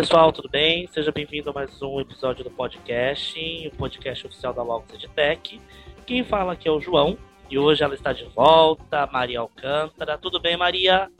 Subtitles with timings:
[0.00, 0.86] Pessoal, tudo bem?
[0.94, 5.60] Seja bem-vindo a mais um episódio do podcast, o podcast oficial da Logos EdTech.
[6.06, 7.18] Quem fala aqui é o João
[7.50, 10.16] e hoje ela está de volta, Maria Alcântara.
[10.16, 11.10] Tudo bem, Maria?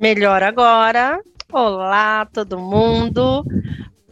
[0.00, 1.22] Melhor agora.
[1.52, 3.44] Olá, todo mundo.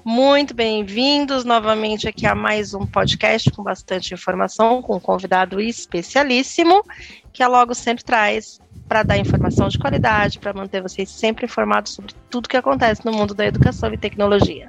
[0.05, 6.85] Muito bem-vindos novamente aqui a mais um podcast com bastante informação, com um convidado especialíssimo,
[7.33, 11.93] que a Logo sempre traz para dar informação de qualidade, para manter vocês sempre informados
[11.93, 14.69] sobre tudo que acontece no mundo da educação e tecnologia.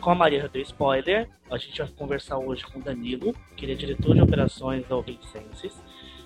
[0.00, 3.72] Com a Maria deu spoiler, a gente vai conversar hoje com o Danilo, que ele
[3.72, 5.78] é diretor de operações da Open Senses,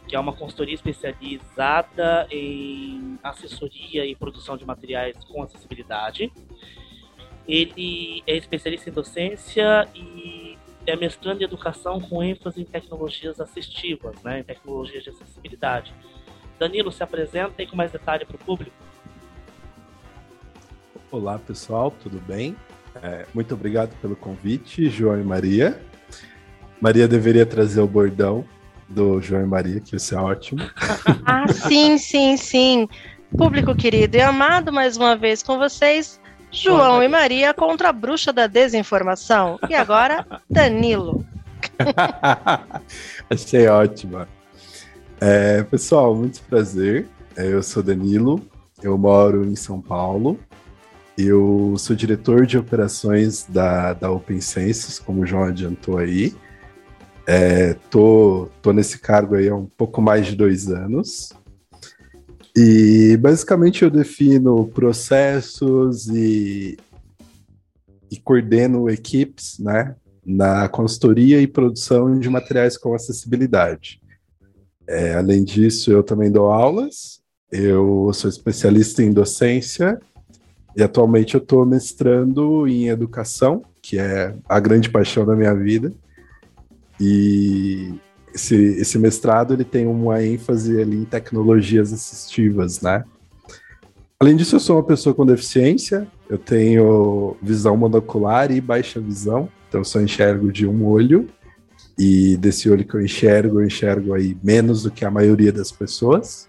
[0.07, 6.33] que é uma consultoria especializada em assessoria e produção de materiais com acessibilidade.
[7.49, 10.57] Ele é especialista em docência e
[10.87, 15.93] é mestrando em educação com ênfase em tecnologias assistivas, né, em tecnologias de acessibilidade.
[16.59, 18.75] Danilo, se apresenta aí com mais detalhe para o público.
[21.11, 22.57] Olá, pessoal, tudo bem?
[23.03, 25.81] É, muito obrigado pelo convite, João e Maria.
[26.81, 28.45] Maria deveria trazer o bordão
[28.89, 30.63] do João e Maria, que isso é ótimo.
[31.25, 32.89] ah, sim, sim, sim.
[33.37, 38.33] Público querido e amado, mais uma vez com vocês, João e Maria contra a bruxa
[38.33, 39.59] da desinformação.
[39.69, 41.25] E agora, Danilo.
[43.29, 44.29] Achei ótima.
[45.21, 47.09] É, pessoal, muito prazer.
[47.37, 48.41] É, eu sou Danilo,
[48.83, 50.39] eu moro em São Paulo.
[51.17, 56.35] Eu sou diretor de operações da, da Open Census, como o João adiantou aí.
[57.27, 61.33] É, tô, tô nesse cargo aí há um pouco mais de dois anos.
[62.55, 66.77] E basicamente eu defino processos e,
[68.11, 74.01] e coordeno equipes né, na consultoria e produção de materiais com acessibilidade.
[74.89, 77.21] É, além disso, eu também dou aulas,
[77.51, 80.01] eu sou especialista em docência
[80.77, 85.93] e atualmente eu estou mestrando em educação, que é a grande paixão da minha vida.
[87.01, 87.95] E
[88.35, 93.05] esse, esse mestrado ele tem uma ênfase ali em tecnologias assistivas, né?
[94.19, 99.49] Além disso, eu sou uma pessoa com deficiência, eu tenho visão monocular e baixa visão,
[99.69, 101.29] então eu só enxergo de um olho,
[101.99, 105.73] e desse olho que eu enxergo, eu enxergo aí menos do que a maioria das
[105.73, 106.49] pessoas.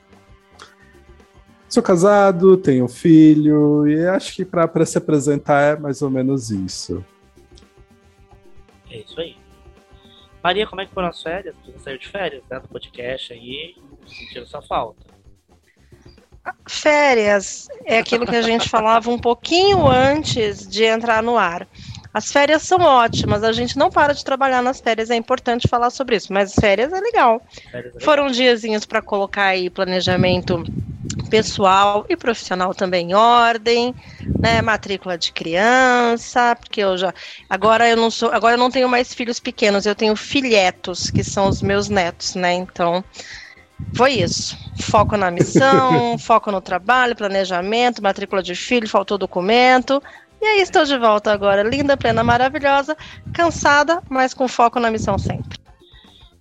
[1.69, 7.03] Sou casado, tenho filho, e acho que para se apresentar é mais ou menos isso.
[8.90, 9.35] É isso aí.
[10.44, 11.56] Maria, como é que foram as férias?
[11.66, 13.75] Você saiu de férias, né, do podcast aí,
[14.06, 15.06] sentindo sua falta.
[16.69, 21.68] Férias é aquilo que a gente falava um pouquinho antes de entrar no ar.
[22.13, 25.90] As férias são ótimas, a gente não para de trabalhar nas férias, é importante falar
[25.90, 27.41] sobre isso, mas férias é legal.
[27.72, 28.01] Férias é legal.
[28.01, 30.63] Foram diazinhos para colocar aí planejamento
[31.29, 33.96] pessoal e profissional também em ordem,
[34.41, 34.62] né?
[34.62, 37.13] Matrícula de criança, porque eu já
[37.50, 41.23] agora eu não sou, agora eu não tenho mais filhos pequenos, eu tenho filhetos, que
[41.23, 42.53] são os meus netos, né?
[42.53, 43.03] Então,
[43.96, 44.57] foi isso.
[44.75, 50.01] Foco na missão, foco no trabalho, planejamento, matrícula de filho, faltou documento.
[50.41, 52.95] E aí estou de volta agora, linda, plena, maravilhosa,
[53.33, 55.57] cansada, mas com foco na missão sempre.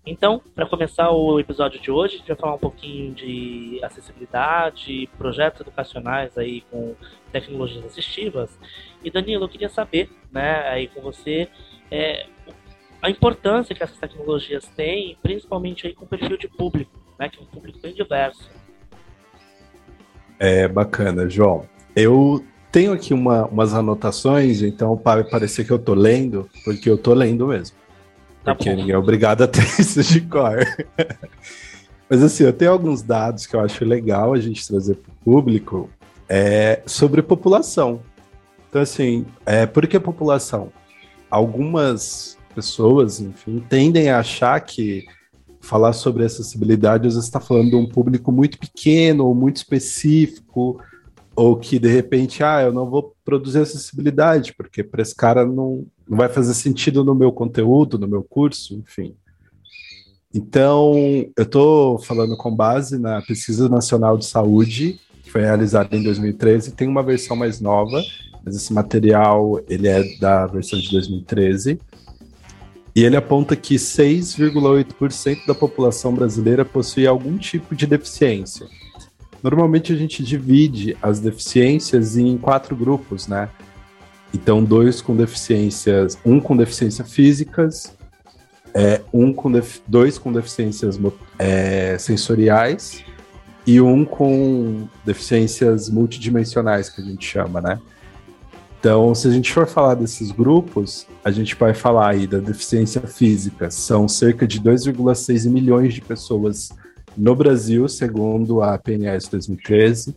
[0.06, 5.10] Então, para começar o episódio de hoje, a gente vai falar um pouquinho de acessibilidade,
[5.18, 6.94] projetos educacionais aí com
[7.32, 8.56] tecnologias assistivas.
[9.02, 11.48] E Danilo, eu queria saber, né, aí com você,
[11.90, 12.26] é,
[13.02, 17.40] a importância que essas tecnologias têm, principalmente aí com o perfil de público, né, que
[17.40, 18.48] é um público bem diverso.
[20.38, 21.68] É bacana, João.
[21.96, 22.44] Eu
[22.76, 27.14] tenho aqui uma, umas anotações, então para parecer que eu tô lendo, porque eu tô
[27.14, 27.75] lendo mesmo.
[28.44, 28.76] Tá porque bom.
[28.76, 30.58] ninguém é obrigado a ter isso de cor.
[32.06, 35.14] Mas assim, eu tenho alguns dados que eu acho legal a gente trazer para o
[35.25, 35.88] público
[36.28, 38.02] é, sobre população.
[38.69, 40.70] Então, assim, é, por que população?
[41.31, 45.06] Algumas pessoas, enfim, tendem a achar que
[45.62, 50.78] falar sobre acessibilidade às vezes está falando de um público muito pequeno ou muito específico,
[51.37, 55.87] ou que de repente, ah, eu não vou produzir acessibilidade, porque para esse cara não,
[56.09, 59.15] não vai fazer sentido no meu conteúdo, no meu curso, enfim.
[60.35, 60.94] Então,
[61.37, 66.73] eu estou falando com base na Pesquisa Nacional de Saúde, que foi realizada em 2013,
[66.73, 68.03] tem uma versão mais nova,
[68.43, 71.79] mas esse material ele é da versão de 2013,
[72.94, 78.67] e ele aponta que 6,8% da população brasileira possui algum tipo de deficiência.
[79.43, 83.49] Normalmente a gente divide as deficiências em quatro grupos, né?
[84.35, 87.97] Então, dois com deficiências, um com deficiências físicas,
[88.75, 89.50] é, um com
[89.87, 90.99] dois com deficiências
[91.38, 93.03] é, sensoriais
[93.67, 97.81] e um com deficiências multidimensionais, que a gente chama, né?
[98.79, 103.00] Então, se a gente for falar desses grupos, a gente vai falar aí da deficiência
[103.00, 103.71] física.
[103.71, 106.69] São cerca de 2,6 milhões de pessoas
[107.16, 110.14] no Brasil, segundo a PNS 2013.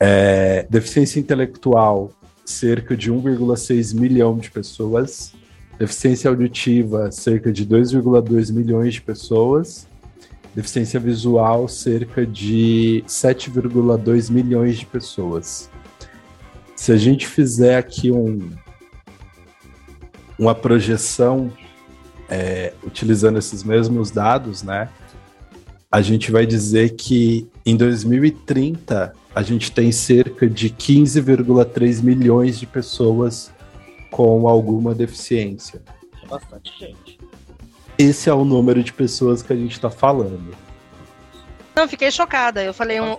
[0.00, 2.12] É, deficiência intelectual,
[2.44, 5.32] cerca de 1,6 milhão de pessoas.
[5.78, 9.86] Deficiência auditiva, cerca de 2,2 milhões de pessoas.
[10.54, 15.70] Deficiência visual, cerca de 7,2 milhões de pessoas.
[16.74, 18.50] Se a gente fizer aqui um,
[20.38, 21.52] uma projeção
[22.28, 24.88] é, utilizando esses mesmos dados, né?
[25.90, 32.66] A gente vai dizer que em 2030 a gente tem cerca de 15,3 milhões de
[32.66, 33.50] pessoas
[34.10, 35.80] com alguma deficiência.
[36.22, 37.18] É bastante gente.
[37.96, 40.54] Esse é o número de pessoas que a gente está falando.
[41.74, 42.62] Não, fiquei chocada.
[42.62, 43.16] Eu falei um.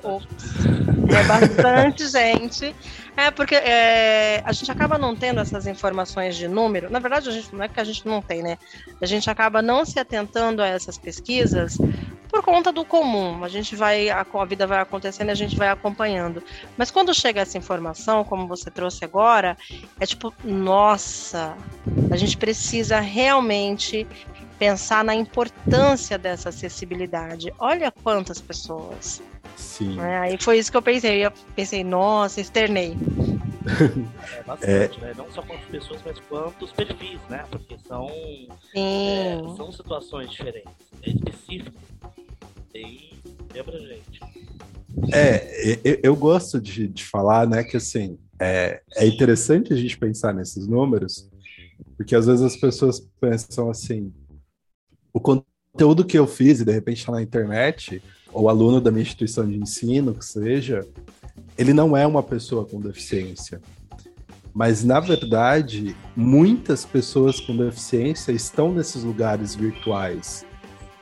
[1.10, 2.76] É bastante gente.
[3.20, 6.90] É, porque é, a gente acaba não tendo essas informações de número.
[6.90, 8.58] Na verdade, a gente, não é que a gente não tem, né?
[9.02, 11.78] A gente acaba não se atentando a essas pesquisas
[12.30, 13.44] por conta do comum.
[13.44, 16.42] A gente vai, a, a vida vai acontecendo e a gente vai acompanhando.
[16.78, 19.58] Mas quando chega essa informação, como você trouxe agora,
[20.00, 21.58] é tipo, nossa,
[22.10, 24.08] a gente precisa realmente
[24.60, 27.52] pensar na importância dessa acessibilidade.
[27.58, 29.22] Olha quantas pessoas.
[29.56, 30.00] Sim.
[30.00, 31.26] É, aí foi isso que eu pensei.
[31.26, 32.96] Eu pensei, nossa, externei.
[34.34, 35.02] É bastante, é...
[35.02, 35.14] né?
[35.16, 37.46] Não só quantas pessoas, mas quantos perfis, né?
[37.52, 38.10] Porque são,
[38.74, 40.72] é, são situações diferentes.
[41.04, 41.78] É específico.
[42.74, 43.12] Bem,
[43.52, 44.22] bem abrangente.
[45.14, 49.98] É, eu, eu gosto de, de falar, né, que assim, é, é interessante a gente
[49.98, 51.30] pensar nesses números,
[51.96, 54.12] porque às vezes as pessoas pensam assim,
[55.14, 58.02] o conteúdo que eu fiz e de repente está na internet,
[58.32, 60.88] ou aluno da minha instituição de ensino, que seja,
[61.58, 63.62] ele não é uma pessoa com deficiência.
[64.54, 70.46] Mas, na verdade, muitas pessoas com deficiência estão nesses lugares virtuais.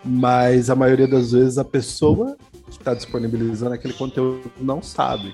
[0.03, 5.33] Mas a maioria das vezes a pessoa que está disponibilizando aquele conteúdo não sabe.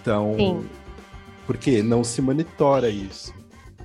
[0.00, 0.66] Então, Sim.
[1.46, 3.32] porque não se monitora isso.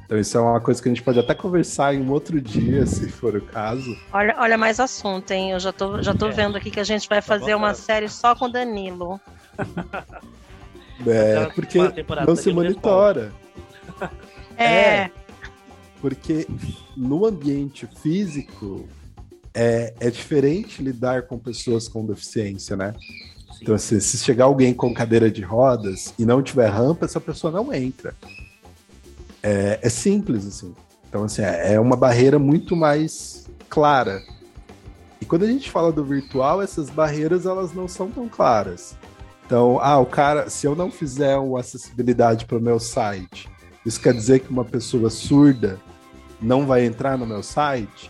[0.06, 2.86] Então isso é uma coisa que a gente pode até conversar em um outro dia,
[2.86, 3.98] se for o caso.
[4.12, 5.52] Olha, olha mais assunto, hein?
[5.52, 6.32] Eu já tô, já tô é.
[6.32, 9.20] vendo aqui que a gente vai tá fazer uma série só com Danilo.
[11.06, 11.80] É, porque
[12.26, 13.32] não se monitora.
[14.56, 14.66] É.
[14.66, 15.12] é.
[16.00, 16.46] Porque
[16.96, 18.88] no ambiente físico
[19.52, 22.94] é, é diferente lidar com pessoas com deficiência, né?
[23.62, 27.52] Então, assim, se chegar alguém com cadeira de rodas e não tiver rampa, essa pessoa
[27.52, 28.14] não entra.
[29.44, 30.74] É, é simples, assim.
[31.10, 34.24] Então, assim, é, é uma barreira muito mais clara.
[35.22, 38.98] E quando a gente fala do virtual, essas barreiras elas não são tão claras.
[39.46, 43.50] Então, ah, o cara, se eu não fizer uma acessibilidade para o meu site,
[43.86, 45.80] isso quer dizer que uma pessoa surda
[46.42, 48.10] não vai entrar no meu site?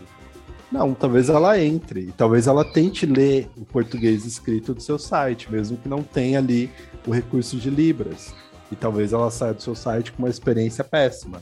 [0.71, 5.77] Não, talvez ela entre, talvez ela tente ler o português escrito do seu site, mesmo
[5.77, 6.69] que não tenha ali
[7.05, 8.33] o recurso de Libras
[8.73, 11.41] e talvez ela saia do seu site com uma experiência péssima.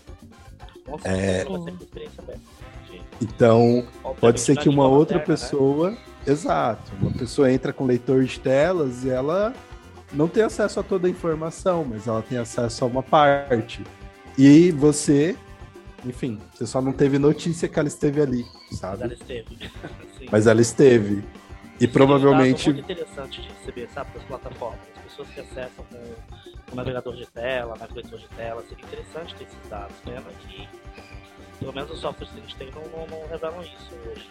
[0.87, 1.43] Nossa, é...
[1.81, 2.51] experiência péssima.
[3.21, 3.85] Então,
[4.19, 5.23] pode ser que uma outra né?
[5.23, 5.97] pessoa, né?
[6.27, 9.53] exato, uma pessoa entra com leitor de telas e ela
[10.11, 13.83] não tem acesso a toda a informação, mas ela tem acesso a uma parte.
[14.37, 15.35] E você,
[16.03, 19.03] enfim, você só não teve notícia que ela esteve ali, sabe?
[19.03, 19.57] Mas ela esteve.
[20.31, 21.23] mas ela esteve.
[21.79, 22.69] E Sim, provavelmente.
[22.69, 24.90] É muito interessante de receber, sabe, das plataformas.
[25.11, 29.43] As pessoas que acessam com o navegador de tela, navegador de tela, seria interessante ter
[29.43, 29.95] esses dados.
[30.05, 30.69] Pena que,
[31.59, 34.29] pelo menos os softwares que a gente tem não, não, não revelam isso hoje.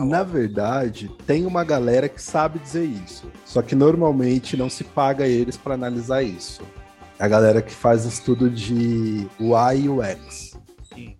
[0.00, 3.30] Na verdade, tem uma galera que sabe dizer isso.
[3.44, 6.62] Só que normalmente não se paga eles para analisar isso.
[7.18, 10.58] É a galera que faz estudo de UI e UX.
[10.92, 11.16] Sim.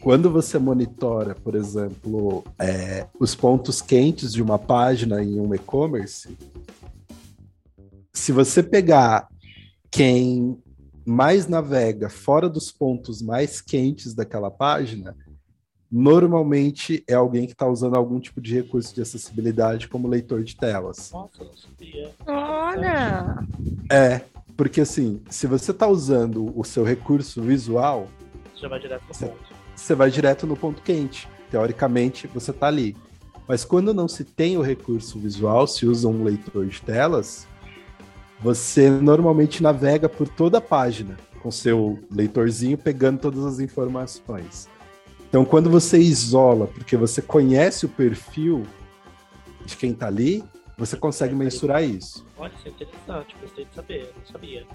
[0.00, 6.34] Quando você monitora, por exemplo, é, os pontos quentes de uma página em um e-commerce,
[8.16, 9.28] se você pegar
[9.90, 10.58] quem
[11.04, 15.14] mais navega fora dos pontos mais quentes daquela página,
[15.92, 20.56] normalmente é alguém que está usando algum tipo de recurso de acessibilidade, como leitor de
[20.56, 21.12] telas.
[21.12, 22.10] Nossa, não sabia.
[22.26, 23.46] Olha!
[23.92, 24.22] É,
[24.56, 28.08] porque assim, se você está usando o seu recurso visual,
[28.54, 29.54] você vai direto no você, ponto.
[29.76, 31.28] Você vai direto no ponto quente.
[31.50, 32.96] Teoricamente, você está ali.
[33.46, 37.46] Mas quando não se tem o recurso visual, se usa um leitor de telas,
[38.40, 44.68] você normalmente navega por toda a página com seu leitorzinho pegando todas as informações.
[45.28, 48.64] Então, quando você isola, porque você conhece o perfil
[49.64, 50.44] de quem está ali,
[50.78, 52.26] você consegue mensurar isso.
[52.38, 54.66] Olha, isso é interessante, gostei de saber, não sabia.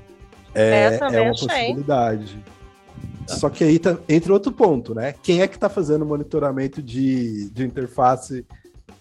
[0.54, 2.38] é, é uma possibilidade.
[3.28, 3.36] Tá.
[3.36, 5.14] Só que aí tá, entra outro ponto, né?
[5.24, 8.46] Quem é que está fazendo o monitoramento de, de interface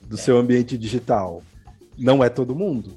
[0.02, 1.42] do seu ambiente digital?
[1.98, 2.96] Não é todo mundo.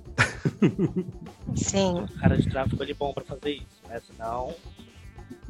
[1.55, 2.01] Sim.
[2.01, 4.01] O cara de tráfego é bom para fazer isso, né?
[4.07, 4.55] Senão.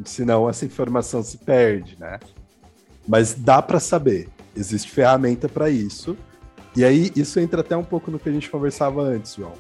[0.05, 2.19] Senão essa informação se perde, né?
[3.07, 4.29] Mas dá para saber.
[4.55, 6.17] Existe ferramenta para isso.
[6.75, 9.53] E aí isso entra até um pouco no que a gente conversava antes, João.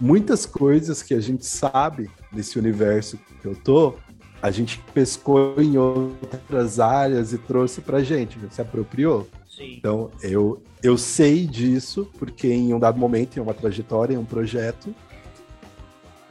[0.00, 3.94] Muitas coisas que a gente sabe nesse universo que eu tô,
[4.42, 9.26] a gente pescou em outras áreas e trouxe pra gente, se apropriou.
[9.54, 9.74] Sim.
[9.76, 14.24] Então, eu, eu sei disso, porque em um dado momento, em uma trajetória, em um
[14.24, 14.94] projeto,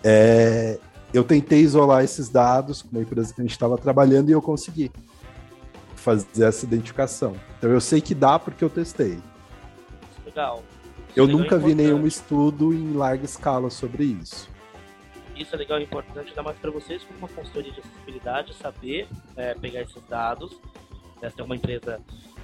[0.03, 0.77] é,
[1.13, 4.41] eu tentei isolar esses dados com uma empresa que a gente estava trabalhando e eu
[4.41, 4.91] consegui
[5.95, 7.35] fazer essa identificação.
[7.57, 9.17] Então, eu sei que dá porque eu testei.
[10.25, 10.61] Legal.
[11.15, 14.49] Eu nunca vi nenhum estudo em larga escala sobre isso.
[15.35, 19.07] Isso é legal e importante, ainda mais para vocês, como uma consultoria de acessibilidade, saber
[19.35, 20.59] é, pegar esses dados.
[21.21, 22.01] Né, se tem uma empresa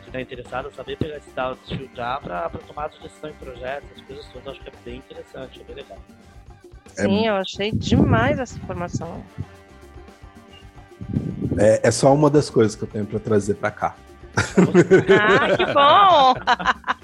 [0.10, 4.26] está interessada, saber pegar esses dados, filtrar para tomar de decisão em projetos, as coisas
[4.28, 5.98] todas, acho que é bem interessante, é bem legal.
[6.98, 9.24] É Sim, eu achei demais essa informação.
[11.58, 13.96] É, é só uma das coisas que eu tenho para trazer para cá.
[14.38, 16.34] ah, que bom!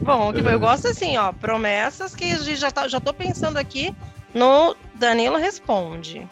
[0.00, 3.94] Bom, eu gosto assim, ó, promessas que já, tá, já tô pensando aqui
[4.34, 6.28] no Danilo Responde.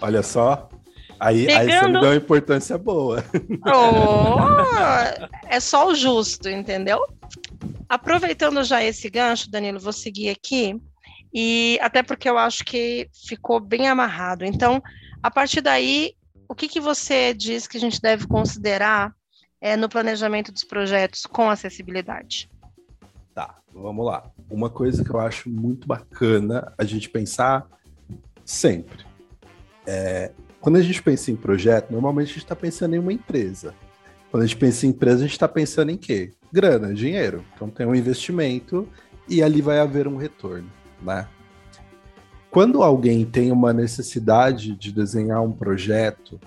[0.00, 0.70] Olha só.
[1.20, 1.70] Aí, Pegando...
[1.70, 3.22] aí você me deu uma importância boa.
[3.66, 7.04] Oh, é só o justo, entendeu?
[7.86, 10.80] Aproveitando já esse gancho, Danilo, vou seguir aqui.
[11.32, 14.44] E até porque eu acho que ficou bem amarrado.
[14.44, 14.82] Então,
[15.22, 16.14] a partir daí,
[16.48, 19.14] o que, que você diz que a gente deve considerar
[19.60, 22.50] é, no planejamento dos projetos com acessibilidade?
[23.34, 24.30] Tá, vamos lá.
[24.50, 27.66] Uma coisa que eu acho muito bacana a gente pensar
[28.44, 29.04] sempre.
[29.86, 33.74] É, quando a gente pensa em projeto, normalmente a gente está pensando em uma empresa.
[34.30, 36.32] Quando a gente pensa em empresa, a gente está pensando em quê?
[36.52, 37.44] Grana, dinheiro.
[37.54, 38.86] Então tem um investimento
[39.28, 40.70] e ali vai haver um retorno,
[41.02, 41.26] né?
[42.50, 46.40] Quando alguém tem uma necessidade de desenhar um projeto,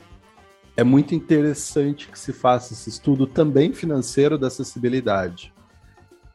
[0.75, 5.53] é muito interessante que se faça esse estudo também financeiro da acessibilidade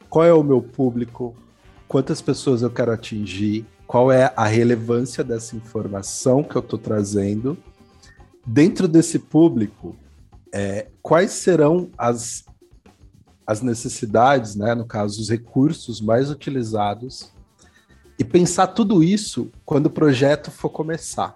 [0.09, 1.37] qual é o meu público,
[1.87, 7.57] quantas pessoas eu quero atingir, qual é a relevância dessa informação que eu estou trazendo.
[8.47, 9.97] Dentro desse público,
[10.53, 12.45] é, quais serão as,
[13.47, 17.33] as necessidades, né, no caso, os recursos mais utilizados,
[18.19, 21.35] e pensar tudo isso quando o projeto for começar.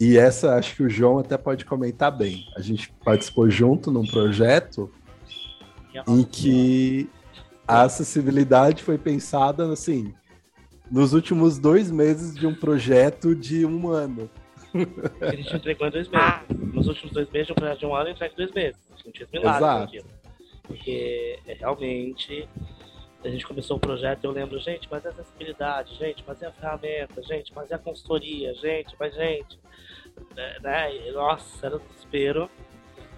[0.00, 2.44] E essa acho que o João até pode comentar bem.
[2.56, 4.90] A gente participou junto num projeto
[6.08, 7.08] em que
[7.68, 10.12] a acessibilidade foi pensada assim
[10.90, 14.30] nos últimos dois meses de um projeto de um ano.
[15.20, 16.40] A gente entregou em dois meses.
[16.72, 18.78] Nos últimos dois meses de um projeto de um ano, entrega em dois meses.
[18.92, 20.04] A gente fez milagre
[20.64, 22.48] Porque é, realmente
[23.24, 26.52] a gente começou o projeto eu lembro, gente, mas é acessibilidade, gente, mas é a
[26.52, 29.58] ferramenta, gente, mas é a consultoria, gente, mas gente.
[30.36, 30.56] Né?
[30.60, 32.48] né nossa, era um desespero.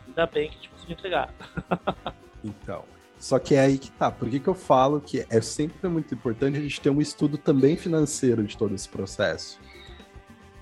[0.07, 1.35] Ainda bem que a gente conseguiu entregar.
[2.45, 2.85] Então.
[3.19, 4.11] Só que é aí que tá.
[4.11, 7.37] Por que, que eu falo que é sempre muito importante a gente ter um estudo
[7.37, 9.59] também financeiro de todo esse processo?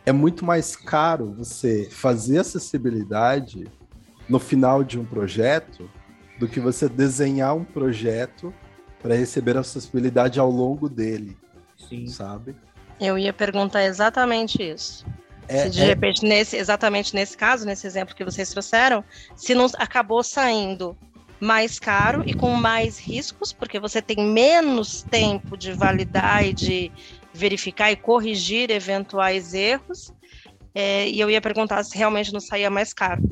[0.05, 3.67] É muito mais caro você fazer acessibilidade
[4.29, 5.91] no final de um projeto
[6.39, 8.55] do que você desenhar um projeto
[9.03, 11.37] para receber acessibilidade ao longo dele.
[11.89, 12.07] Sim.
[12.07, 12.57] Sabe?
[13.01, 15.05] Eu ia perguntar exatamente isso.
[15.49, 15.85] É, se de é...
[15.85, 20.97] repente, nesse, exatamente nesse caso, nesse exemplo que vocês trouxeram, se não acabou saindo
[21.41, 26.93] mais caro e com mais riscos, porque você tem menos tempo de validar e de
[27.33, 30.13] verificar e corrigir eventuais erros.
[30.75, 33.23] É, e eu ia perguntar se realmente não saía mais caro.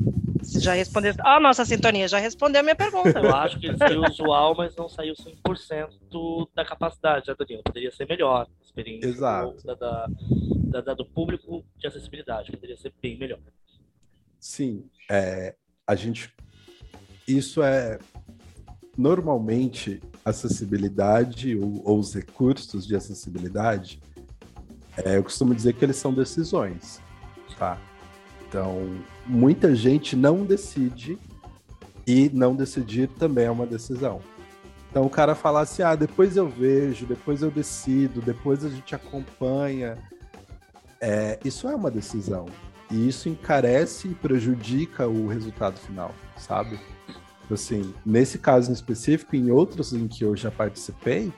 [0.41, 1.13] Você já respondeu.
[1.19, 3.19] Ah, oh, nossa sintonia já respondeu a minha pergunta.
[3.19, 7.63] Eu acho que ele saiu usual, mas não saiu 100% da capacidade, né, Danilo?
[7.63, 8.47] Poderia ser melhor.
[8.47, 9.65] A experiência Exato.
[9.65, 12.51] Da, da, da, do público de acessibilidade.
[12.51, 13.39] Poderia ser bem melhor.
[14.39, 14.87] Sim.
[15.09, 15.55] É,
[15.87, 16.31] a gente
[17.27, 17.99] isso é
[18.97, 24.01] normalmente acessibilidade ou, ou os recursos de acessibilidade.
[24.97, 27.01] É, eu costumo dizer que eles são decisões,
[27.57, 27.77] tá?
[28.47, 31.19] Então, muita gente não decide
[32.07, 34.21] e não decidir também é uma decisão.
[34.89, 38.95] Então, o cara fala assim: ah, depois eu vejo, depois eu decido, depois a gente
[38.95, 39.97] acompanha.
[41.01, 42.45] É, isso é uma decisão.
[42.89, 46.79] E isso encarece e prejudica o resultado final, sabe?
[47.51, 51.31] Assim, nesse caso em específico, em outros em que eu já participei,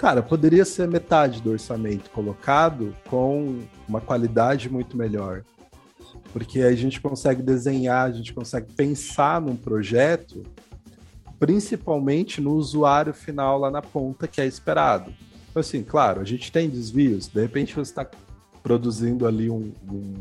[0.00, 5.44] Cara, poderia ser metade do orçamento colocado com uma qualidade muito melhor.
[6.32, 10.42] Porque a gente consegue desenhar, a gente consegue pensar num projeto,
[11.38, 15.12] principalmente no usuário final lá na ponta que é esperado.
[15.50, 18.10] Então, assim, claro, a gente tem desvios, de repente você está
[18.62, 20.14] produzindo ali um, um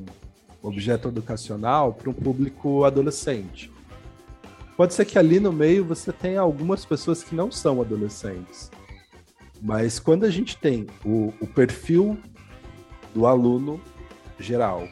[0.61, 3.71] objeto educacional para um público adolescente.
[4.79, 8.71] Pode ser que ali no meio você tenha algumas pessoas que não são adolescentes.
[9.61, 12.17] Mas quando a gente tem o, o perfil
[13.13, 13.81] do aluno
[14.39, 14.87] geral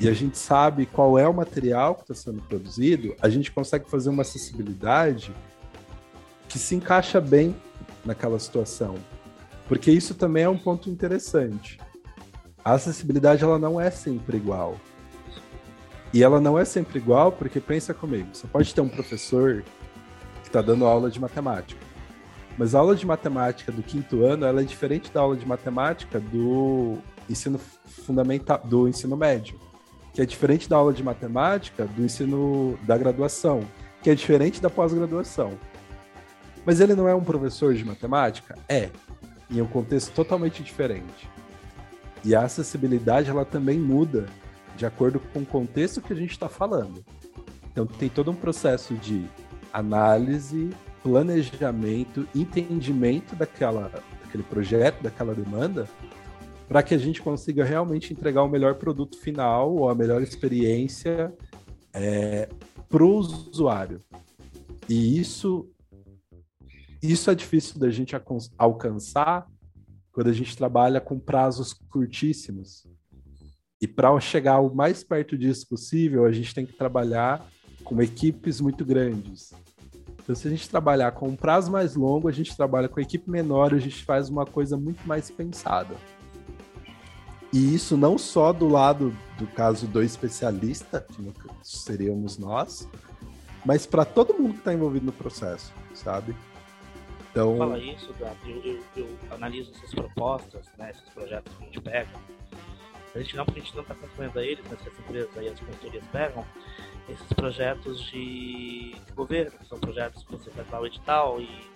[0.00, 3.88] e a gente sabe qual é o material que está sendo produzido, a gente consegue
[3.88, 5.32] fazer uma acessibilidade
[6.48, 7.54] que se encaixa bem
[8.04, 8.96] naquela situação.
[9.68, 11.78] Porque isso também é um ponto interessante.
[12.64, 14.80] A acessibilidade ela não é sempre igual.
[16.12, 19.62] E ela não é sempre igual porque pensa comigo, você pode ter um professor
[20.42, 21.80] que está dando aula de matemática,
[22.58, 26.18] mas a aula de matemática do quinto ano ela é diferente da aula de matemática
[26.18, 26.98] do
[27.28, 29.58] ensino fundamental, do ensino médio,
[30.12, 33.60] que é diferente da aula de matemática do ensino da graduação,
[34.02, 35.52] que é diferente da pós-graduação.
[36.66, 38.58] Mas ele não é um professor de matemática?
[38.68, 38.90] É,
[39.50, 41.28] em um contexto totalmente diferente.
[42.24, 44.26] E a acessibilidade ela também muda
[44.80, 47.04] de acordo com o contexto que a gente está falando.
[47.70, 49.26] Então tem todo um processo de
[49.70, 50.70] análise,
[51.02, 55.86] planejamento, entendimento daquela, daquele projeto, daquela demanda,
[56.66, 61.30] para que a gente consiga realmente entregar o melhor produto final ou a melhor experiência
[61.92, 62.48] é,
[62.88, 64.00] para o usuário.
[64.88, 65.68] E isso,
[67.02, 68.16] isso é difícil da gente
[68.56, 69.46] alcançar
[70.10, 72.89] quando a gente trabalha com prazos curtíssimos.
[73.80, 77.48] E para chegar o mais perto disso possível, a gente tem que trabalhar
[77.82, 79.52] com equipes muito grandes.
[80.22, 83.28] Então, se a gente trabalhar com um prazo mais longo, a gente trabalha com equipe
[83.30, 85.96] menor, a gente faz uma coisa muito mais pensada.
[87.52, 91.24] E isso não só do lado do caso do especialista, que
[91.62, 92.88] seríamos nós,
[93.64, 96.36] mas para todo mundo que está envolvido no processo, sabe?
[97.30, 97.58] Então...
[97.58, 98.14] Fala isso.
[98.20, 102.08] Eu, eu, eu, analiso essas propostas, né, esses projetos que a gente pega.
[103.14, 105.36] A gente não, porque a gente não está concorrendo a eles, mas que as empresas
[105.36, 106.46] aí, as consultorias pegam
[107.08, 111.70] esses projetos de, de governo, que são projetos que você faz lá o edital e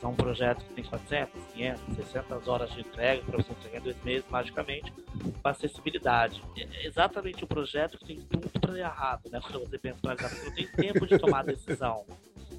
[0.00, 4.02] são projetos que tem 400, 500, 600 horas de entrega para você entregar em dois
[4.02, 6.42] meses, magicamente, com acessibilidade.
[6.56, 9.40] É exatamente o projeto que tem tudo para errado, né?
[9.40, 12.04] Quando você pensa, para você não tem tempo de tomar decisão.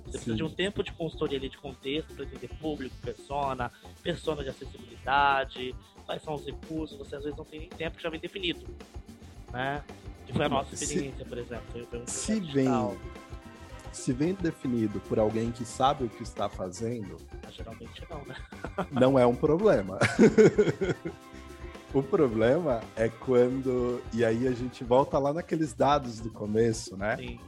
[0.05, 4.43] Você precisa de um tempo de consultoria ali de contexto para entender público, persona, persona
[4.43, 8.09] de acessibilidade, quais são os recursos, você às vezes não tem nem tempo que já
[8.09, 8.65] vem definido.
[9.51, 9.83] Né?
[10.25, 11.65] Que foi a nossa experiência, se, por exemplo.
[11.93, 12.97] Um se vem,
[13.91, 17.17] se vem definido por alguém que sabe o que está fazendo.
[17.43, 18.35] Mas geralmente não, né?
[18.91, 19.99] não é um problema.
[21.93, 24.01] o problema é quando.
[24.13, 27.17] E aí a gente volta lá naqueles dados do começo, né?
[27.17, 27.39] Sim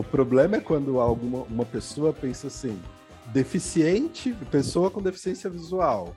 [0.00, 2.80] o problema é quando alguma uma pessoa pensa assim,
[3.26, 6.16] deficiente, pessoa com deficiência visual.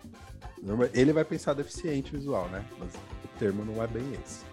[0.94, 2.64] Ele vai pensar deficiente visual, né?
[2.80, 4.46] Mas o termo não é bem esse.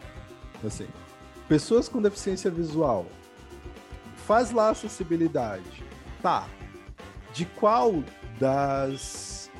[0.64, 0.88] Assim,
[1.48, 3.06] pessoas com deficiência visual,
[4.26, 5.84] faz lá acessibilidade.
[6.20, 6.48] Tá.
[7.32, 8.02] De qual
[8.38, 9.50] das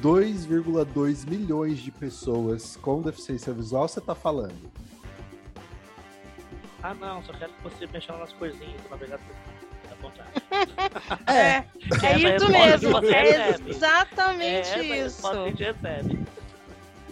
[0.00, 4.70] 2,2 milhões de pessoas com deficiência visual você está falando?
[6.82, 9.22] Ah, não, só quero que você mexa nas coisinhas, na verdade,
[11.26, 11.64] é, é,
[12.02, 12.98] é isso mesmo.
[13.06, 15.26] É exatamente é, isso.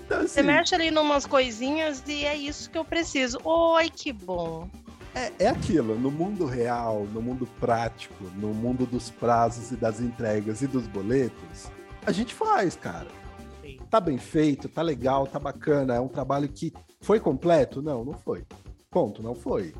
[0.04, 3.38] Então, assim, você mexe ali numas coisinhas e é isso que eu preciso.
[3.44, 4.68] Oi, que bom.
[5.14, 10.00] É, é aquilo, no mundo real, no mundo prático, no mundo dos prazos e das
[10.00, 11.70] entregas e dos boletos,
[12.06, 13.08] a gente faz, cara.
[13.60, 13.78] Sim.
[13.90, 17.82] Tá bem feito, tá legal, tá bacana, é um trabalho que foi completo?
[17.82, 18.44] Não, não foi.
[18.90, 19.74] Ponto, não foi.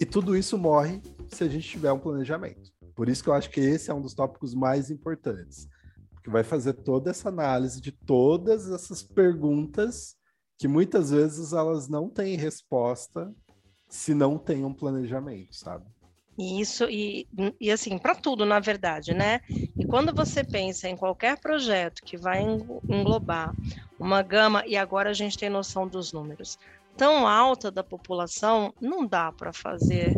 [0.00, 2.70] E tudo isso morre se a gente tiver um planejamento.
[2.94, 5.68] Por isso que eu acho que esse é um dos tópicos mais importantes,
[6.12, 10.16] porque vai fazer toda essa análise de todas essas perguntas
[10.58, 13.32] que muitas vezes elas não têm resposta
[13.88, 15.84] se não tem um planejamento, sabe?
[16.38, 17.28] Isso, e,
[17.60, 19.40] e assim, para tudo, na verdade, né?
[19.76, 22.42] E quando você pensa em qualquer projeto que vai
[22.88, 23.54] englobar
[23.98, 26.58] uma gama, e agora a gente tem noção dos números,
[26.96, 30.14] tão alta da população, não dá para fazer.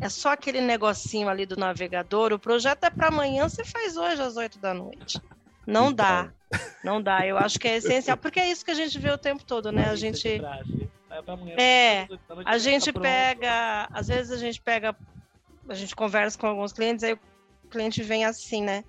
[0.00, 2.32] É só aquele negocinho ali do navegador.
[2.32, 5.20] O projeto é para amanhã, você faz hoje às oito da noite.
[5.66, 5.94] Não então.
[5.94, 6.32] dá.
[6.82, 7.26] Não dá.
[7.26, 9.72] Eu acho que é essencial, porque é isso que a gente vê o tempo todo,
[9.72, 9.88] né?
[9.88, 10.40] A gente.
[11.56, 12.08] É,
[12.44, 13.88] a gente pega.
[13.92, 14.94] Às vezes a gente pega.
[15.68, 18.84] A gente conversa com alguns clientes, aí o cliente vem assim, né?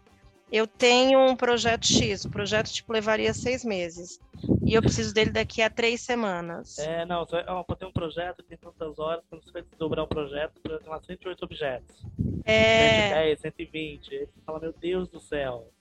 [0.51, 4.19] Eu tenho um projeto X, o projeto tipo levaria seis meses.
[4.63, 6.77] E eu preciso dele daqui a três semanas.
[6.79, 10.09] É, não, para ter um projeto tem tantas horas, quando você vai desdobrar o um
[10.09, 12.05] projeto, por exemplo, 108 objetos.
[12.45, 13.09] É.
[13.09, 14.13] 110, 120.
[14.13, 15.71] Aí você fala, meu Deus do céu.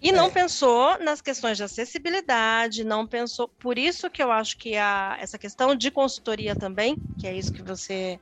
[0.00, 0.30] E não é.
[0.30, 3.46] pensou nas questões de acessibilidade, não pensou.
[3.46, 7.52] Por isso que eu acho que a, essa questão de consultoria também, que é isso
[7.52, 8.18] que você,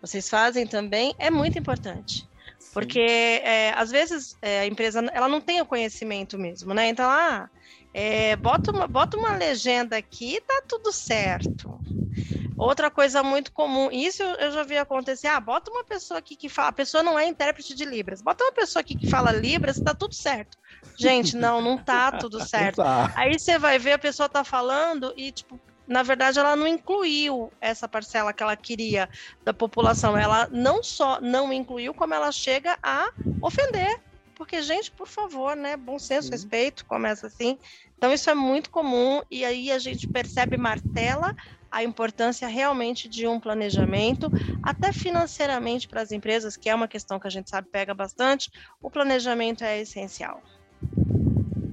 [0.00, 2.28] vocês fazem também, é muito importante.
[2.72, 6.88] Porque é, às vezes é, a empresa ela não tem o conhecimento mesmo, né?
[6.88, 7.48] Então, ah,
[7.92, 11.80] é, bota, uma, bota uma legenda aqui tá tudo certo.
[12.56, 16.48] Outra coisa muito comum, isso eu já vi acontecer, ah, bota uma pessoa aqui que
[16.48, 19.80] fala, a pessoa não é intérprete de Libras, bota uma pessoa aqui que fala Libras,
[19.80, 20.58] tá tudo certo.
[20.94, 22.76] Gente, não, não tá tudo certo.
[22.76, 23.10] Tá.
[23.16, 25.58] Aí você vai ver, a pessoa tá falando e, tipo,
[25.90, 29.10] na verdade, ela não incluiu essa parcela que ela queria
[29.44, 30.16] da população.
[30.16, 33.08] Ela não só não incluiu, como ela chega a
[33.42, 33.90] ofender.
[34.36, 35.76] Porque, gente, por favor, né?
[35.76, 36.34] Bom senso, Sim.
[36.34, 37.58] respeito, começa assim.
[37.98, 41.34] Então, isso é muito comum, e aí a gente percebe, martela
[41.72, 47.18] a importância realmente de um planejamento, até financeiramente para as empresas, que é uma questão
[47.18, 48.48] que a gente sabe pega bastante,
[48.80, 50.40] o planejamento é essencial.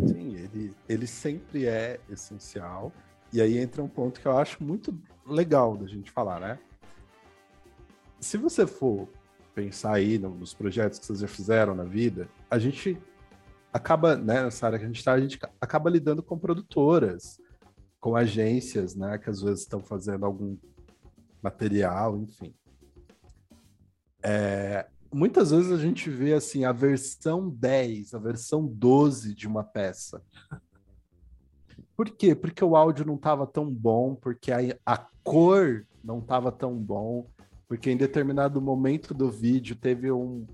[0.08, 2.92] Sim, ele, ele sempre é essencial.
[3.32, 6.60] E aí entra um ponto que eu acho muito legal da gente falar, né?
[8.20, 9.08] Se você for
[9.54, 12.98] pensar aí nos projetos que vocês já fizeram na vida, a gente
[13.72, 17.40] acaba, né, nessa área que a gente está, a gente acaba lidando com produtoras,
[18.00, 20.58] com agências, né, que às vezes estão fazendo algum
[21.42, 22.54] material, enfim.
[24.24, 29.64] É, muitas vezes a gente vê assim a versão 10, a versão 12 de uma
[29.64, 30.22] peça.
[31.98, 32.36] Por quê?
[32.36, 37.26] Porque o áudio não estava tão bom, porque a, a cor não estava tão bom,
[37.68, 40.46] porque em determinado momento do vídeo teve um,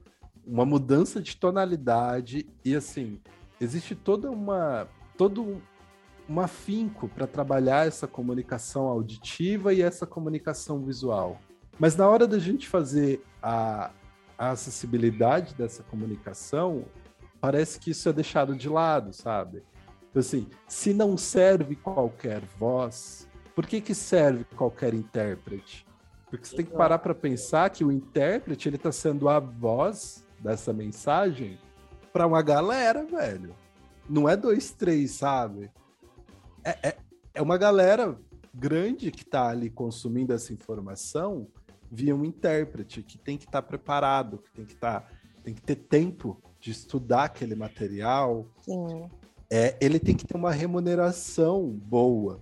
[0.47, 3.19] uma mudança de tonalidade e assim
[3.60, 5.62] existe toda uma todo
[6.29, 11.39] um afinco para trabalhar essa comunicação auditiva e essa comunicação visual.
[11.77, 13.91] Mas na hora da gente fazer a,
[14.38, 16.86] a acessibilidade dessa comunicação,
[17.41, 19.62] parece que isso é deixado de lado, sabe?
[20.13, 25.88] Então, assim, se não serve qualquer voz, por que, que serve qualquer intérprete?
[26.30, 30.23] Porque você tem que parar para pensar que o intérprete ele está sendo a voz
[30.39, 31.58] dessa mensagem
[32.12, 33.56] para uma galera, velho.
[34.08, 35.71] Não é dois, três, sabe?
[36.63, 36.97] É, é,
[37.34, 38.15] é uma galera
[38.54, 41.47] grande que está ali consumindo essa informação
[41.91, 45.10] via um intérprete que tem que estar tá preparado, que tem que estar, tá,
[45.43, 49.10] tem que ter tempo de estudar aquele material, Sim
[49.55, 52.41] é, ele tem que ter uma remuneração boa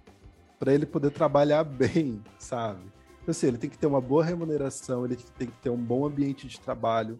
[0.57, 2.79] para ele poder trabalhar bem, sabe?
[3.21, 6.05] Então, assim, ele tem que ter uma boa remuneração, ele tem que ter um bom
[6.05, 7.19] ambiente de trabalho,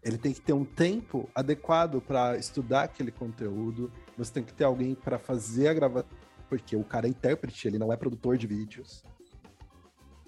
[0.00, 4.62] ele tem que ter um tempo adequado para estudar aquele conteúdo, você tem que ter
[4.62, 6.08] alguém para fazer a gravação,
[6.48, 9.02] porque o cara é intérprete, ele não é produtor de vídeos.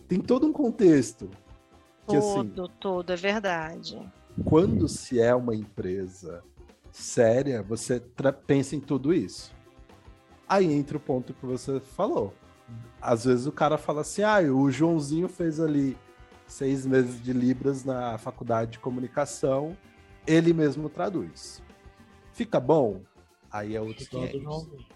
[0.08, 1.30] Tem todo um contexto.
[2.08, 3.96] Que, todo, assim, todo, é verdade.
[4.44, 6.42] Quando se é uma empresa
[7.02, 8.02] séria, você
[8.46, 9.54] pensa em tudo isso.
[10.48, 12.34] Aí entra o ponto que você falou.
[13.00, 15.96] Às vezes o cara fala assim: ah, o Joãozinho fez ali
[16.46, 19.76] seis meses de Libras na faculdade de comunicação,
[20.26, 21.62] ele mesmo traduz.
[22.32, 23.02] Fica bom?
[23.50, 24.86] Aí é outro Joãozinho.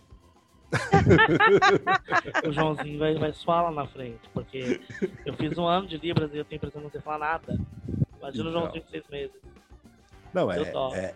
[2.49, 4.81] o Joãozinho vai, vai suar lá na frente, porque
[5.25, 7.19] eu fiz um ano de Libras e eu tenho a impressão de não ter falar
[7.19, 7.61] nada.
[8.19, 9.37] Imagina então, o Joãozinho de seis meses.
[10.33, 10.63] Não, é,
[10.95, 11.15] é,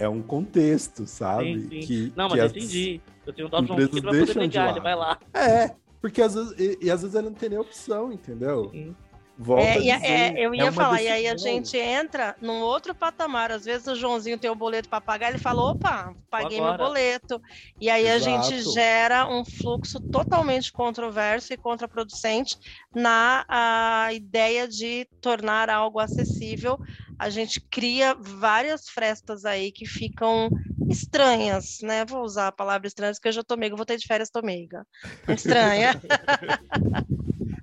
[0.00, 1.60] é um contexto, sabe?
[1.60, 1.80] Sim, sim.
[1.80, 3.00] Que, não, mas que eu entendi.
[3.26, 5.18] Eu tenho dó de um que vai poder pegar, ele vai lá.
[5.34, 8.70] É, porque às vezes, e, e, às vezes ele não tem nem opção, entendeu?
[8.70, 8.96] Sim.
[9.42, 12.94] Volta é, dizer, é, eu ia é falar, e aí a gente entra num outro
[12.94, 13.50] patamar.
[13.50, 16.76] Às vezes o Joãozinho tem o boleto para pagar, ele fala: opa, paguei Agora.
[16.76, 17.40] meu boleto.
[17.80, 18.36] E aí Exato.
[18.36, 22.54] a gente gera um fluxo totalmente controverso e contraproducente
[22.94, 26.78] na a ideia de tornar algo acessível.
[27.18, 30.50] A gente cria várias frestas aí que ficam
[30.86, 32.04] estranhas, né?
[32.04, 34.42] Vou usar a palavra estranha, porque eu já tô meiga, vou ter de férias, tô
[34.42, 34.84] meiga.
[35.28, 35.98] Estranha.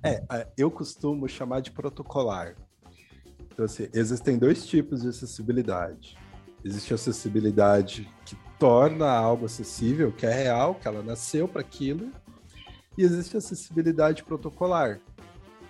[0.08, 2.56] É, eu costumo chamar de protocolar.
[3.52, 6.16] Então, assim, existem dois tipos de acessibilidade.
[6.64, 12.10] Existe a acessibilidade que torna algo acessível, que é real, que ela nasceu para aquilo,
[12.96, 15.00] e existe a acessibilidade protocolar.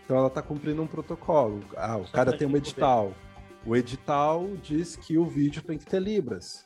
[0.05, 1.63] Então ela está cumprindo um protocolo.
[1.77, 3.13] Ah, o Só cara tem um edital.
[3.67, 6.65] O edital diz que o vídeo tem que ter libras.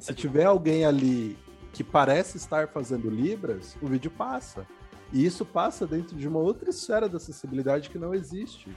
[0.00, 1.38] Se tiver alguém ali
[1.72, 4.66] que parece estar fazendo libras, o vídeo passa.
[5.12, 8.68] E isso passa dentro de uma outra esfera da acessibilidade que não existe,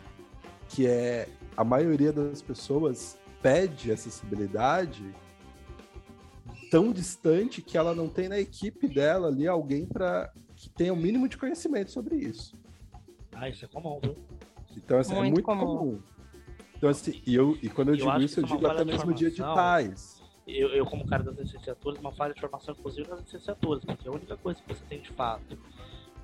[0.69, 5.03] que é a maioria das pessoas pede acessibilidade
[6.69, 10.95] tão distante que ela não tem na equipe dela ali alguém para que tenha o
[10.95, 12.55] um mínimo de conhecimento sobre isso.
[13.33, 14.15] Ah, isso é comum, viu?
[14.75, 15.77] Então, assim, muito é muito comum.
[15.77, 15.99] comum.
[16.75, 19.13] Então, assim, e, eu, e quando eu, eu digo isso, eu é digo até mesmo
[19.13, 20.21] dia de paz.
[20.47, 24.11] Eu, eu, como cara das licenciaturas, uma falha de formação, inclusive nas licenciaturas, porque a
[24.11, 25.57] única coisa que você tem de fato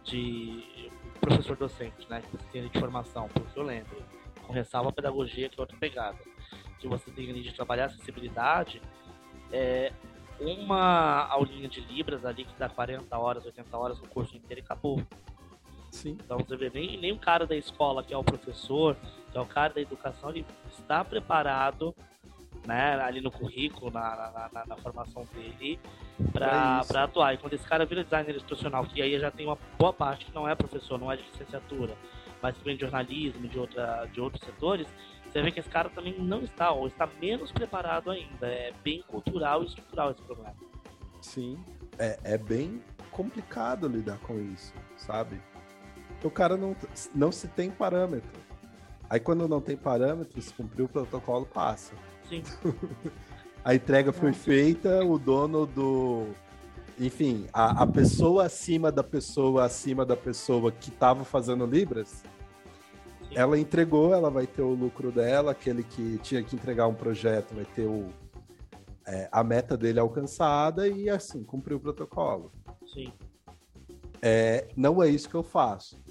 [0.03, 4.03] de professor docente, né, que você tem de formação, porque eu lembro,
[4.45, 6.17] com ressalva a pedagogia, que é outra pegada,
[6.79, 8.81] que você tem ali de trabalhar acessibilidade,
[9.51, 9.91] é
[10.39, 14.63] uma aulinha de Libras ali que dá 40 horas, 80 horas no curso inteiro e
[14.63, 15.01] acabou.
[15.91, 16.17] Sim.
[16.23, 18.97] Então você vê, nem, nem o cara da escola, que é o professor,
[19.31, 20.45] que é o cara da educação, ele
[20.77, 21.95] está preparado
[22.65, 25.79] né, ali no currículo, na, na, na formação dele,
[26.31, 27.33] para atuar.
[27.33, 30.33] E quando esse cara vira designer instrucional, que aí já tem uma boa parte que
[30.33, 31.95] não é professor, não é de licenciatura,
[32.41, 34.87] mas também de jornalismo, de, outra, de outros setores,
[35.29, 38.47] você vê que esse cara também não está, ou está menos preparado ainda.
[38.47, 40.55] É bem cultural e estrutural esse problema.
[41.21, 41.57] Sim,
[41.97, 45.39] é, é bem complicado lidar com isso, sabe?
[46.23, 46.75] o cara não,
[47.13, 48.41] não se tem parâmetro.
[49.09, 51.93] Aí quando não tem parâmetro, se cumprir o protocolo, passa.
[52.27, 52.41] Sim.
[53.63, 56.27] a entrega foi feita, o dono do.
[56.99, 62.23] Enfim, a, a pessoa acima da pessoa acima da pessoa que estava fazendo Libras,
[63.31, 67.55] ela entregou, ela vai ter o lucro dela, aquele que tinha que entregar um projeto
[67.55, 68.09] vai ter o,
[69.07, 72.51] é, a meta dele alcançada e assim, cumpriu o protocolo.
[72.93, 73.11] Sim.
[74.21, 76.01] É, não é isso que eu faço.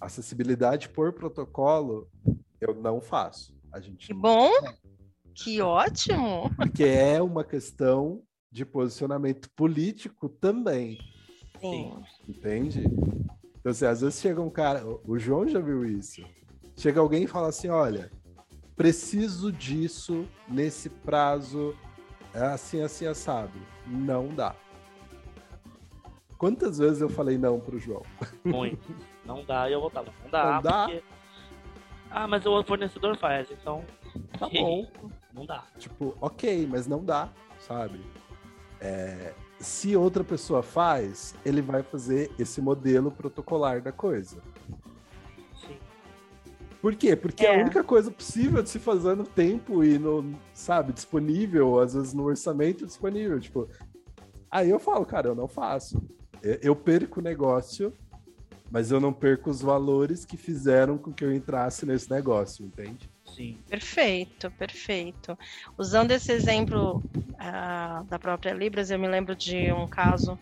[0.00, 2.08] Acessibilidade por protocolo,
[2.60, 3.54] eu não faço.
[3.72, 4.50] A gente que bom!
[5.36, 6.50] Que ótimo!
[6.56, 10.98] Porque é uma questão de posicionamento político também.
[11.60, 12.02] Sim.
[12.28, 12.84] Entende?
[13.58, 16.22] Então, assim, às vezes chega um cara, o João já viu isso.
[16.76, 18.10] Chega alguém e fala assim: olha,
[18.76, 21.76] preciso disso nesse prazo,
[22.34, 23.58] é assim, assim, assado.
[23.86, 24.54] Não dá.
[26.38, 28.02] Quantas vezes eu falei não pro João?
[28.44, 28.94] Muito.
[29.24, 30.12] Não dá, e eu voltava.
[30.22, 30.84] Não dá, não dá?
[30.84, 31.02] Porque...
[32.10, 33.84] Ah, mas o fornecedor faz, então.
[34.38, 34.86] Tá bom.
[35.36, 35.64] Não dá.
[35.78, 37.28] Tipo, ok, mas não dá,
[37.60, 38.00] sabe?
[38.80, 44.40] É, se outra pessoa faz, ele vai fazer esse modelo protocolar da coisa.
[45.60, 45.76] Sim.
[46.80, 47.14] Por quê?
[47.14, 47.54] Porque é.
[47.54, 52.14] a única coisa possível de se fazer no tempo e no, sabe, disponível, às vezes
[52.14, 53.38] no orçamento disponível.
[53.38, 53.68] Tipo,
[54.50, 56.02] aí eu falo, cara, eu não faço.
[56.42, 57.92] Eu perco o negócio
[58.70, 63.10] mas eu não perco os valores que fizeram com que eu entrasse nesse negócio, entende?
[63.36, 63.58] Sim.
[63.68, 65.38] Perfeito, perfeito.
[65.76, 67.02] Usando esse exemplo
[67.34, 70.38] uh, da própria Libras, eu me lembro de um caso,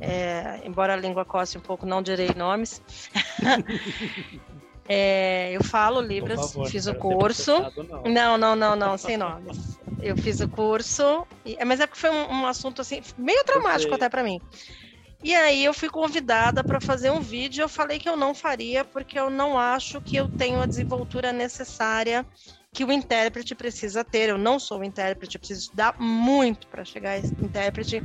[0.00, 2.82] é, embora a língua coste um pouco, não direi nomes.
[4.88, 7.52] é, eu falo Libras, favor, fiz o curso.
[8.04, 8.36] Não.
[8.36, 9.78] não, não, não, sem nomes.
[10.00, 11.24] Eu fiz o curso,
[11.64, 14.40] mas é que foi um, um assunto assim, meio traumático até para mim.
[15.22, 17.62] E aí eu fui convidada para fazer um vídeo.
[17.62, 21.32] Eu falei que eu não faria porque eu não acho que eu tenho a desenvoltura
[21.32, 22.26] necessária
[22.72, 24.30] que o intérprete precisa ter.
[24.30, 28.02] Eu não sou intérprete, eu preciso estudar muito para chegar a esse intérprete.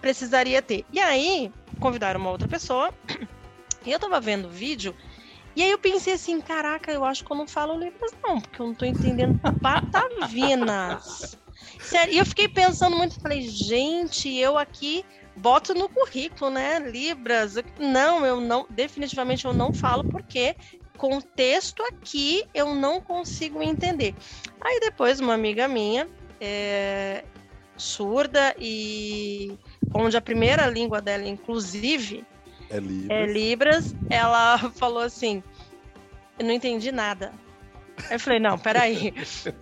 [0.00, 0.84] Precisaria ter.
[0.92, 2.92] E aí convidaram uma outra pessoa.
[3.86, 4.94] E eu estava vendo o vídeo
[5.58, 8.62] e aí eu pensei assim, caraca, eu acho que eu não falo Libras não, porque
[8.62, 11.36] eu não estou entendendo patavinas.
[11.82, 15.04] Sério, e eu fiquei pensando muito, falei, gente, eu aqui
[15.38, 16.78] boto no currículo, né?
[16.78, 17.54] Libras.
[17.78, 20.56] Não, eu não, definitivamente eu não falo porque
[20.96, 24.14] contexto aqui eu não consigo entender.
[24.60, 26.08] Aí depois uma amiga minha,
[26.40, 27.24] é,
[27.76, 29.56] surda e
[29.94, 32.24] onde a primeira língua dela, inclusive,
[32.68, 35.42] é Libras, é Libras ela falou assim:
[36.38, 37.32] eu não entendi nada.
[38.10, 39.12] Eu falei, não, peraí.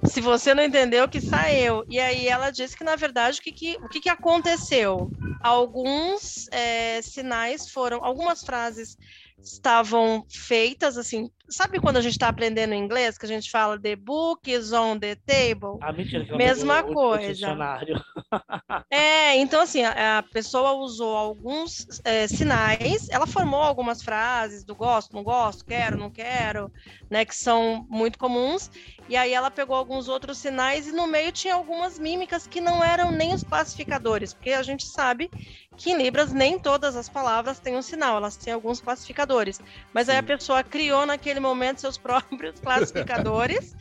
[0.04, 1.84] Se você não entendeu, que saiu.
[1.88, 5.10] E aí ela disse que, na verdade, o que, que, o que, que aconteceu?
[5.42, 8.96] Alguns é, sinais foram, algumas frases
[9.38, 11.30] estavam feitas assim.
[11.48, 14.98] Sabe quando a gente está aprendendo inglês, que a gente fala the book is on
[14.98, 15.78] the table?
[15.80, 17.56] Ah, mentira, Mesma o, coisa.
[18.90, 24.74] É, então assim, a, a pessoa usou alguns é, sinais, ela formou algumas frases do
[24.74, 26.70] gosto, não gosto, quero, não quero,
[27.10, 28.70] né, que são muito comuns,
[29.08, 32.82] e aí ela pegou alguns outros sinais e no meio tinha algumas mímicas que não
[32.82, 35.30] eram nem os classificadores, porque a gente sabe
[35.76, 39.60] que em Libras nem todas as palavras têm um sinal, elas têm alguns classificadores.
[39.92, 43.74] Mas aí a pessoa criou naquele momento seus próprios classificadores.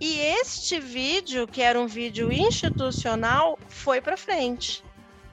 [0.00, 4.84] e este vídeo, que era um vídeo institucional, foi para frente.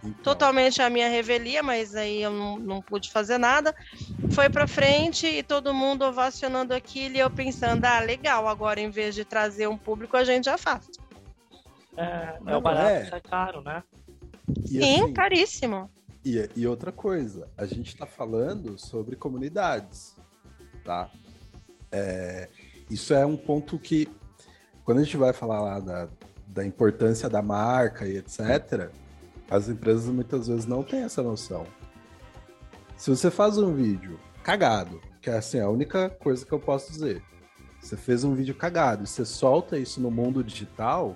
[0.04, 0.22] Então.
[0.22, 3.74] Totalmente a minha revelia, mas aí eu não, não pude fazer nada.
[4.32, 8.90] Foi para frente e todo mundo ovacionando aquilo e eu pensando, ah, legal, agora em
[8.90, 10.90] vez de trazer um público, a gente já faz.
[11.96, 13.06] É, é o barato é.
[13.06, 13.82] sai caro, né?
[14.66, 15.90] E, Sim, assim, caríssimo.
[16.26, 20.16] E, e outra coisa, a gente está falando sobre comunidades,
[20.84, 21.10] tá?
[21.94, 22.50] É,
[22.90, 24.10] isso é um ponto que,
[24.84, 26.10] quando a gente vai falar lá da,
[26.48, 28.90] da importância da marca e etc.,
[29.50, 31.66] as empresas muitas vezes não têm essa noção.
[32.98, 36.92] Se você faz um vídeo cagado, que é assim, a única coisa que eu posso
[36.92, 37.22] dizer,
[37.80, 41.16] você fez um vídeo cagado e você solta isso no mundo digital,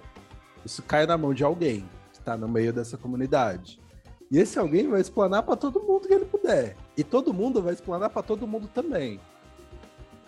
[0.64, 3.80] isso cai na mão de alguém que está no meio dessa comunidade.
[4.30, 6.76] E esse alguém vai explanar para todo mundo que ele puder.
[6.98, 9.20] E todo mundo vai explanar para todo mundo também.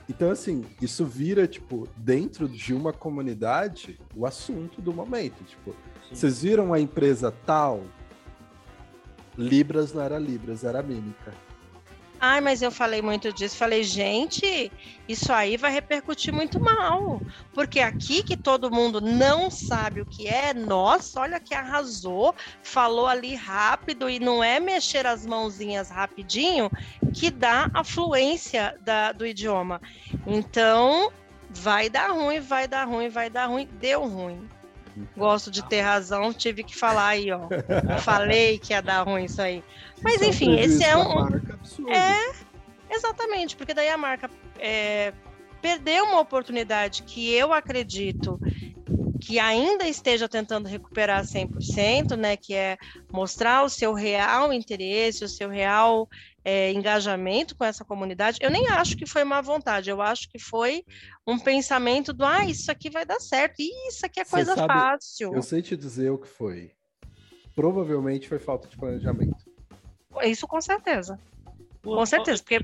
[0.09, 5.43] Então, assim, isso vira, tipo, dentro de uma comunidade, o assunto do momento.
[5.43, 5.75] Tipo,
[6.09, 6.15] Sim.
[6.15, 7.83] vocês viram a empresa tal?
[9.37, 11.31] Libras não era Libras, era mímica.
[12.21, 13.55] Ai, mas eu falei muito disso.
[13.55, 14.69] Falei, gente,
[15.07, 17.21] isso aí vai repercutir muito mal.
[17.53, 23.07] Porque aqui que todo mundo não sabe o que é, nossa, olha que arrasou, falou
[23.07, 26.69] ali rápido e não é mexer as mãozinhas rapidinho
[27.13, 29.81] que dá a fluência da, do idioma.
[30.27, 31.11] Então,
[31.49, 33.67] vai dar ruim, vai dar ruim, vai dar ruim.
[33.79, 34.47] Deu ruim.
[35.15, 37.47] Gosto de ter razão, tive que falar aí, ó.
[38.01, 39.63] Falei que ia dar ruim isso aí.
[40.03, 41.27] Mas enfim, esse é um.
[41.89, 42.31] É,
[42.89, 45.13] exatamente, porque daí a marca é,
[45.61, 48.39] perdeu uma oportunidade que eu acredito
[49.19, 52.77] que ainda esteja tentando recuperar 100%, né, que é
[53.11, 56.07] mostrar o seu real interesse, o seu real
[56.43, 58.39] é, engajamento com essa comunidade.
[58.41, 60.83] Eu nem acho que foi má vontade, eu acho que foi
[61.25, 65.33] um pensamento do, ah, isso aqui vai dar certo, isso aqui é coisa sabe, fácil.
[65.33, 66.71] Eu sei te dizer o que foi.
[67.55, 69.49] Provavelmente foi falta de planejamento.
[70.23, 71.19] Isso com certeza.
[71.81, 72.59] Com certeza, porque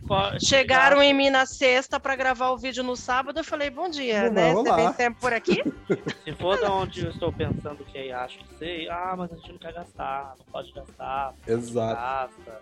[0.45, 4.23] chegaram em mim na sexta para gravar o vídeo no sábado, eu falei, bom dia,
[4.23, 4.53] não, né?
[4.53, 5.63] Você tem tempo por aqui?
[6.25, 9.35] Se for de onde eu estou pensando que aí acho que sei, ah, mas a
[9.35, 11.33] gente não quer gastar, não pode gastar.
[11.47, 11.95] Exato.
[11.95, 12.61] Gasta,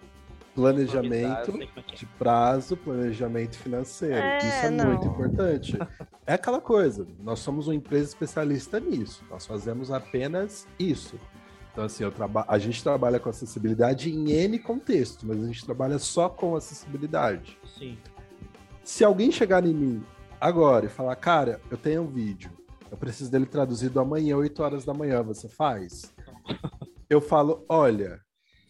[0.56, 1.96] planejamento é é.
[1.96, 4.16] de prazo, planejamento financeiro.
[4.16, 4.86] É, Isso é não.
[4.88, 5.78] muito importante.
[6.26, 11.20] É aquela coisa, nós somos uma empresa especialista nisso, nós fazemos apenas isso.
[11.70, 12.46] Então, assim, traba...
[12.48, 17.58] a gente trabalha com acessibilidade em N contexto, mas a gente trabalha só com acessibilidade.
[17.78, 17.98] Sim.
[18.86, 20.04] Se alguém chegar em mim
[20.40, 22.50] agora e falar, cara, eu tenho um vídeo,
[22.90, 26.14] eu preciso dele traduzido amanhã, 8 horas da manhã, você faz?
[27.10, 28.22] eu falo, olha,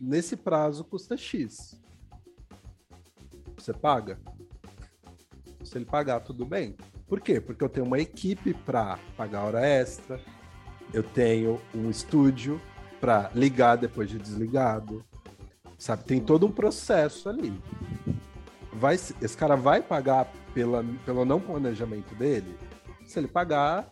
[0.04, 1.80] nesse prazo custa X.
[3.58, 4.20] Você paga?
[5.64, 6.76] Se ele pagar, tudo bem.
[7.08, 7.40] Por quê?
[7.40, 10.20] Porque eu tenho uma equipe para pagar hora extra,
[10.94, 12.62] eu tenho um estúdio
[13.00, 15.06] para ligar depois de desligado.
[15.78, 17.54] Sabe, tem todo um processo ali.
[18.74, 22.58] Vai, esse cara vai pagar pela, pelo não planejamento dele?
[23.06, 23.90] Se ele pagar,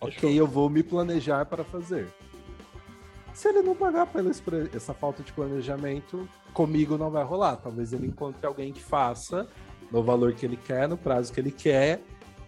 [0.00, 2.08] ok, eu vou me planejar para fazer.
[3.34, 4.30] Se ele não pagar pela
[4.72, 7.56] essa falta de planejamento, comigo não vai rolar.
[7.56, 9.48] Talvez ele encontre alguém que faça
[9.90, 12.00] no valor que ele quer, no prazo que ele quer,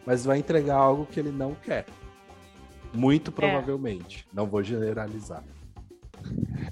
[0.06, 1.86] mas vai entregar algo que ele não quer.
[2.94, 3.34] Muito é.
[3.34, 4.26] provavelmente.
[4.32, 4.36] É.
[4.36, 5.42] Não vou generalizar.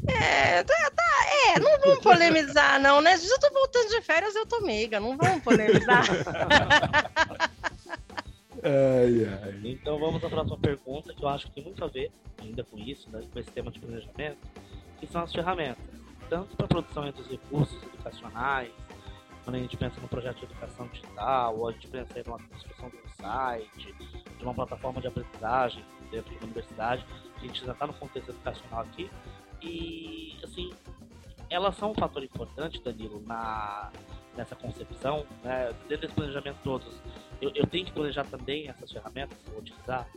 [0.06, 3.14] É, tá, tá, é, não vamos polemizar, não, né?
[3.14, 6.04] Eu tô voltando de férias, eu tô meiga, não vamos polemizar.
[8.64, 9.60] ai, ai.
[9.64, 12.78] Então vamos à próxima pergunta, que eu acho que tem muito a ver ainda com
[12.78, 14.38] isso, né, com esse tema de planejamento,
[14.98, 15.84] que são as ferramentas,
[16.28, 18.72] tanto para a produção dos recursos educacionais,
[19.44, 22.38] quando a gente pensa no projeto de educação digital, ou a gente pensa em uma
[22.38, 23.94] construção de um site,
[24.38, 27.04] de uma plataforma de aprendizagem dentro da universidade,
[27.36, 29.10] a gente já está no contexto educacional aqui,
[29.60, 30.72] e, assim,
[31.50, 33.92] elas são um fator importante, Danilo, na,
[34.36, 35.72] nessa concepção, né?
[35.88, 36.94] Dentro desse planejamento todos,
[37.40, 40.08] eu, eu tenho que planejar também essas ferramentas que vou utilizar?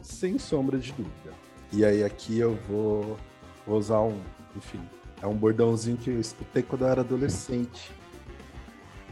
[0.00, 1.32] Sem sombra de dúvida.
[1.72, 3.16] E aí aqui eu vou,
[3.66, 4.20] vou usar um,
[4.56, 4.80] enfim,
[5.20, 7.90] é um bordãozinho que eu escutei quando eu era adolescente,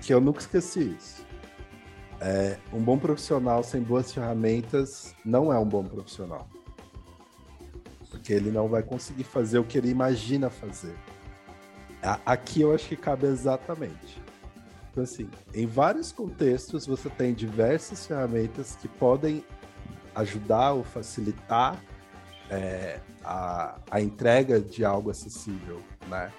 [0.03, 1.27] que eu nunca esqueci isso.
[2.21, 6.47] É, um bom profissional sem boas ferramentas não é um bom profissional
[8.11, 10.95] porque ele não vai conseguir fazer o que ele imagina fazer.
[12.03, 14.21] Aqui eu acho que cabe exatamente.
[14.91, 19.45] Então, assim, em vários contextos você tem diversas ferramentas que podem
[20.15, 21.81] ajudar ou facilitar
[22.51, 26.33] é, a, a entrega de algo acessível, né?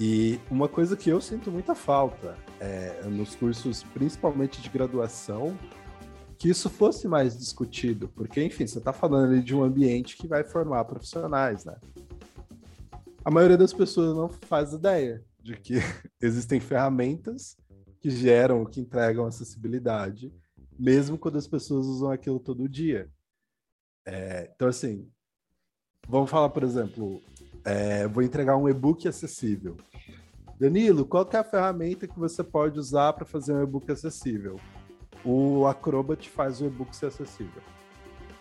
[0.00, 5.56] E uma coisa que eu sinto muita falta é, nos cursos, principalmente de graduação,
[6.36, 10.26] que isso fosse mais discutido, porque, enfim, você está falando ali de um ambiente que
[10.26, 11.76] vai formar profissionais, né?
[13.24, 15.76] A maioria das pessoas não faz ideia de que
[16.20, 17.56] existem ferramentas
[17.98, 20.30] que geram, que entregam acessibilidade,
[20.78, 23.10] mesmo quando as pessoas usam aquilo todo dia.
[24.06, 25.10] É, então, assim,
[26.06, 27.22] vamos falar, por exemplo,
[27.64, 29.78] é, vou entregar um e-book acessível.
[30.60, 34.60] Danilo, qual é a ferramenta que você pode usar para fazer um e-book acessível?
[35.24, 37.62] O Acrobat faz o e-book ser acessível.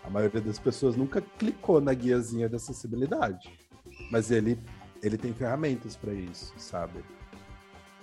[0.04, 3.50] A maioria das pessoas nunca clicou na guiazinha de acessibilidade,
[4.14, 4.60] mas ele,
[5.02, 7.04] ele tem ferramentas para isso, sabe?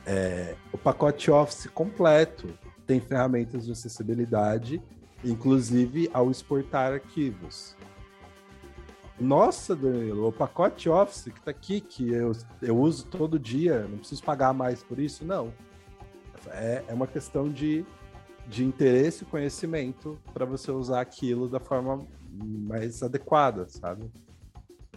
[0.05, 2.53] É, o pacote Office completo
[2.85, 4.83] tem ferramentas de acessibilidade,
[5.25, 7.77] inclusive ao exportar arquivos.
[9.21, 13.99] Nossa, Danilo, o pacote Office que está aqui, que eu, eu uso todo dia, não
[13.99, 15.53] preciso pagar mais por isso, não.
[16.49, 17.87] É, é uma questão de,
[18.49, 24.11] de interesse e conhecimento para você usar aquilo da forma mais adequada, sabe?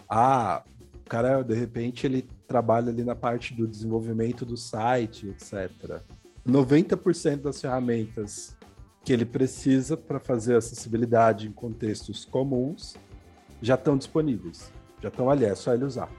[0.10, 0.64] Ah,
[1.06, 6.02] o cara, de repente, ele trabalha ali na parte do desenvolvimento do site, etc.
[6.48, 8.56] 90% das ferramentas
[9.04, 12.96] que ele precisa para fazer acessibilidade em contextos comuns
[13.62, 14.72] já estão disponíveis.
[15.02, 16.10] Já estão ali, é só ele usar,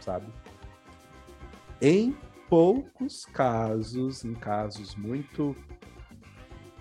[0.00, 0.26] sabe?
[1.80, 2.14] Em
[2.48, 5.56] poucos casos, em casos muito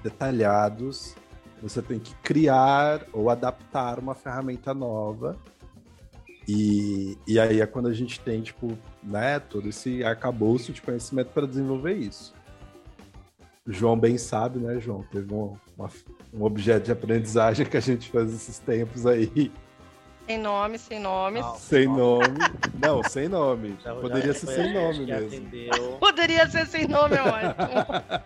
[0.04, 1.16] detalhados,
[1.62, 5.38] você tem que criar ou adaptar uma ferramenta nova.
[6.52, 11.28] E, e aí é quando a gente tem, tipo, né, todo esse arcabouço de conhecimento
[11.28, 12.34] para desenvolver isso.
[13.68, 15.06] O João bem sabe, né, João?
[15.12, 15.90] Teve um, uma,
[16.34, 19.52] um objeto de aprendizagem que a gente faz esses tempos aí,
[20.30, 21.40] sem nome, sem nome.
[21.40, 22.38] Não, sem nome.
[22.80, 23.76] Não, sem nome.
[23.84, 25.28] Já, Poderia ser sem nome mesmo.
[25.28, 25.98] Atendeu.
[26.00, 27.56] Poderia ser sem nome, é ótimo.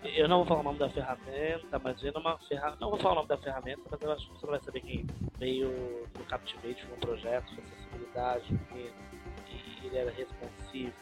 [0.13, 2.78] eu não vou falar o nome da ferramenta, mas vendo uma ferramenta.
[2.82, 4.82] Não vou falar o nome da ferramenta, mas eu acho que você não vai saber
[4.82, 5.07] quem
[5.39, 5.69] veio
[6.13, 8.91] do Captivate no projeto de acessibilidade, porque
[9.84, 10.93] ele era responsivo.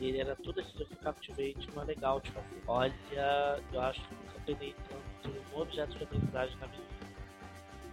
[0.00, 2.62] Ele era tudo aquilo que o Captivate não é legal de fazer.
[2.66, 2.94] Olha,
[3.72, 6.98] eu acho que nunca peguei tanto um objeto de aprendizagem na minha vida.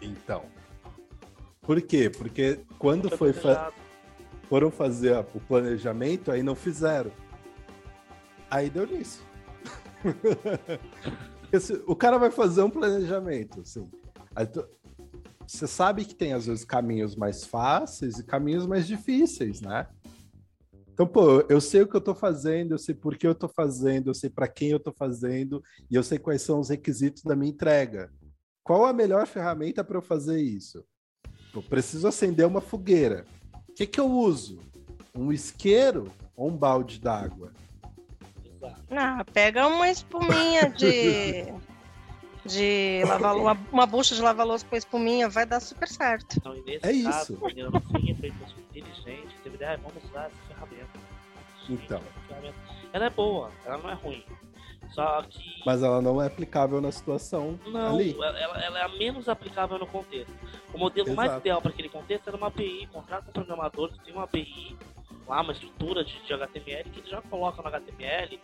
[0.01, 0.45] Então,
[1.61, 2.11] por quê?
[2.11, 3.73] Porque quando foi fa
[4.47, 7.11] foram fazer o planejamento, aí não fizeram.
[8.51, 9.25] Aí deu nisso.
[11.87, 13.89] o cara vai fazer um planejamento, assim.
[14.53, 14.69] Tu...
[15.47, 19.87] Você sabe que tem, às vezes, caminhos mais fáceis e caminhos mais difíceis, né?
[20.91, 23.49] Então, pô, eu sei o que eu tô fazendo, eu sei por que eu tô
[23.49, 27.21] fazendo, eu sei para quem eu tô fazendo e eu sei quais são os requisitos
[27.21, 28.11] da minha entrega.
[28.63, 30.85] Qual a melhor ferramenta para eu fazer isso?
[31.53, 33.25] Eu preciso acender uma fogueira.
[33.67, 34.59] O que, que eu uso?
[35.13, 37.51] Um isqueiro ou um balde d'água?
[38.89, 41.53] Ah, pega uma espuminha de.
[42.45, 46.37] de lavar uma, uma bucha de lavar louça com espuminha, vai dar super certo.
[46.37, 47.45] Então, é caso, isso.
[47.45, 48.35] A menina não tinha feito
[48.69, 50.99] inteligente, teve ideia, vamos usar essa ferramenta.
[51.69, 52.01] Então.
[52.93, 54.23] Ela é boa, ela não é ruim.
[54.93, 55.61] Só que.
[55.65, 57.59] Mas ela não é aplicável na situação.
[57.65, 58.13] Não, ali.
[58.13, 60.33] Ela, ela é a menos aplicável no contexto.
[60.73, 61.17] O modelo Exato.
[61.17, 64.77] mais ideal para aquele contexto era uma API, contrata um programador que tem uma API,
[65.27, 68.39] lá, uma estrutura de, de HTML que ele já coloca no HTML,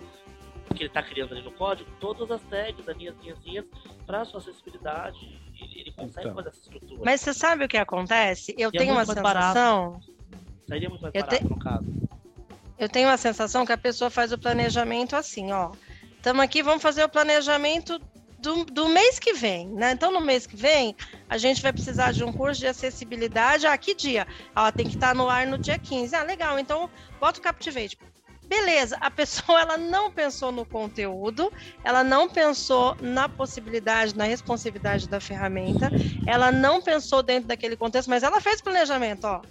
[0.74, 3.66] que ele está criando ali no código, todas as tags, as linhas, linhas,
[4.06, 5.18] para sua acessibilidade.
[5.60, 6.36] Ele, ele consegue então.
[6.36, 7.02] fazer essa estrutura.
[7.04, 8.56] Mas você sabe o que acontece?
[8.58, 9.92] Eu e tenho é uma sensação.
[9.92, 10.14] Barato.
[10.68, 11.44] Sairia muito mais barato, te...
[11.44, 11.86] no caso.
[12.78, 15.72] Eu tenho a sensação que a pessoa faz o planejamento assim, ó.
[16.16, 18.00] Estamos aqui, vamos fazer o planejamento
[18.40, 19.92] do, do, mês que vem, né?
[19.92, 20.96] Então, no mês que vem,
[21.30, 23.68] a gente vai precisar de um curso de acessibilidade.
[23.68, 24.28] Ah, que dia?
[24.56, 26.16] Ela tem que estar no ar no dia 15.
[26.16, 26.58] Ah, legal.
[26.58, 27.98] Então, bota o Captivate.
[28.52, 31.50] Beleza, a pessoa ela não pensou no conteúdo,
[31.86, 35.90] ela não pensou na possibilidade, na responsividade da ferramenta,
[36.28, 39.42] ela não pensou dentro daquele contexto, mas ela fez planejamento, ó.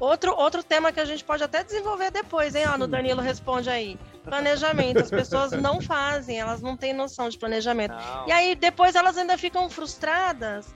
[0.00, 2.64] Outro, outro tema que a gente pode até desenvolver depois, hein?
[2.72, 3.98] Ó, no Danilo responde aí.
[4.24, 5.00] Planejamento.
[5.00, 7.92] As pessoas não fazem, elas não têm noção de planejamento.
[7.92, 8.28] Não.
[8.28, 10.72] E aí depois elas ainda ficam frustradas.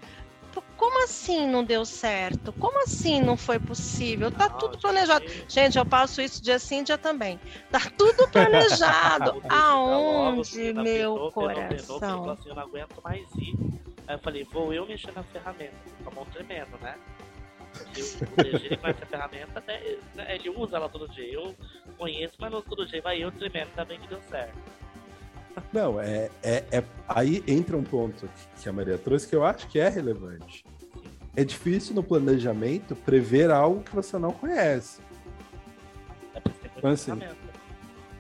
[0.83, 2.53] Como assim não deu certo?
[2.55, 4.33] Como assim não foi possível?
[4.33, 5.28] Tá não, tudo planejado.
[5.28, 5.55] Gente.
[5.55, 7.39] gente, eu passo isso dia sim, dia também.
[7.70, 9.41] Tá tudo planejado.
[9.49, 12.28] Aonde, meu coração?
[12.30, 13.57] Assim, eu não aguento mais ir.
[14.09, 15.72] Aí eu falei, vou eu mexer na ferramenta.
[16.03, 16.97] Com a mão tremendo, né?
[17.72, 21.33] Porque o DG conhece a ferramenta, até, né, ele usa ela todo dia.
[21.33, 21.55] Eu
[21.97, 24.59] conheço, mas não todo dia vai eu tremendo, tá bem que deu certo.
[25.72, 28.28] Não, é, é, é, aí entra um ponto
[28.61, 30.64] que a Maria trouxe que eu acho que é relevante.
[31.35, 35.01] É difícil no planejamento prever algo que você não conhece.
[36.35, 36.43] É
[36.76, 37.12] então, assim,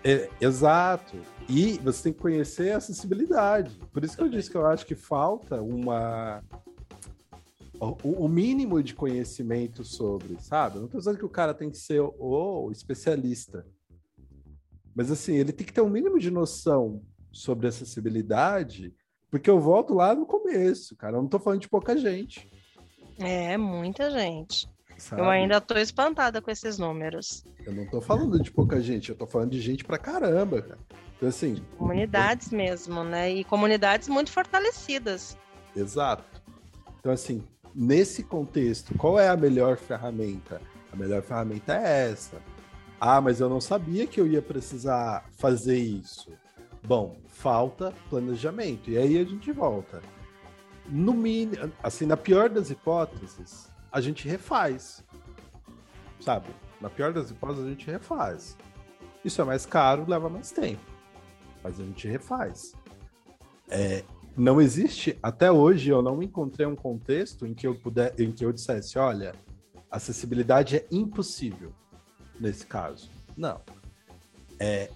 [0.04, 1.16] é, exato.
[1.48, 3.78] E você tem que conhecer a acessibilidade.
[3.92, 6.42] Por isso que eu disse que eu acho que falta uma
[7.80, 10.78] o, o, mínimo de conhecimento sobre, sabe?
[10.78, 13.66] Não estou dizendo que o cara tem que ser o, o, especialista.
[14.94, 17.02] Mas assim, ele tem que ter um mínimo de noção
[17.32, 18.94] sobre acessibilidade,
[19.30, 21.16] porque eu volto lá no começo, cara.
[21.16, 22.48] Eu não estou falando de pouca gente.
[23.18, 24.68] É, muita gente.
[24.96, 25.20] Sabe?
[25.20, 27.44] Eu ainda tô espantada com esses números.
[27.66, 30.78] Eu não tô falando de pouca gente, eu tô falando de gente pra caramba, cara.
[31.16, 31.56] Então, assim.
[31.76, 32.58] Comunidades eu...
[32.58, 33.30] mesmo, né?
[33.30, 35.36] E comunidades muito fortalecidas.
[35.74, 36.42] Exato.
[37.00, 37.42] Então, assim,
[37.74, 40.60] nesse contexto, qual é a melhor ferramenta?
[40.92, 42.40] A melhor ferramenta é essa.
[43.00, 46.30] Ah, mas eu não sabia que eu ia precisar fazer isso.
[46.84, 48.90] Bom, falta planejamento.
[48.90, 50.00] E aí a gente volta.
[50.86, 55.04] No mínimo, assim, na pior das hipóteses, a gente refaz.
[56.20, 56.48] Sabe?
[56.80, 58.56] Na pior das hipóteses, a gente refaz.
[59.24, 60.82] Isso é mais caro, leva mais tempo.
[61.62, 62.74] Mas a gente refaz.
[63.68, 64.04] É,
[64.36, 68.44] não existe, até hoje, eu não encontrei um contexto em que eu puder, em que
[68.44, 69.34] eu dissesse, olha,
[69.90, 71.72] acessibilidade é impossível
[72.40, 73.10] nesse caso.
[73.36, 73.60] Não.
[74.58, 74.90] É,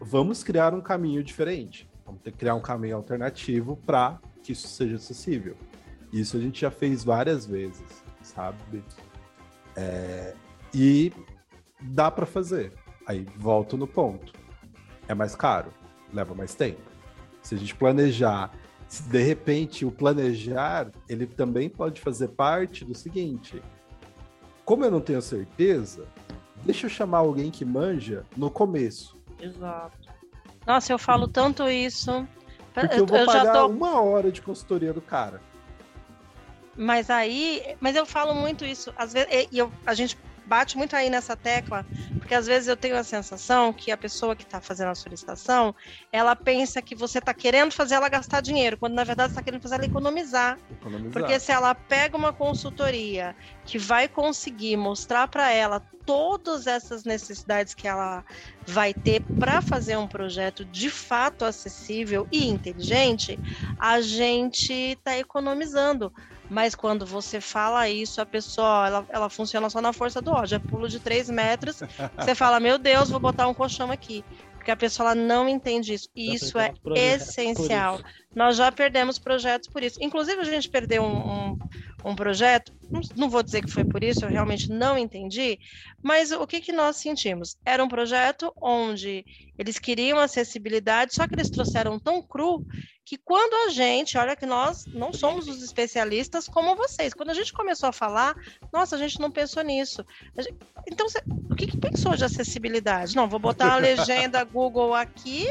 [0.00, 1.88] vamos criar um caminho diferente.
[2.04, 5.56] Vamos ter que criar um caminho alternativo para que isso seja acessível.
[6.12, 8.84] Isso a gente já fez várias vezes, sabe?
[9.76, 10.34] É,
[10.74, 11.12] e
[11.80, 12.72] dá para fazer.
[13.06, 14.32] Aí volto no ponto.
[15.08, 15.72] É mais caro,
[16.12, 16.82] leva mais tempo.
[17.42, 18.52] Se a gente planejar,
[18.86, 23.62] se de repente o planejar, ele também pode fazer parte do seguinte:
[24.64, 26.06] como eu não tenho certeza,
[26.64, 29.16] deixa eu chamar alguém que manja no começo.
[29.40, 30.12] Exato.
[30.66, 32.26] Nossa, eu falo tanto isso.
[32.72, 33.66] Porque eu vou eu pagar tô...
[33.68, 35.40] uma hora de consultoria do cara.
[36.76, 38.92] Mas aí, mas eu falo muito isso.
[38.96, 40.18] Às vezes, e eu, a gente
[40.52, 41.82] bate muito aí nessa tecla,
[42.18, 45.74] porque às vezes eu tenho a sensação que a pessoa que está fazendo a solicitação,
[46.12, 49.62] ela pensa que você está querendo fazer ela gastar dinheiro, quando na verdade está querendo
[49.62, 50.58] fazer ela economizar.
[50.70, 51.10] economizar.
[51.10, 53.34] Porque se ela pega uma consultoria
[53.64, 58.22] que vai conseguir mostrar para ela todas essas necessidades que ela
[58.66, 63.40] vai ter para fazer um projeto de fato acessível e inteligente,
[63.78, 66.12] a gente está economizando.
[66.52, 70.56] Mas quando você fala isso, a pessoa ela, ela funciona só na força do ódio.
[70.56, 71.80] É pulo de três metros.
[72.20, 74.22] você fala, meu Deus, vou botar um colchão aqui.
[74.56, 76.10] Porque a pessoa não entende isso.
[76.14, 77.98] E isso é essencial.
[78.34, 79.98] Nós já perdemos projetos por isso.
[80.00, 81.58] Inclusive, a gente perdeu um, um,
[82.04, 82.72] um projeto,
[83.16, 85.58] não vou dizer que foi por isso, eu realmente não entendi,
[86.02, 87.56] mas o que, que nós sentimos?
[87.64, 89.24] Era um projeto onde
[89.58, 92.64] eles queriam acessibilidade, só que eles trouxeram tão cru
[93.04, 97.34] que quando a gente, olha que nós não somos os especialistas como vocês, quando a
[97.34, 98.34] gente começou a falar,
[98.72, 100.04] nossa, a gente não pensou nisso.
[100.38, 100.56] Gente,
[100.88, 101.06] então,
[101.50, 103.14] o que, que pensou de acessibilidade?
[103.14, 105.48] Não, vou botar a legenda Google aqui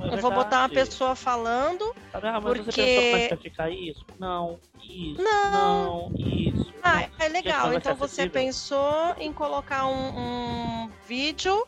[0.00, 1.94] eu vou botar uma pessoa falando.
[2.12, 2.72] Ah, mas porque...
[2.72, 4.04] você pensou ficar isso?
[4.18, 5.22] Não, isso.
[5.22, 6.74] Não, não isso.
[6.82, 7.26] Ah, não.
[7.26, 7.72] é legal.
[7.72, 11.66] Então você pensou em colocar um, um vídeo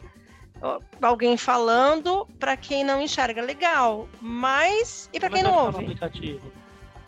[1.00, 5.84] alguém falando para quem não enxerga legal, mas e para quem não ouve?
[5.84, 6.52] aplicativo?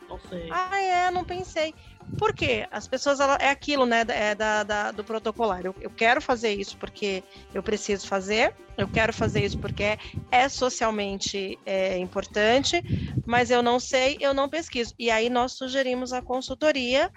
[0.08, 0.48] Não sei.
[0.50, 1.74] Ah, é, não pensei.
[2.18, 2.66] Por quê?
[2.70, 5.64] As pessoas, ela, é aquilo, né, é da, da do protocolar.
[5.64, 7.22] Eu, eu, quero fazer isso porque
[7.54, 9.98] eu preciso fazer, eu quero fazer isso porque é,
[10.30, 12.82] é socialmente é, importante,
[13.26, 14.94] mas eu não sei, eu não pesquiso.
[14.98, 17.10] E aí nós sugerimos a consultoria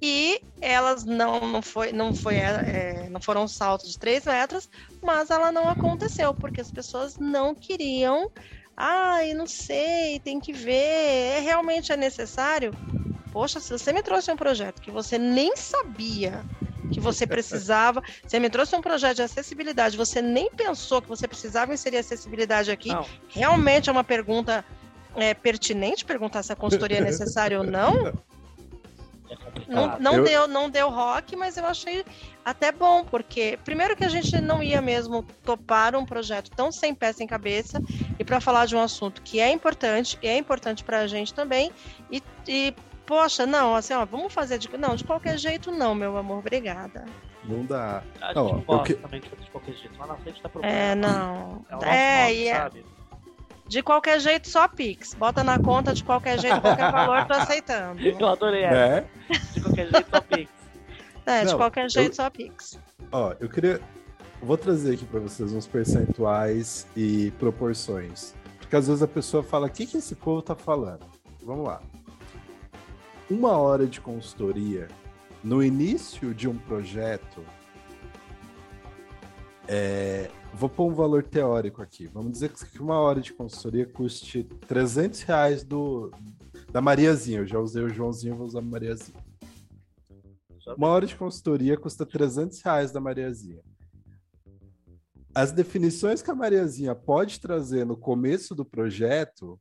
[0.00, 4.68] e elas não, não, foi, não, foi, é, não foram saltos de três metros,
[5.00, 8.30] mas ela não aconteceu, porque as pessoas não queriam.
[8.76, 10.72] Ai, não sei, tem que ver.
[10.72, 12.72] É, realmente é necessário?
[13.32, 16.44] Poxa, se você me trouxe um projeto que você nem sabia
[16.92, 21.26] que você precisava, você me trouxe um projeto de acessibilidade, você nem pensou que você
[21.26, 23.06] precisava inserir acessibilidade aqui, não.
[23.28, 24.62] realmente é uma pergunta
[25.16, 28.08] é, pertinente perguntar se a consultoria é necessária ou não.
[28.08, 28.12] É
[29.66, 30.24] não, não eu...
[30.24, 32.04] deu, não deu rock, mas eu achei
[32.44, 36.94] até bom, porque primeiro que a gente não ia mesmo topar um projeto tão sem
[36.94, 37.82] pé sem cabeça
[38.18, 41.32] e para falar de um assunto que é importante, e é importante para a gente
[41.32, 41.70] também,
[42.10, 42.74] e, e
[43.06, 44.68] poxa, não, assim, ó, vamos fazer de.
[44.76, 47.04] Não, de qualquer jeito, não, meu amor, obrigada.
[47.44, 48.02] Não dá.
[48.20, 48.94] A não, gente gosta que...
[48.94, 49.98] também de fazer de qualquer jeito.
[49.98, 50.74] Lá na frente tá problema.
[50.74, 51.64] É, não.
[51.82, 52.70] É, é, e é...
[53.66, 55.14] De qualquer jeito, só Pix.
[55.14, 58.00] Bota na conta de qualquer jeito, qualquer valor, tô aceitando.
[58.04, 58.76] Eu adorei essa.
[58.76, 59.06] É?
[59.54, 60.50] De qualquer jeito, só Pix.
[61.24, 62.14] É, de qualquer jeito, eu...
[62.14, 62.80] só Pix.
[63.12, 63.80] Ó, eu queria.
[64.42, 68.34] Vou trazer aqui para vocês uns percentuais e proporções.
[68.58, 71.06] Porque às vezes a pessoa fala: o que, que esse povo tá falando?
[71.44, 71.80] Vamos lá
[73.30, 74.88] uma hora de consultoria
[75.42, 77.44] no início de um projeto,
[79.66, 82.06] é, vou pôr um valor teórico aqui.
[82.06, 86.12] Vamos dizer que uma hora de consultoria custe 300 reais do,
[86.70, 87.40] da Mariazinha.
[87.40, 89.18] Eu já usei o Joãozinho, vou usar a Mariazinha.
[90.76, 93.60] Uma hora de consultoria custa 300 reais da Mariazinha.
[95.34, 99.58] As definições que a Mariazinha pode trazer no começo do projeto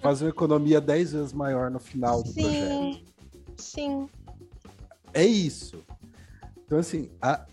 [0.00, 3.04] faz uma economia 10 vezes maior no final do sim, projeto.
[3.56, 4.08] Sim.
[5.12, 5.84] É isso.
[6.64, 7.46] Então, assim, a,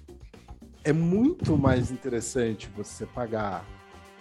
[0.83, 3.65] é muito mais interessante você pagar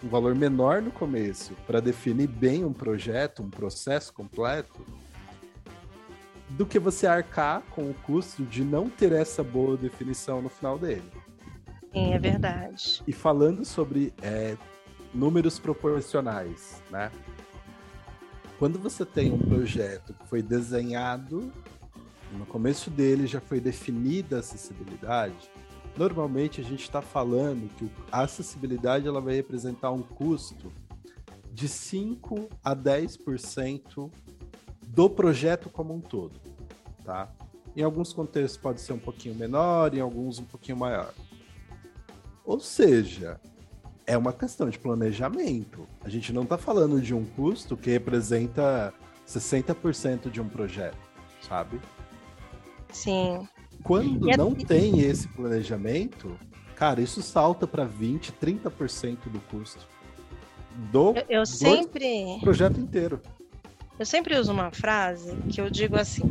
[0.03, 4.85] um valor menor no começo para definir bem um projeto, um processo completo,
[6.51, 10.79] do que você arcar com o custo de não ter essa boa definição no final
[10.79, 11.11] dele.
[11.93, 13.03] Sim, é verdade.
[13.07, 14.57] E falando sobre é,
[15.13, 17.11] números proporcionais, né?
[18.59, 21.53] Quando você tem um projeto que foi desenhado,
[22.33, 25.51] no começo dele já foi definida a acessibilidade,
[25.97, 30.73] normalmente a gente está falando que a acessibilidade ela vai representar um custo
[31.53, 34.11] de 5 a 10%
[34.87, 36.41] do projeto como um todo,
[37.05, 37.29] tá?
[37.77, 41.13] Em alguns contextos pode ser um pouquinho menor, em alguns um pouquinho maior.
[42.45, 43.41] Ou seja,
[44.07, 45.87] é uma questão de planejamento.
[46.03, 48.93] A gente não está falando de um custo que representa
[49.27, 50.99] 60% de um projeto,
[51.41, 51.81] sabe?
[52.93, 53.49] Sim.
[53.83, 56.39] Quando e não tem esse planejamento,
[56.77, 59.95] cara, isso salta para 20, 30% do custo
[60.91, 62.39] do, eu, eu sempre...
[62.41, 63.21] projeto inteiro.
[63.99, 66.25] Eu sempre uso uma frase que eu digo assim: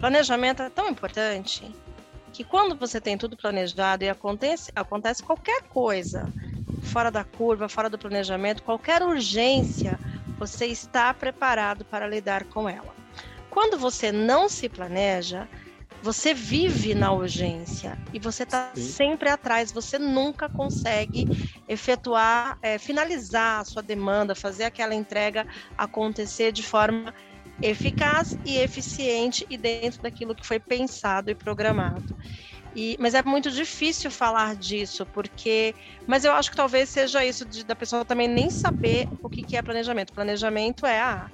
[0.00, 1.70] planejamento é tão importante
[2.32, 6.32] que quando você tem tudo planejado e acontece, acontece qualquer coisa
[6.90, 9.98] fora da curva, fora do planejamento, qualquer urgência,
[10.38, 12.94] você está preparado para lidar com ela.
[13.48, 15.48] Quando você não se planeja,
[16.02, 21.28] você vive na urgência e você está sempre atrás, você nunca consegue
[21.68, 27.14] efetuar, é, finalizar a sua demanda, fazer aquela entrega acontecer de forma
[27.62, 32.16] eficaz e eficiente e dentro daquilo que foi pensado e programado.
[32.74, 35.74] E, mas é muito difícil falar disso, porque.
[36.06, 39.42] Mas eu acho que talvez seja isso de, da pessoa também nem saber o que,
[39.42, 40.12] que é planejamento.
[40.12, 41.30] Planejamento é, ah,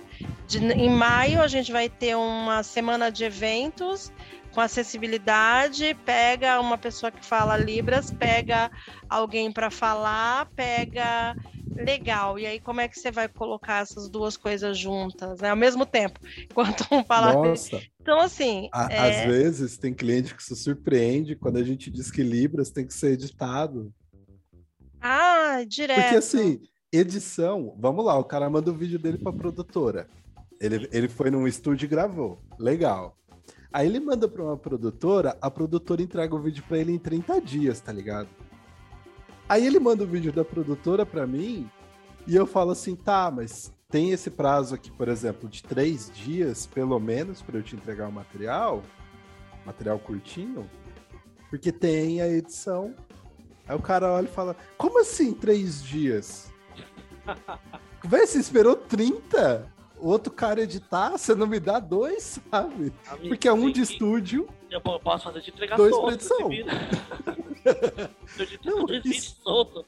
[0.47, 4.13] de, em maio a gente vai ter uma semana de eventos
[4.53, 8.71] com acessibilidade, pega uma pessoa que fala Libras, pega
[9.09, 11.37] alguém para falar, pega
[11.85, 12.39] legal.
[12.39, 15.85] E aí como é que você vai colocar essas duas coisas juntas, né, ao mesmo
[15.87, 16.21] tempo,
[16.51, 17.81] enquanto um fala Nossa.
[18.01, 19.25] Então assim, a, é...
[19.25, 22.95] às vezes tem cliente que se surpreende quando a gente diz que Libras tem que
[22.95, 23.93] ser editado.
[25.01, 26.01] Ah, direto.
[26.01, 26.61] Porque assim,
[26.93, 30.09] edição, vamos lá, o cara manda o vídeo dele para produtora.
[30.61, 32.41] Ele, ele foi num estúdio e gravou.
[32.59, 33.17] Legal.
[33.73, 37.41] Aí ele manda pra uma produtora, a produtora entrega o vídeo pra ele em 30
[37.43, 38.29] dias, tá ligado?
[39.49, 41.71] Aí ele manda o vídeo da produtora pra mim
[42.27, 46.67] e eu falo assim, tá, mas tem esse prazo aqui, por exemplo, de três dias,
[46.67, 48.83] pelo menos, para eu te entregar o material,
[49.65, 50.69] material curtinho,
[51.49, 52.93] porque tem a edição.
[53.69, 56.53] Aí o cara olha e fala, como assim três dias?
[58.05, 59.73] Véi, você esperou 30?
[59.99, 62.93] Outro cara editar, você não me dá dois, sabe?
[63.09, 64.49] Amigo, Porque é um de estúdio.
[64.71, 66.49] Eu posso fazer de entregar dois para edição.
[68.65, 69.37] não, isso...
[69.43, 69.85] solto.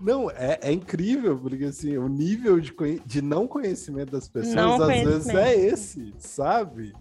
[0.00, 2.74] Não, é, é, incrível, porque assim, o nível de,
[3.06, 6.92] de não conhecimento das pessoas não às vezes é esse, sabe?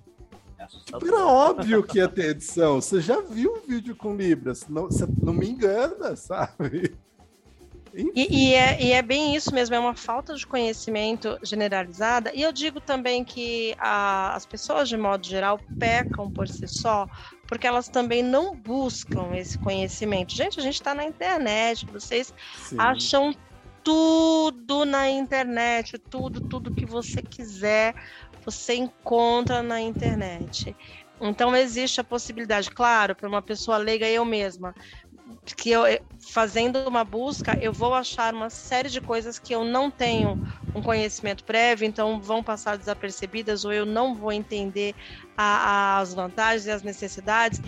[0.60, 2.80] É tipo, era óbvio que ia ter edição.
[2.80, 4.68] Você já viu um vídeo com Libras?
[4.70, 6.95] Não, você não me engana, sabe?
[7.94, 12.32] E, e, é, e, é, bem isso mesmo, é uma falta de conhecimento generalizada.
[12.34, 17.08] E eu digo também que a, as pessoas, de modo geral, pecam por si só,
[17.48, 20.34] porque elas também não buscam esse conhecimento.
[20.34, 22.80] Gente, a gente está na internet, vocês Sim.
[22.80, 23.36] acham
[23.84, 27.94] tudo na internet, tudo, tudo que você quiser,
[28.46, 30.76] você encontra na internet.
[31.20, 34.74] Então existe a possibilidade, claro, para uma pessoa leiga, eu mesma,
[35.56, 35.84] que eu
[36.32, 40.38] fazendo uma busca, eu vou achar uma série de coisas que eu não tenho
[40.74, 44.96] um conhecimento prévio, então vão passar desapercebidas ou eu não vou entender
[45.36, 47.60] a, as vantagens e as necessidades,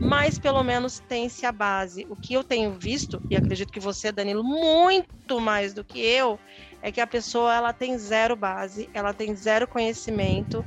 [0.00, 2.06] mas pelo menos tem-se a base.
[2.10, 6.38] O que eu tenho visto, e acredito que você, Danilo, muito mais do que eu,
[6.82, 10.64] é que a pessoa ela tem zero base, ela tem zero conhecimento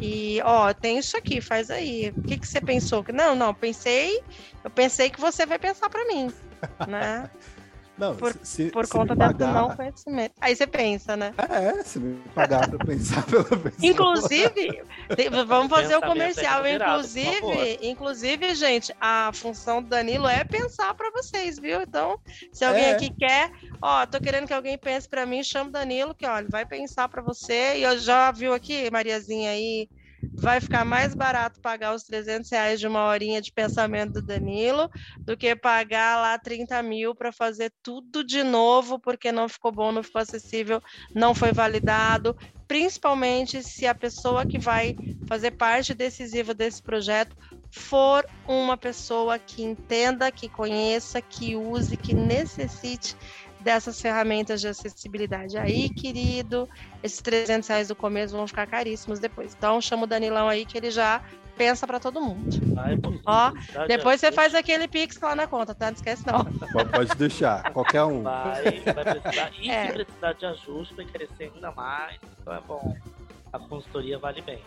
[0.00, 2.08] e ó, tem isso aqui, faz aí.
[2.10, 3.04] O que, que você pensou?
[3.12, 4.20] Não, não, pensei,
[4.64, 6.32] eu pensei que você vai pensar para mim,
[6.88, 7.30] né?
[7.96, 9.32] Não, por, se, por se conta pagar...
[9.34, 10.34] desse não conhecimento.
[10.40, 11.34] Aí você pensa, né?
[11.36, 13.72] É, se me pagar para pensar pela pessoa.
[13.82, 14.82] Inclusive,
[15.46, 16.66] vamos fazer o comercial.
[16.66, 21.82] Inclusive, inclusive, gente, a função do Danilo é pensar para vocês, viu?
[21.82, 22.18] Então,
[22.50, 22.92] se alguém é.
[22.92, 26.38] aqui quer, ó, tô querendo que alguém pense para mim, chama o Danilo, que ó,
[26.38, 27.76] ele vai pensar para você.
[27.76, 29.88] E eu já viu aqui, Mariazinha aí
[30.42, 34.90] vai ficar mais barato pagar os 300 reais de uma horinha de pensamento do Danilo
[35.24, 39.92] do que pagar lá 30 mil para fazer tudo de novo porque não ficou bom,
[39.92, 40.80] não ficou acessível,
[41.14, 44.94] não foi validado, principalmente se a pessoa que vai
[45.28, 47.36] fazer parte decisiva desse projeto
[47.70, 53.16] for uma pessoa que entenda, que conheça, que use, que necessite
[53.62, 55.56] dessas ferramentas de acessibilidade.
[55.56, 56.68] Aí, querido,
[57.02, 59.54] esses 300 reais do começo vão ficar caríssimos depois.
[59.56, 61.22] Então, chama o Danilão aí que ele já
[61.56, 62.50] pensa para todo mundo.
[62.74, 63.52] Vai, Ó,
[63.86, 65.86] depois você faz aquele pix lá na conta, tá?
[65.86, 66.44] Não esquece não.
[66.90, 68.22] Pode deixar, qualquer um.
[68.22, 69.52] Vai, vai precisar.
[69.58, 69.86] E é.
[69.86, 72.18] se precisar de ajuste, vai crescer ainda mais.
[72.40, 72.96] Então é bom.
[73.52, 74.60] A consultoria vale bem.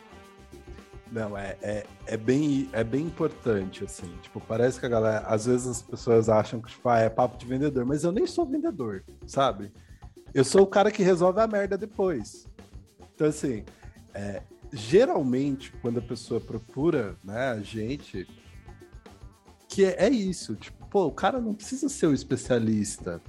[1.12, 4.12] Não, é, é, é, bem, é bem importante, assim.
[4.22, 5.20] Tipo, parece que a galera.
[5.28, 8.26] Às vezes as pessoas acham que tipo, ah, é papo de vendedor, mas eu nem
[8.26, 9.72] sou vendedor, sabe?
[10.34, 12.48] Eu sou o cara que resolve a merda depois.
[13.14, 13.64] Então, assim,
[14.14, 14.42] é,
[14.74, 18.28] geralmente, quando a pessoa procura né, a gente,
[19.70, 23.22] que é, é isso, tipo, pô, o cara não precisa ser o especialista.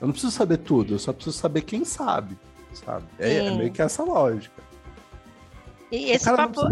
[0.00, 2.36] Eu não preciso saber tudo, eu só preciso saber quem sabe,
[2.74, 3.06] sabe?
[3.18, 4.71] É, é meio que essa lógica.
[5.92, 6.62] E esse papo.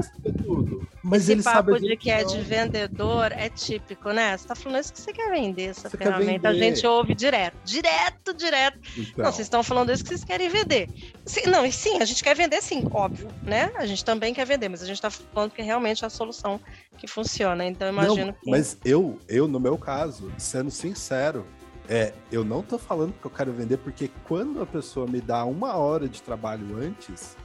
[0.42, 4.34] Tudo, mas esse ele papo sabe de que é de vendedor é típico, né?
[4.36, 6.48] Você tá falando isso que você quer vender essa você ferramenta.
[6.48, 8.78] A gente ouve direto, direto, direto.
[8.96, 9.24] Então.
[9.24, 10.88] Não, vocês estão falando isso que vocês querem vender.
[11.26, 13.70] Sim, não, e sim, a gente quer vender sim, óbvio, né?
[13.74, 16.58] A gente também quer vender, mas a gente tá falando que realmente é a solução
[16.96, 17.66] que funciona.
[17.66, 18.50] Então imagino não, que.
[18.50, 21.44] Mas eu, eu, no meu caso, sendo sincero,
[21.90, 25.44] é, eu não tô falando que eu quero vender, porque quando a pessoa me dá
[25.44, 27.36] uma hora de trabalho antes,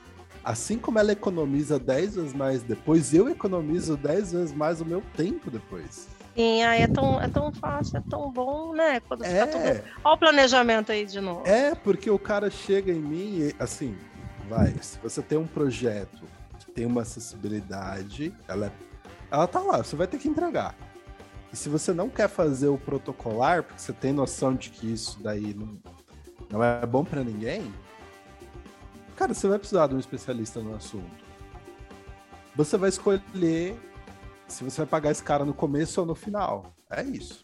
[0.45, 5.01] assim como ela economiza 10 vezes mais depois, eu economizo 10 vezes mais o meu
[5.17, 6.07] tempo depois.
[6.35, 8.99] Sim, aí é tão, é tão fácil, é tão bom, né?
[8.99, 9.45] Quando é.
[9.47, 9.63] Tudo...
[10.03, 11.47] Olha o planejamento aí de novo.
[11.47, 13.97] É, porque o cara chega em mim e, assim,
[14.47, 16.23] vai, se você tem um projeto
[16.59, 18.71] que tem uma acessibilidade, ela, é,
[19.31, 20.75] ela tá lá, você vai ter que entregar.
[21.51, 25.17] E se você não quer fazer o protocolar, porque você tem noção de que isso
[25.23, 25.77] daí não,
[26.51, 27.73] não é bom para ninguém,
[29.15, 31.25] Cara, você vai precisar de um especialista no assunto.
[32.55, 33.77] Você vai escolher
[34.47, 36.73] se você vai pagar esse cara no começo ou no final.
[36.89, 37.43] É isso.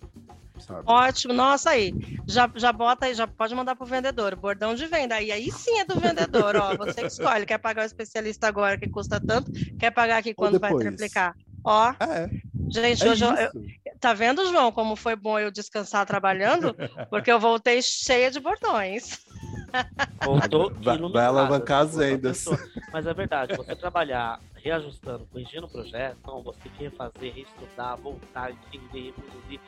[0.59, 0.83] Sabe?
[0.85, 1.93] Ótimo, nossa aí.
[2.27, 4.35] Já, já bota aí, já pode mandar pro vendedor.
[4.35, 5.15] Bordão de venda.
[5.15, 6.77] Aí, aí sim é do vendedor, ó.
[6.77, 7.45] Você que escolhe.
[7.45, 9.51] Quer pagar o especialista agora que custa tanto?
[9.79, 11.35] Quer pagar aqui quando vai triplicar?
[11.63, 11.93] Ó.
[11.99, 12.29] É.
[12.69, 13.51] Gente, é hoje eu, eu,
[13.99, 16.75] tá vendo, João, como foi bom eu descansar trabalhando?
[17.09, 19.19] Porque eu voltei cheia de bordões.
[20.23, 22.45] Voltou vai, vai alavancar as vendas.
[22.91, 27.97] Mas é verdade, você trabalhar reajustando, corrigindo o projeto, então você tem que refazer, reestudar,
[27.97, 29.59] voltar, entender, reproduzir.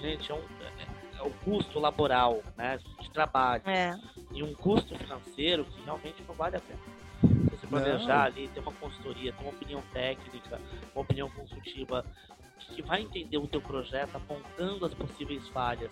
[0.00, 2.78] Gente, é um, é, é um custo laboral, né?
[3.00, 3.62] De trabalho.
[3.66, 3.98] É.
[4.32, 6.78] E um custo financeiro que realmente não vale a pena.
[7.50, 10.60] Você planejar ali, ter uma consultoria, ter uma opinião técnica,
[10.94, 12.04] uma opinião consultiva
[12.74, 15.90] que vai entender o teu projeto apontando as possíveis falhas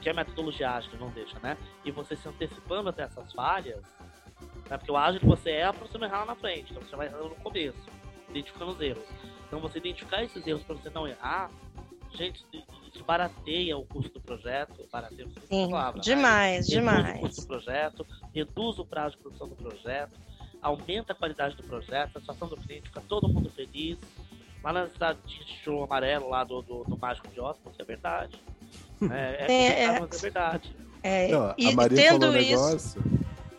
[0.00, 1.56] que a metodologia ágil não deixa, né?
[1.84, 3.82] E você se antecipando até essas falhas,
[4.68, 4.76] né?
[4.78, 7.06] Porque o ágil você é para você não errar lá na frente, então você vai
[7.06, 7.78] errar no começo,
[8.28, 9.04] identificando os erros.
[9.46, 11.50] Então você identificar esses erros para você não errar,
[12.14, 12.44] gente,
[12.92, 16.76] isso barateia o custo do projeto, barateia Sim, palavra, demais, né?
[16.76, 17.04] demais.
[17.04, 20.18] Reduz o custo do projeto, reduz o prazo de produção do projeto,
[20.62, 23.98] aumenta a qualidade do projeto, a satisfação do cliente, fica todo mundo feliz.
[24.62, 28.40] Lá na cidade de show amarelo lá do, do, do Mágico de Osmos, é verdade.
[29.10, 30.76] É, é, é, é verdade.
[31.02, 33.02] É, Não, a e, Maria falou um negócio.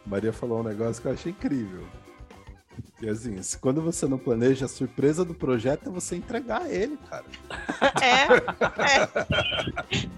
[0.06, 1.84] Maria falou um negócio que eu achei incrível.
[3.02, 6.98] E assim, se, quando você não planeja, a surpresa do projeto é você entregar ele,
[7.10, 7.26] cara.
[8.02, 8.24] É,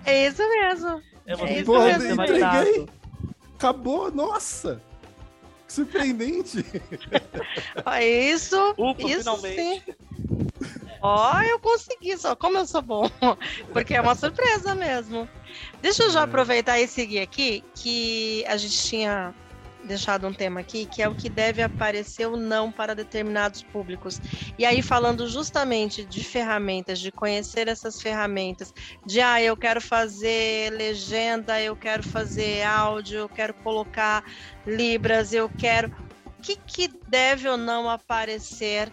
[0.05, 1.01] é, é isso mesmo.
[1.25, 2.23] É, é isso Pô, mesmo.
[2.23, 2.87] entreguei.
[3.55, 4.81] Acabou, nossa!
[5.67, 6.63] Que surpreendente!
[8.01, 9.83] isso, Ufa, isso finalmente.
[9.85, 9.95] sim.
[11.01, 13.09] Ó, oh, eu consegui, só como eu sou bom.
[13.73, 15.27] Porque é uma surpresa mesmo.
[15.81, 16.23] Deixa eu já é.
[16.23, 19.33] aproveitar e seguir aqui, que a gente tinha
[19.83, 24.19] deixado um tema aqui, que é o que deve aparecer ou não para determinados públicos.
[24.57, 28.73] E aí, falando justamente de ferramentas, de conhecer essas ferramentas,
[29.05, 34.23] de ah, eu quero fazer legenda, eu quero fazer áudio, eu quero colocar
[34.65, 35.91] Libras, eu quero.
[36.25, 38.91] O que, que deve ou não aparecer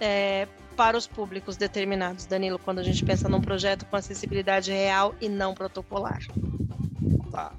[0.00, 5.14] é, para os públicos determinados, Danilo, quando a gente pensa num projeto com acessibilidade real
[5.20, 6.20] e não protocolar?
[7.30, 7.52] Tá.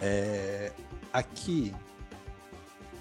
[0.00, 0.70] É,
[1.12, 1.74] aqui,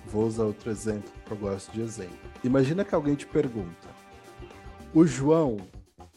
[0.06, 2.18] vou usar outro exemplo, que eu gosto de exemplo.
[2.44, 3.88] Imagina que alguém te pergunta:
[4.94, 5.58] o João,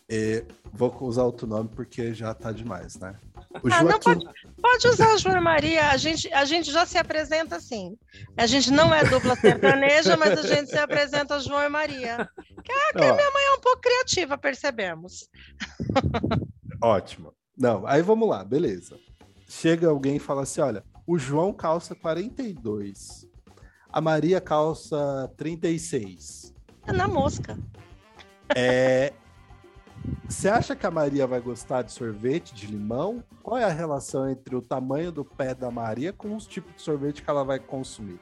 [0.09, 3.17] é, vou usar outro nome porque já tá demais, né?
[3.53, 4.25] O ah, não, pode,
[4.63, 7.97] pode usar a João Maria, a gente, a gente já se apresenta assim.
[8.37, 12.29] A gente não é dupla sertaneja, mas a gente se apresenta João e Maria.
[12.63, 15.29] Que, é, que a minha mãe é um pouco criativa, percebemos.
[16.81, 17.35] Ótimo.
[17.59, 18.97] Não, aí vamos lá, beleza.
[19.49, 23.27] Chega alguém e fala assim: olha, o João calça 42,
[23.93, 26.55] a Maria calça 36.
[26.87, 27.59] É na mosca.
[28.55, 29.13] É,
[30.29, 33.23] você acha que a Maria vai gostar de sorvete de limão?
[33.43, 36.83] Qual é a relação entre o tamanho do pé da Maria com os tipos de
[36.83, 38.19] sorvete que ela vai consumir?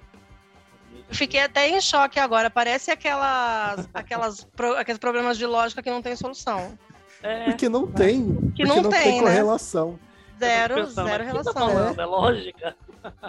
[1.10, 2.50] Fiquei até em choque agora.
[2.50, 6.78] Parece aquelas, aquelas pro, aqueles problemas de lógica que não tem solução.
[7.22, 8.52] É, porque não tem.
[8.54, 9.22] Que não, não, tem, tem né?
[9.22, 9.98] correlação.
[10.38, 11.76] Zero, Pensando, zero "Mas o que tá relação.
[11.76, 12.00] falando?
[12.00, 12.76] É lógica.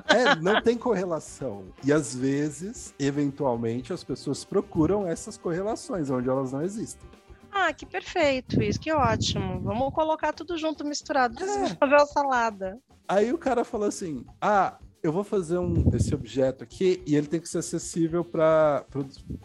[0.07, 1.65] É, não tem correlação.
[1.83, 7.09] E às vezes, eventualmente, as pessoas procuram essas correlações onde elas não existem.
[7.51, 9.61] Ah, que perfeito isso, que ótimo.
[9.61, 11.75] Vamos colocar tudo junto, misturado, É.
[11.75, 12.79] fazer uma salada.
[13.07, 17.27] Aí o cara falou assim: ah, eu vou fazer um, esse objeto aqui e ele
[17.27, 18.85] tem que ser acessível para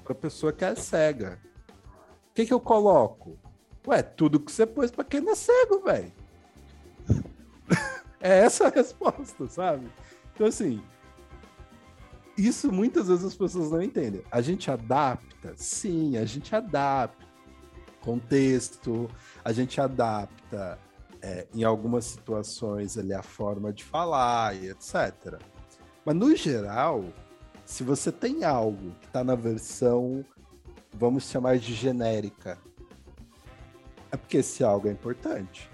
[0.09, 1.41] a pessoa que é cega.
[2.31, 3.39] O que, que eu coloco?
[3.87, 6.13] Ué, tudo que você pôs para quem não é cego, velho.
[8.21, 9.89] é essa a resposta, sabe?
[10.35, 10.83] Então, assim,
[12.37, 14.23] isso muitas vezes as pessoas não entendem.
[14.31, 15.53] A gente adapta?
[15.57, 17.24] Sim, a gente adapta.
[18.05, 19.09] Contexto,
[19.43, 20.79] a gente adapta
[21.23, 25.41] é, em algumas situações ali a forma de falar e etc.
[26.05, 27.05] Mas no geral,
[27.65, 30.23] se você tem algo que está na versão,
[30.93, 32.59] vamos chamar de genérica,
[34.13, 35.71] é porque esse algo é importante.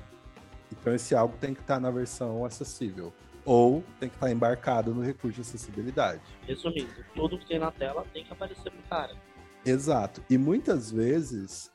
[0.71, 3.13] Então esse algo tem que estar na versão acessível.
[3.45, 6.21] Ou tem que estar embarcado no recurso de acessibilidade.
[6.47, 9.17] Resumindo, tudo que tem na tela tem que aparecer pro cara.
[9.65, 10.23] Exato.
[10.31, 11.70] E muitas vezes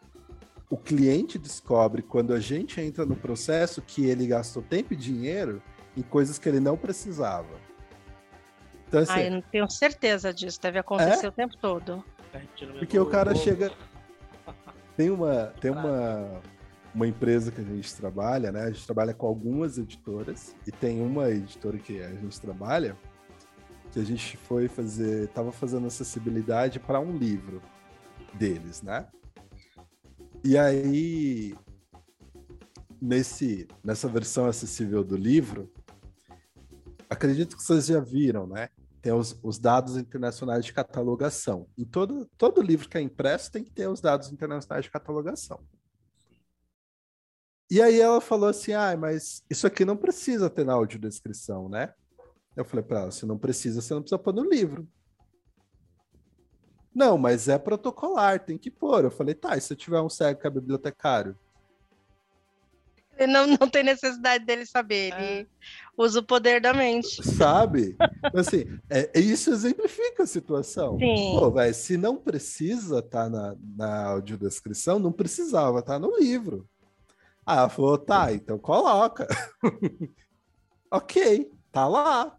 [0.70, 5.62] o cliente descobre quando a gente entra no processo que ele gastou tempo e dinheiro
[5.96, 7.56] em coisas que ele não precisava.
[8.88, 12.04] Então, assim, Ah, eu não tenho certeza disso, deve acontecer o tempo todo.
[12.80, 13.72] Porque o cara chega.
[14.98, 16.42] Tem uma, tem uma,
[16.94, 18.62] uma empresa que a gente trabalha, né?
[18.62, 22.96] A gente trabalha com algumas editoras e tem uma editora que a gente trabalha
[23.92, 27.62] que a gente foi fazer, tava fazendo acessibilidade para um livro
[28.34, 29.08] deles, né?
[30.46, 31.56] E aí
[33.02, 35.74] nesse nessa versão acessível do livro,
[37.10, 38.70] acredito que vocês já viram, né?
[39.02, 41.68] Tem os, os dados internacionais de catalogação.
[41.76, 45.60] Em todo, todo livro que é impresso tem que ter os dados internacionais de catalogação.
[47.68, 51.92] E aí ela falou assim: ah, mas isso aqui não precisa ter na audiodescrição, né?
[52.56, 54.88] Eu falei para ela: se não precisa, você não precisa pôr no livro.
[56.96, 59.04] Não, mas é protocolar, tem que pôr.
[59.04, 61.38] Eu falei: tá, e se eu tiver um cego que é bibliotecário?
[63.18, 65.48] Ele Não, não tem necessidade dele saber, ele
[65.98, 67.22] usa o poder da mente.
[67.24, 67.96] Sabe?
[68.34, 70.98] Assim, é, isso exemplifica a situação.
[70.98, 71.38] Sim.
[71.38, 76.68] Pô, velho, se não precisa estar na, na audiodescrição, não precisava estar no livro.
[77.46, 79.28] Ah, ela falou, tá, então coloca.
[80.92, 82.36] ok, tá lá.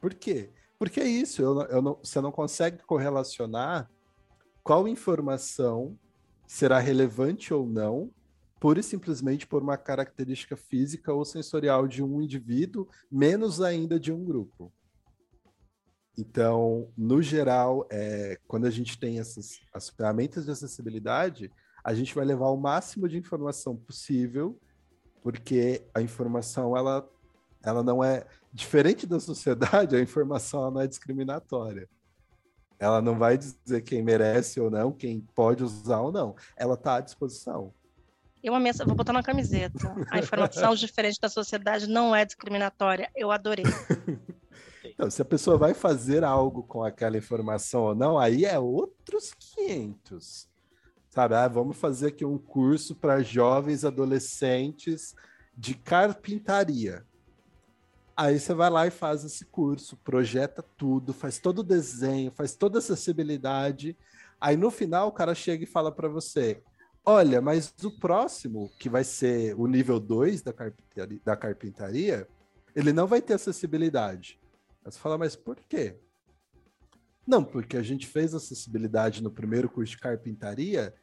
[0.00, 0.50] Por quê?
[0.78, 3.90] Porque é isso, eu, eu não, você não consegue correlacionar
[4.62, 5.98] qual informação
[6.46, 8.10] será relevante ou não,
[8.58, 14.12] pura e simplesmente por uma característica física ou sensorial de um indivíduo, menos ainda de
[14.12, 14.72] um grupo.
[16.18, 21.50] Então, no geral, é, quando a gente tem essas as ferramentas de acessibilidade,
[21.82, 24.60] a gente vai levar o máximo de informação possível,
[25.22, 27.08] porque a informação ela,
[27.62, 31.88] ela não é diferente da sociedade, a informação não é discriminatória.
[32.80, 36.34] Ela não vai dizer quem merece ou não, quem pode usar ou não.
[36.56, 37.74] Ela está à disposição.
[38.42, 39.94] Eu amei essa, vou botar na camiseta.
[40.10, 43.10] A informação diferente da sociedade não é discriminatória.
[43.14, 43.66] Eu adorei.
[44.82, 49.34] Então, se a pessoa vai fazer algo com aquela informação ou não, aí é outros
[49.56, 50.48] 500.
[51.10, 55.14] Sabe, ah, vamos fazer aqui um curso para jovens adolescentes
[55.56, 57.04] de carpintaria.
[58.20, 62.54] Aí você vai lá e faz esse curso, projeta tudo, faz todo o desenho, faz
[62.54, 63.96] toda a acessibilidade.
[64.38, 66.62] Aí no final o cara chega e fala para você:
[67.02, 72.28] Olha, mas o próximo, que vai ser o nível 2 da carpintaria, da carpintaria,
[72.76, 74.38] ele não vai ter acessibilidade.
[74.84, 75.96] Aí você fala, mas por quê?
[77.26, 80.94] Não, porque a gente fez acessibilidade no primeiro curso de carpintaria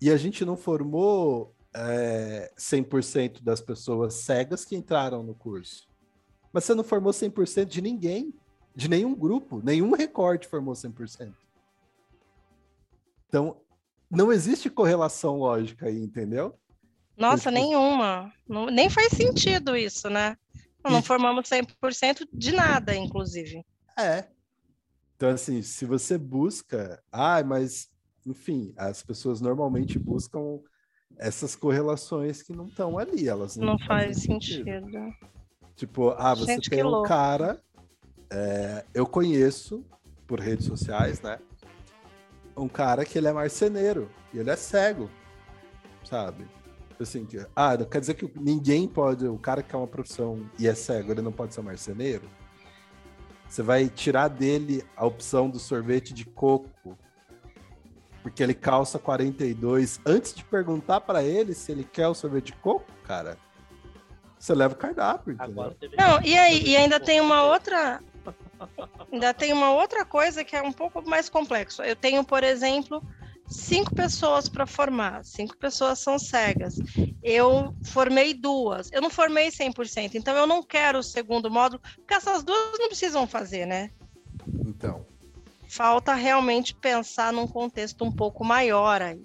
[0.00, 5.87] e a gente não formou é, 100% das pessoas cegas que entraram no curso.
[6.52, 8.32] Mas você não formou 100% de ninguém,
[8.74, 11.34] de nenhum grupo, nenhum recorte formou 100%.
[13.28, 13.56] Então,
[14.10, 16.54] não existe correlação lógica aí, entendeu?
[17.16, 18.32] Nossa, Tipo- nenhuma.
[18.48, 20.36] Não- nem faz sentido isso, né?
[20.82, 23.64] Não, não formamos 100% de nada, inclusive.
[23.98, 24.24] É.
[25.16, 27.02] Então, assim, se você busca.
[27.10, 27.90] Ah, mas,
[28.24, 30.60] enfim, as pessoas normalmente buscam
[31.18, 33.28] essas correlações que não estão ali.
[33.28, 34.86] Elas não, Não fazem faz sentido.
[35.78, 37.08] Tipo, ah, você Gente, tem um louco.
[37.08, 37.56] cara.
[38.32, 39.84] é, eu conheço
[40.26, 41.38] por redes sociais, né?
[42.56, 45.08] Um cara que ele é marceneiro e ele é cego,
[46.04, 46.44] sabe?
[47.00, 50.66] Assim, que, ah, quer dizer que ninguém pode, o cara que é uma profissão e
[50.66, 52.28] é cego, ele não pode ser marceneiro?
[53.48, 56.98] Você vai tirar dele a opção do sorvete de coco,
[58.20, 62.54] porque ele calça 42, antes de perguntar para ele se ele quer o sorvete de
[62.54, 63.38] coco, cara.
[64.38, 65.36] Você leva o cardápio?
[65.96, 68.00] Não, e aí, e ainda tem uma outra,
[69.12, 71.82] ainda tem uma outra coisa que é um pouco mais complexo.
[71.82, 73.02] Eu tenho, por exemplo,
[73.48, 76.76] cinco pessoas para formar, cinco pessoas são cegas.
[77.22, 82.14] Eu formei duas, eu não formei 100%, então eu não quero o segundo módulo, porque
[82.14, 83.90] essas duas não precisam fazer, né?
[84.64, 85.04] Então.
[85.68, 89.20] Falta realmente pensar num contexto um pouco maior aí.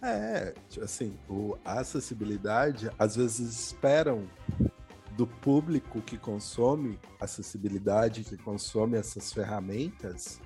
[0.00, 4.28] É, assim, o, a acessibilidade, às vezes esperam
[5.16, 10.40] do público que consome acessibilidade, que consome essas ferramentas,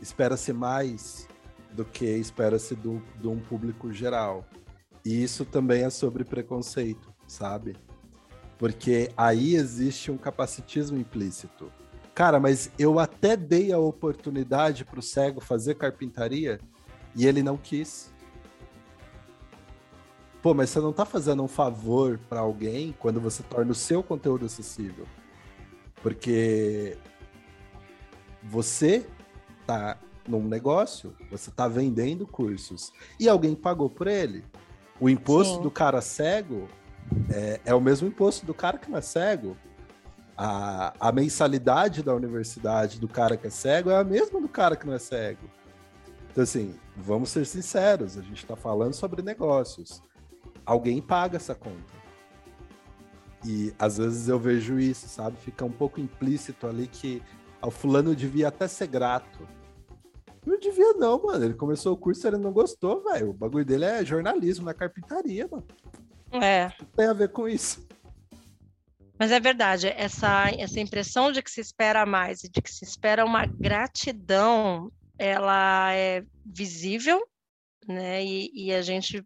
[0.00, 1.26] espera-se mais
[1.72, 4.46] do que espera-se de um público geral.
[5.04, 7.76] E isso também é sobre preconceito, sabe?
[8.58, 11.70] Porque aí existe um capacitismo implícito.
[12.14, 16.58] Cara, mas eu até dei a oportunidade para o cego fazer carpintaria
[17.14, 18.10] e ele não quis.
[20.46, 24.00] Pô, mas você não está fazendo um favor para alguém quando você torna o seu
[24.00, 25.04] conteúdo acessível.
[26.00, 26.96] Porque
[28.44, 29.04] você
[29.66, 34.44] tá num negócio, você está vendendo cursos e alguém pagou por ele.
[35.00, 35.62] O imposto Sim.
[35.62, 36.68] do cara cego
[37.28, 39.56] é, é, o mesmo imposto do cara que não é cego.
[40.38, 44.76] A, a mensalidade da universidade do cara que é cego é a mesma do cara
[44.76, 45.50] que não é cego.
[46.30, 50.06] Então, assim, vamos ser sinceros, a gente está falando sobre negócios.
[50.66, 51.94] Alguém paga essa conta.
[53.46, 55.38] E às vezes eu vejo isso, sabe?
[55.38, 57.22] Fica um pouco implícito ali que
[57.62, 59.48] o fulano devia até ser grato.
[60.44, 61.44] Não devia, não, mano.
[61.44, 63.30] Ele começou o curso e ele não gostou, velho.
[63.30, 65.66] O bagulho dele é jornalismo, na é carpintaria, mano.
[66.32, 66.72] É.
[66.80, 67.86] Não tem a ver com isso.
[69.18, 72.84] Mas é verdade, essa, essa impressão de que se espera mais e de que se
[72.84, 77.26] espera uma gratidão, ela é visível,
[77.88, 78.22] né?
[78.22, 79.24] E, e a gente,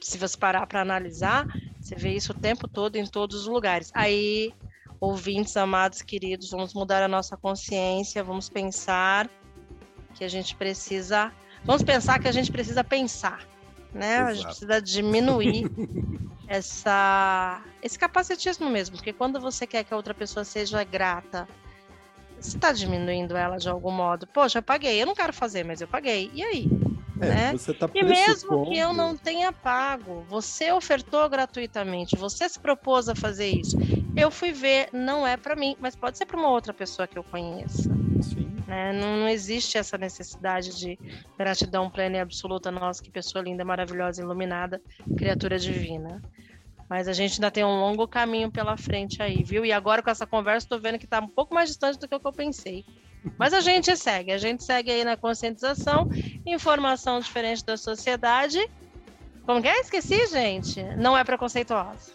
[0.00, 1.46] se você parar para analisar,
[1.80, 3.90] você vê isso o tempo todo em todos os lugares.
[3.94, 4.52] Aí,
[5.00, 9.28] ouvintes amados, queridos, vamos mudar a nossa consciência, vamos pensar
[10.14, 11.32] que a gente precisa.
[11.64, 13.46] Vamos pensar que a gente precisa pensar,
[13.92, 14.16] né?
[14.16, 14.30] Exato.
[14.30, 15.70] A gente precisa diminuir
[16.48, 21.46] essa, esse capacitismo mesmo, porque quando você quer que a outra pessoa seja grata,
[22.38, 24.26] você está diminuindo ela de algum modo.
[24.26, 26.30] Poxa, eu paguei, eu não quero fazer, mas eu paguei.
[26.34, 26.68] E aí?
[27.20, 27.52] É, né?
[27.78, 33.14] tá e mesmo que eu não tenha pago, você ofertou gratuitamente, você se propôs a
[33.14, 33.76] fazer isso.
[34.16, 37.18] Eu fui ver, não é para mim, mas pode ser para uma outra pessoa que
[37.18, 37.90] eu conheça.
[38.22, 38.50] Sim.
[38.66, 38.92] Né?
[38.92, 40.98] Não, não, existe essa necessidade de
[41.36, 42.70] gratidão plena e absoluta.
[42.70, 44.80] Nossa, que pessoa linda, maravilhosa, iluminada,
[45.16, 46.22] criatura divina.
[46.88, 49.64] Mas a gente ainda tem um longo caminho pela frente aí, viu?
[49.64, 52.14] E agora com essa conversa, estou vendo que está um pouco mais distante do que
[52.14, 52.84] o que eu pensei.
[53.38, 56.08] Mas a gente segue, a gente segue aí na conscientização,
[56.46, 58.58] informação diferente da sociedade.
[59.44, 59.80] Como que é?
[59.80, 60.82] Esqueci, gente.
[60.96, 62.12] Não é preconceituosa.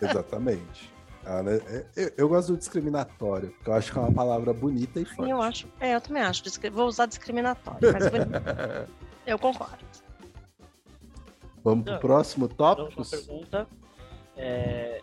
[0.00, 0.92] Exatamente.
[1.26, 5.00] Ela é, eu, eu, gosto do discriminatório, porque eu acho que é uma palavra bonita
[5.00, 5.30] e forte.
[5.30, 6.42] Eu acho, é, eu também acho.
[6.70, 8.30] Vou usar discriminatório, mas bonito.
[9.26, 9.84] eu concordo.
[11.62, 12.92] Vamos para o próximo tópico?
[12.92, 13.66] Próxima pergunta.
[14.36, 15.00] É,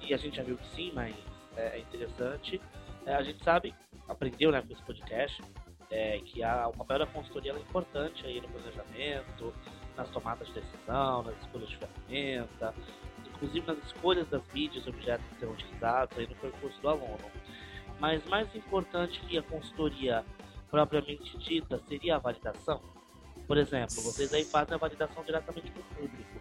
[0.00, 1.14] e a gente já viu que sim, mas
[1.56, 2.60] é, é interessante.
[3.06, 3.74] É, a gente sabe,
[4.08, 5.42] aprendeu né, com esse podcast,
[5.90, 9.54] é, que a, o papel da consultoria é importante aí no planejamento,
[9.96, 12.74] nas tomadas de decisão, nas escolhas de ferramenta,
[13.26, 17.30] inclusive nas escolhas das mídias e objetos que serão utilizados aí no percurso do aluno.
[17.98, 20.24] Mas mais importante que a consultoria
[20.70, 22.80] propriamente dita seria a validação.
[23.46, 26.40] Por exemplo, vocês aí fazem a validação diretamente com o público.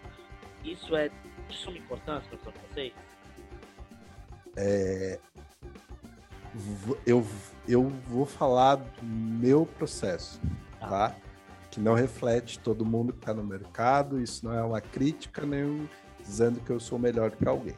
[0.63, 2.93] Isso é de suma importância para vocês?
[4.55, 5.19] É,
[7.05, 7.25] eu,
[7.67, 10.39] eu vou falar do meu processo,
[10.81, 10.87] ah.
[10.87, 11.15] tá?
[11.71, 15.87] Que não reflete todo mundo que está no mercado, isso não é uma crítica nem
[16.19, 17.75] dizendo que eu sou melhor que alguém.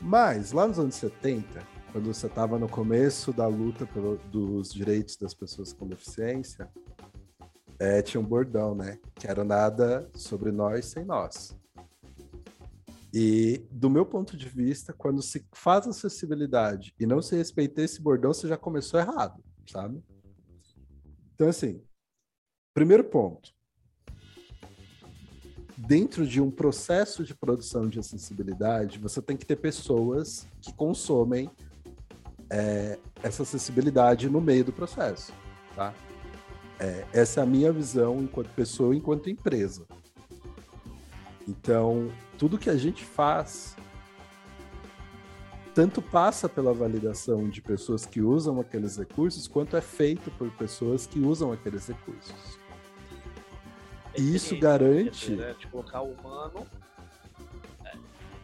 [0.00, 1.62] Mas, lá nos anos 70,
[1.92, 6.68] quando você estava no começo da luta pelo, dos direitos das pessoas com deficiência,
[7.78, 8.98] é, tinha um bordão, né?
[9.14, 11.56] Que era nada sobre nós sem nós.
[13.12, 18.00] E, do meu ponto de vista, quando se faz acessibilidade e não se respeita esse
[18.00, 20.02] bordão, você já começou errado, sabe?
[21.34, 21.82] Então, assim,
[22.72, 23.52] primeiro ponto
[25.76, 31.50] dentro de um processo de produção de acessibilidade, você tem que ter pessoas que consomem
[32.48, 35.32] é, essa acessibilidade no meio do processo,
[35.74, 35.92] tá?
[36.78, 39.86] É, essa é a minha visão enquanto pessoa, enquanto empresa.
[41.48, 43.76] Então, tudo que a gente faz
[45.74, 51.06] tanto passa pela validação de pessoas que usam aqueles recursos, quanto é feito por pessoas
[51.06, 52.58] que usam aqueles recursos.
[54.16, 55.30] E isso garante.
[55.30, 56.66] Né, de colocar o humano,
[57.86, 57.96] é,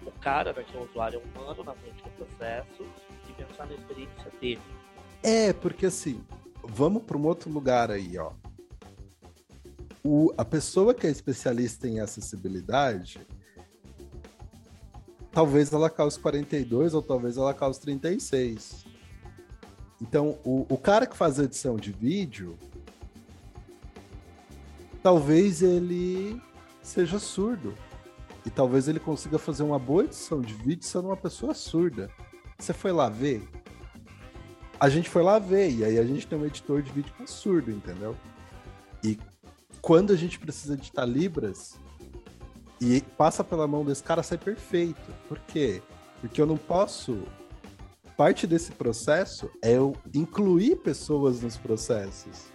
[0.07, 2.87] o cara, né, que é o usuário humano, na frente do processo
[3.29, 4.63] e pensar na experiência dele.
[5.23, 6.25] É, porque assim,
[6.65, 8.33] vamos para um outro lugar aí, ó.
[10.03, 13.27] O, a pessoa que é especialista em acessibilidade,
[15.39, 18.85] talvez ela cause 42 ou talvez ela cause 36.
[20.03, 22.59] Então, o, o cara que faz edição de vídeo,
[25.01, 26.43] talvez ele
[26.83, 27.73] seja surdo.
[28.45, 32.11] E talvez ele consiga fazer uma boa edição de vídeo sendo uma pessoa surda.
[32.59, 33.49] Você foi lá ver?
[34.81, 37.23] A gente foi lá ver, e aí a gente tem um editor de vídeo que
[37.23, 38.17] é surdo, entendeu?
[39.05, 39.17] E
[39.81, 41.79] quando a gente precisa editar Libras,
[42.81, 45.13] e passa pela mão desse cara sai perfeito.
[45.29, 45.83] Por quê?
[46.21, 47.23] Porque eu não posso.
[48.17, 52.47] Parte desse processo é eu incluir pessoas nos processos.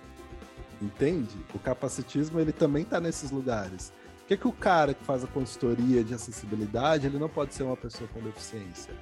[0.81, 1.37] Entende?
[1.53, 3.93] O capacitismo ele também está nesses lugares.
[4.19, 7.63] Por que, que o cara que faz a consultoria de acessibilidade ele não pode ser
[7.63, 8.93] uma pessoa com deficiência?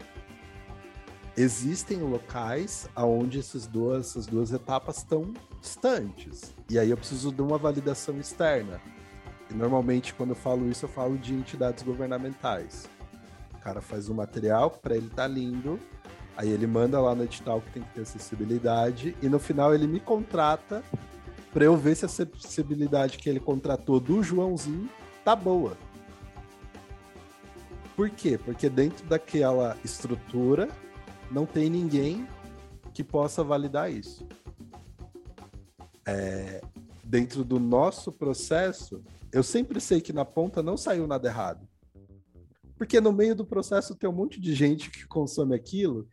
[1.38, 6.53] Existem locais onde essas duas, essas duas etapas estão distantes.
[6.69, 8.82] E aí eu preciso de uma validação externa.
[9.54, 12.89] Normalmente, quando eu falo isso, eu falo de entidades governamentais.
[13.54, 15.80] O cara faz um material para ele tá lindo,
[16.36, 19.88] aí ele manda lá no edital que tem que ter acessibilidade, e no final ele
[19.88, 20.84] me contrata
[21.54, 24.89] para eu ver se a acessibilidade que ele contratou do Joãozinho
[25.24, 25.78] tá boa.
[27.95, 28.38] Por quê?
[28.38, 30.70] Porque dentro daquela estrutura
[31.30, 32.28] não tem ninguém
[32.93, 34.28] que possa validar isso.
[36.06, 36.62] É,
[37.12, 39.03] dentro do nosso processo,
[39.34, 41.68] eu sempre sei que na ponta não saiu nada errado.
[42.78, 46.07] Porque no meio do processo tem um monte de gente que consome aquilo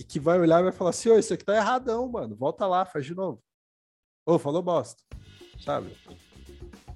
[0.00, 2.34] e que vai olhar e vai falar assim: Ô, isso aqui tá erradão, mano.
[2.34, 3.42] Volta lá, faz de novo.
[4.24, 5.02] Ô, falou bosta.
[5.62, 5.94] Sabe?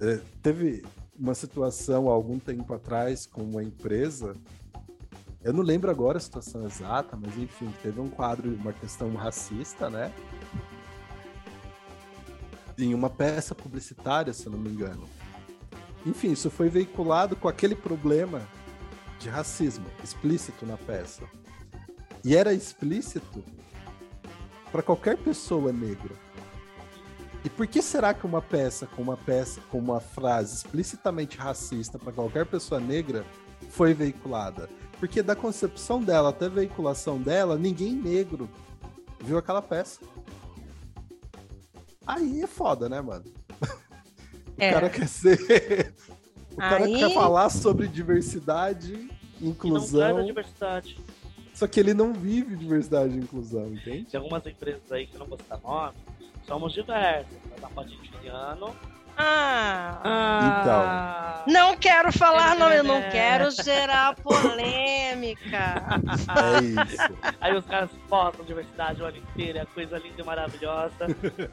[0.00, 0.82] É, teve
[1.14, 4.34] uma situação há algum tempo atrás com uma empresa.
[5.42, 9.90] Eu não lembro agora a situação exata, mas enfim, teve um quadro, uma questão racista,
[9.90, 10.10] né?
[12.78, 15.08] Em uma peça publicitária, se eu não me engano.
[16.04, 18.42] Enfim, isso foi veiculado com aquele problema
[19.18, 21.22] de racismo explícito na peça.
[22.24, 23.44] E era explícito
[24.72, 26.14] para qualquer pessoa negra.
[27.44, 31.98] E por que será que uma peça com uma peça com uma frase explicitamente racista
[31.98, 33.24] para qualquer pessoa negra
[33.70, 34.68] foi veiculada?
[34.98, 38.48] Porque da concepção dela até a veiculação dela, ninguém negro
[39.22, 40.00] viu aquela peça.
[42.10, 43.24] Aí é foda, né, mano?
[44.58, 44.72] o é.
[44.72, 45.94] cara quer ser.
[46.52, 46.98] o cara Aí...
[46.98, 49.08] quer falar sobre diversidade,
[49.40, 50.18] inclusão.
[50.18, 50.98] não diversidade.
[51.54, 54.06] Só que ele não vive diversidade e inclusão, entende?
[54.06, 55.94] Tem algumas empresas aí que não vou citar nome,
[56.46, 57.36] somos diversos.
[57.50, 58.08] Mas a parte de
[59.20, 61.20] ah, ah, então.
[61.52, 65.82] Não quero falar nome, eu não quero gerar polêmica.
[66.36, 67.36] É isso.
[67.40, 70.94] Aí os caras postam diversidade o ano inteiro, é coisa linda e maravilhosa.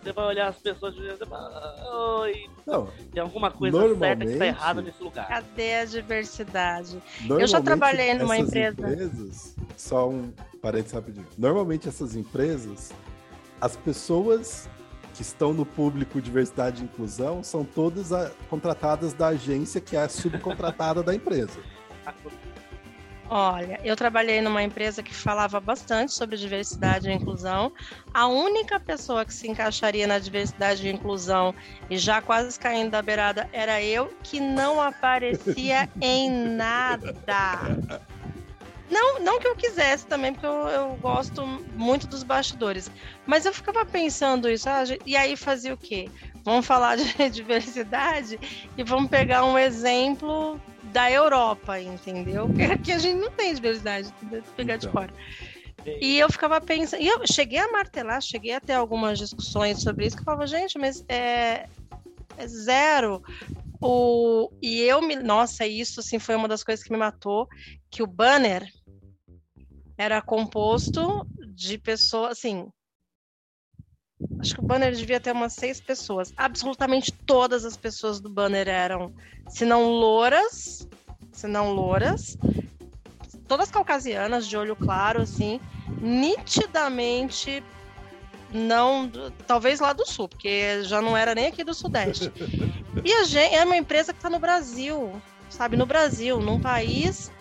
[0.02, 2.49] Você vai olhar as pessoas e você fala, oi.
[2.65, 5.27] Não, tem alguma coisa certa que está errada nesse lugar.
[5.27, 7.02] Cadê a diversidade?
[7.27, 8.81] Eu já trabalhei numa empresa.
[8.81, 10.31] Empresas, só um
[10.61, 11.27] parênteses rapidinho.
[11.38, 12.91] Normalmente essas empresas,
[13.61, 14.69] as pessoas
[15.18, 20.07] que estão no público diversidade e inclusão são todas a, contratadas da agência que é
[20.07, 21.60] subcontratada da empresa.
[23.27, 27.73] Olha, eu trabalhei numa empresa que falava bastante sobre diversidade e inclusão.
[28.14, 31.53] A única pessoa que se encaixaria na diversidade e inclusão
[31.89, 37.15] e já quase caindo da beirada era eu, que não aparecia em nada.
[38.90, 41.46] Não, não que eu quisesse também, porque eu, eu gosto
[41.76, 42.90] muito dos bastidores.
[43.26, 46.10] Mas eu ficava pensando isso, ah, e aí fazia o quê?
[46.44, 48.40] Vamos falar de diversidade
[48.78, 50.60] e vamos pegar um exemplo
[50.94, 52.48] da Europa, entendeu?
[52.50, 54.14] Porque aqui a gente não tem diversidade,
[54.56, 54.90] pegar então.
[54.90, 55.14] de fora.
[56.02, 60.06] E eu ficava pensando, e eu cheguei a martelar, cheguei a ter algumas discussões sobre
[60.06, 61.68] isso, que eu falava, gente, mas é,
[62.38, 63.22] é zero.
[63.82, 65.16] O, e eu me.
[65.16, 67.48] Nossa, isso assim foi uma das coisas que me matou.
[67.92, 68.68] Que o banner
[69.98, 72.69] era composto de pessoas, assim.
[74.40, 76.34] Acho que o banner devia ter umas seis pessoas.
[76.38, 79.14] Absolutamente todas as pessoas do banner eram,
[79.49, 80.88] se não louras,
[81.32, 82.38] se não louras,
[83.48, 85.60] todas caucasianas, de olho claro, assim,
[86.02, 87.64] nitidamente
[88.52, 89.11] não,
[89.45, 92.32] talvez lá do sul, porque já não era nem aqui do sudeste.
[93.06, 95.22] E a gente é uma empresa que está no Brasil.
[95.49, 95.78] sabe?
[95.78, 97.32] No Brasil, num país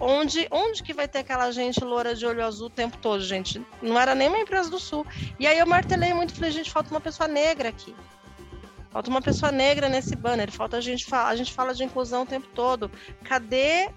[0.00, 3.64] onde, onde que vai ter aquela gente loura de olho azul o tempo todo, gente?
[3.80, 5.06] Não era nem uma empresa do Sul.
[5.38, 7.94] E aí eu martelei muito, falei, gente, falta uma pessoa negra aqui.
[8.90, 10.50] Falta uma pessoa negra nesse banner.
[10.50, 12.90] Falta a gente fala, a gente fala de inclusão o tempo todo.
[13.24, 13.90] Cadê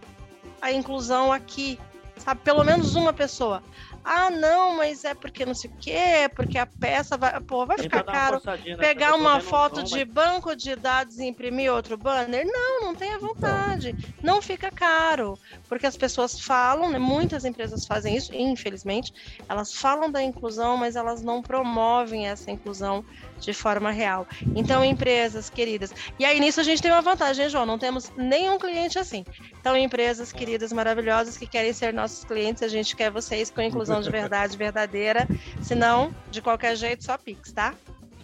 [0.61, 1.80] a inclusão aqui?
[2.17, 3.63] Sabe, pelo menos uma pessoa.
[4.03, 7.65] Ah, não, mas é porque não sei o quê, é porque a peça vai, pô,
[7.65, 8.41] vai ficar caro.
[8.80, 12.45] Pegar uma foto de banco de dados e imprimir outro banner?
[12.45, 13.95] Não, não tenha vontade.
[14.23, 19.11] Não fica caro, porque as pessoas falam, né, muitas empresas fazem isso, infelizmente,
[19.47, 23.03] elas falam da inclusão, mas elas não promovem essa inclusão
[23.39, 24.27] de forma real.
[24.55, 25.93] Então, empresas queridas.
[26.17, 29.25] E aí nisso a gente tem uma vantagem, João, não temos nenhum cliente assim.
[29.59, 34.01] Então, empresas queridas, maravilhosas que querem ser nossos clientes, a gente quer vocês com inclusão
[34.01, 35.27] de verdade verdadeira.
[35.61, 37.73] Senão, de qualquer jeito, só Pix, tá?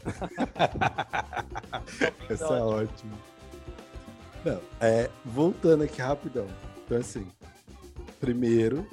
[2.30, 3.18] Essa é ótimo.
[4.44, 6.48] Não, é, voltando aqui rapidão.
[6.86, 7.28] Então, assim,
[8.20, 8.88] primeiro,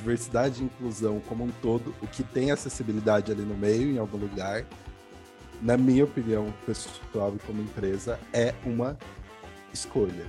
[0.00, 4.16] diversidade e inclusão como um todo, o que tem acessibilidade ali no meio, em algum
[4.16, 4.64] lugar,
[5.60, 8.98] na minha opinião pessoal e como empresa, é uma
[9.72, 10.26] escolha.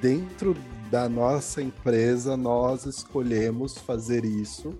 [0.00, 0.56] Dentro
[0.90, 4.78] da nossa empresa, nós escolhemos fazer isso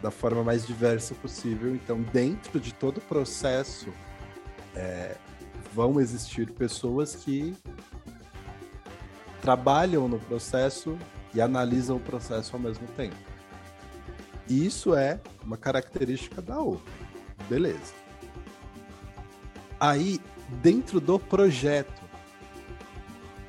[0.00, 1.74] da forma mais diversa possível.
[1.74, 3.92] Então, dentro de todo o processo,
[4.74, 5.16] é,
[5.72, 7.54] vão existir pessoas que
[9.40, 10.98] trabalham no processo
[11.34, 13.16] e analisam o processo ao mesmo tempo.
[14.48, 16.92] Isso é uma característica da outra.
[17.48, 17.94] Beleza.
[19.78, 20.20] Aí,
[20.62, 22.02] dentro do projeto,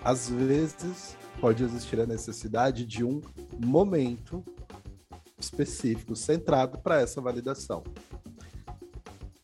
[0.04, 3.22] às vezes pode existir a necessidade de um
[3.60, 4.44] momento
[5.38, 7.84] específico, centrado para essa validação,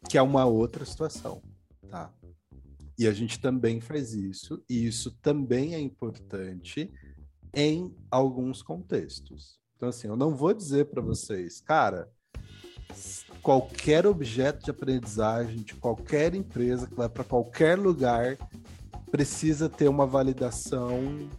[0.09, 1.41] que é uma outra situação,
[1.89, 2.11] tá?
[2.97, 6.91] E a gente também faz isso, e isso também é importante
[7.53, 9.59] em alguns contextos.
[9.75, 12.09] Então, assim, eu não vou dizer para vocês, cara,
[13.41, 18.37] qualquer objeto de aprendizagem de qualquer empresa que vai para qualquer lugar
[19.09, 21.29] precisa ter uma validação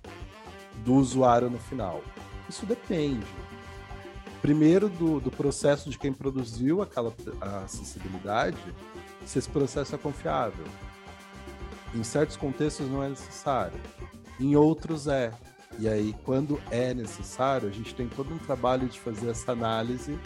[0.84, 2.02] do usuário no final?
[2.48, 3.26] Isso depende.
[4.40, 7.12] Primeiro, do, do processo de quem produziu aquela
[7.64, 8.56] acessibilidade,
[9.26, 10.64] se esse processo é confiável.
[11.94, 13.78] Em certos contextos não é necessário,
[14.38, 15.32] em outros é.
[15.78, 20.18] E aí, quando é necessário, a gente tem todo um trabalho de fazer essa análise,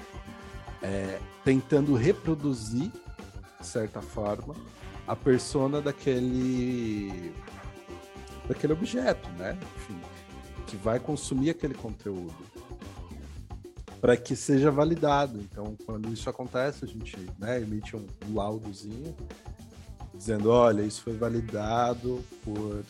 [0.83, 2.91] é, tentando reproduzir,
[3.61, 4.55] de certa forma,
[5.07, 7.33] a persona daquele
[8.49, 9.59] daquele objeto, né?
[9.77, 9.99] Enfim,
[10.67, 12.35] que vai consumir aquele conteúdo
[14.01, 15.41] para que seja validado.
[15.41, 19.17] Então, quando isso acontece, a gente né, emite um, laudozinho
[20.13, 22.83] dizendo, olha, isso foi validado por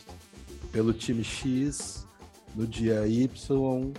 [0.73, 2.04] pelo time X
[2.55, 3.93] no dia Y,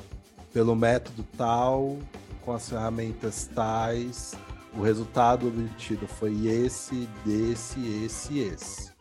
[0.52, 1.98] pelo método tal,
[2.42, 4.34] com as ferramentas tais,
[4.74, 8.92] o resultado obtido foi esse, desse, esse esse.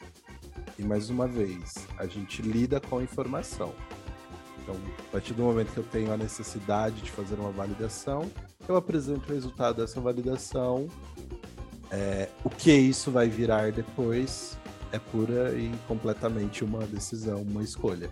[0.78, 3.74] E mais uma vez, a gente lida com a informação.
[4.62, 8.30] Então, a partir do momento que eu tenho a necessidade de fazer uma validação,
[8.68, 10.88] eu apresento o resultado dessa validação.
[11.92, 14.58] É, o que isso vai virar depois
[14.92, 18.10] é pura e completamente uma decisão, uma escolha.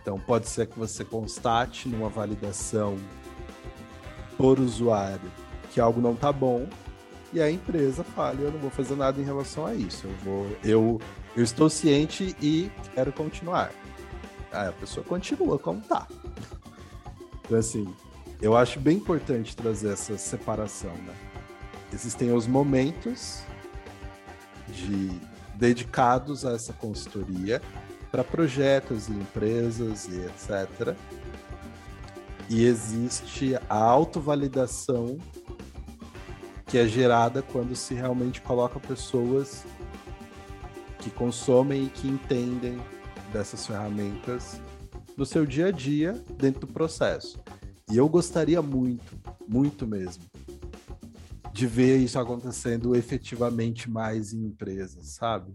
[0.00, 2.96] Então, pode ser que você constate numa validação
[4.36, 5.30] por usuário
[5.70, 6.66] que algo não está bom
[7.32, 10.06] e a empresa fale: eu não vou fazer nada em relação a isso.
[10.06, 11.00] Eu vou, eu,
[11.36, 13.72] eu estou ciente e quero continuar.
[14.52, 16.08] Aí a pessoa continua como tá.
[17.44, 17.92] Então, assim,
[18.42, 21.14] eu acho bem importante trazer essa separação, né?
[21.92, 23.42] Existem os momentos
[24.68, 25.10] de
[25.54, 27.60] dedicados a essa consultoria
[28.10, 30.96] para projetos e empresas e etc.
[32.48, 35.18] E existe a autovalidação
[36.66, 39.64] que é gerada quando se realmente coloca pessoas
[40.98, 42.80] que consomem e que entendem
[43.32, 44.60] dessas ferramentas
[45.16, 47.40] no seu dia a dia dentro do processo.
[47.90, 49.18] E eu gostaria muito,
[49.48, 50.22] muito mesmo,
[51.52, 55.52] de ver isso acontecendo efetivamente mais em empresas, sabe?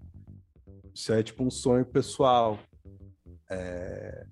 [0.95, 2.57] Isso é tipo um sonho pessoal.
[3.49, 4.26] É...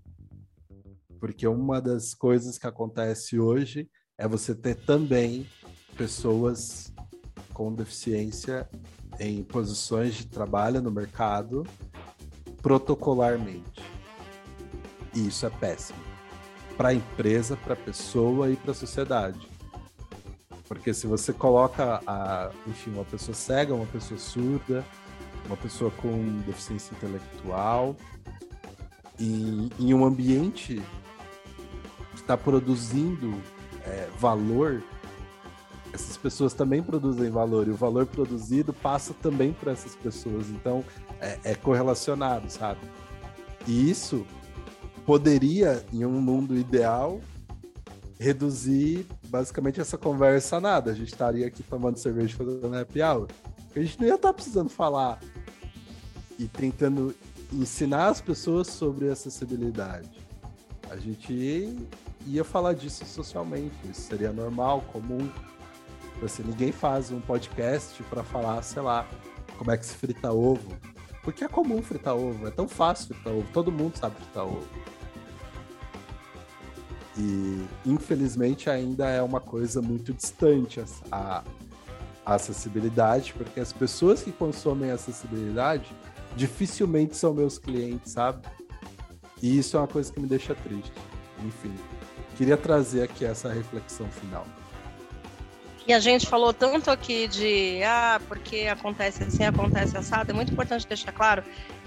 [1.20, 5.46] Porque uma das coisas que acontece hoje é você ter também
[5.98, 6.94] pessoas
[7.54, 8.70] com deficiência
[9.20, 11.68] em posições de trabalho no mercado
[12.62, 13.84] protocolarmente.
[15.14, 16.00] E isso é péssimo.
[16.78, 19.48] Para a empresa, para a pessoa e para a sociedade.
[20.68, 24.84] Porque se você coloca a, enfim, uma pessoa cega, uma pessoa surda,
[25.46, 27.96] uma pessoa com deficiência intelectual,
[29.20, 30.82] em, em um ambiente
[32.12, 33.34] que está produzindo
[33.86, 34.84] é, valor,
[35.94, 40.50] essas pessoas também produzem valor e o valor produzido passa também para essas pessoas.
[40.50, 40.84] Então
[41.20, 42.80] é, é correlacionado, sabe?
[43.68, 44.26] E isso
[45.06, 47.22] poderia, em um mundo ideal,
[48.20, 50.92] reduzir basicamente essa conversa a nada.
[50.92, 53.28] A gente estaria aqui tomando cerveja fazendo happy hour.
[53.76, 55.20] A gente não ia estar precisando falar
[56.38, 57.16] e tentando
[57.52, 60.10] ensinar as pessoas sobre acessibilidade.
[60.90, 61.76] A gente
[62.28, 63.76] ia falar disso socialmente.
[63.90, 65.30] Isso seria normal, comum.
[66.24, 69.08] Assim, ninguém faz um podcast para falar, sei lá,
[69.58, 70.72] como é que se frita ovo.
[71.24, 74.68] Porque é comum fritar ovo, é tão fácil fritar ovo, todo mundo sabe fritar ovo.
[77.18, 81.44] E infelizmente ainda é uma coisa muito distante a,
[82.26, 85.86] acessibilidade, porque as pessoas que consomem acessibilidade
[86.36, 88.48] dificilmente são meus clientes, sabe?
[89.42, 90.94] E isso é uma coisa que me deixa triste.
[91.46, 91.74] Enfim,
[92.38, 94.46] queria trazer aqui essa reflexão final.
[95.86, 100.32] E a gente falou tanto aqui de ah, porque acontece assim, acontece assado.
[100.32, 101.44] É muito importante deixar claro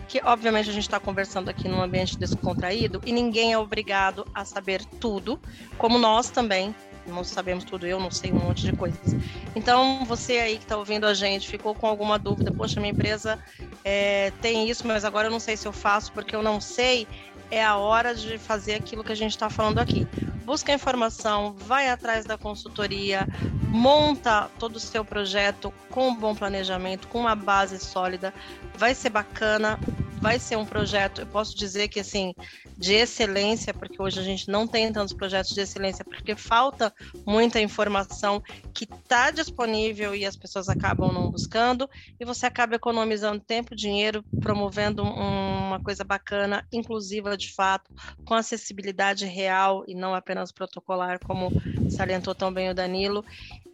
[0.06, 4.44] que, obviamente, a gente está conversando aqui num ambiente descontraído e ninguém é obrigado a
[4.44, 5.40] saber tudo,
[5.78, 6.74] como nós também
[7.06, 9.14] não sabemos tudo, eu não sei um monte de coisas.
[9.54, 13.38] Então, você aí que está ouvindo a gente, ficou com alguma dúvida, poxa, minha empresa
[13.84, 17.06] é, tem isso, mas agora eu não sei se eu faço porque eu não sei,
[17.50, 20.06] é a hora de fazer aquilo que a gente está falando aqui.
[20.46, 23.26] Busca informação, vai atrás da consultoria,
[23.68, 28.32] monta todo o seu projeto com um bom planejamento, com uma base sólida,
[28.76, 29.76] vai ser bacana,
[30.20, 32.34] vai ser um projeto, eu posso dizer que assim,
[32.76, 36.92] de excelência, porque hoje a gente não tem tantos projetos de excelência, porque falta
[37.26, 38.42] muita informação
[38.74, 44.24] que está disponível e as pessoas acabam não buscando, e você acaba economizando tempo, dinheiro,
[44.40, 47.90] promovendo um, uma coisa bacana, inclusiva de fato,
[48.24, 51.50] com acessibilidade real e não apenas protocolar, como
[51.90, 53.24] salientou tão bem o Danilo.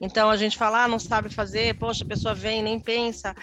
[0.01, 3.35] Então a gente fala, ah, não sabe fazer, poxa, a pessoa vem, nem pensa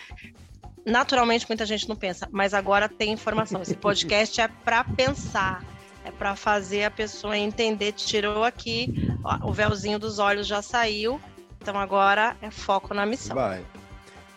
[0.86, 3.62] naturalmente muita gente não pensa, mas agora tem informação.
[3.62, 5.64] Esse podcast é para pensar,
[6.04, 7.94] é para fazer a pessoa entender.
[7.94, 8.94] Tirou aqui,
[9.24, 11.22] ó, o véuzinho dos olhos já saiu,
[11.62, 13.36] então agora é foco na missão.
[13.36, 13.64] Vai.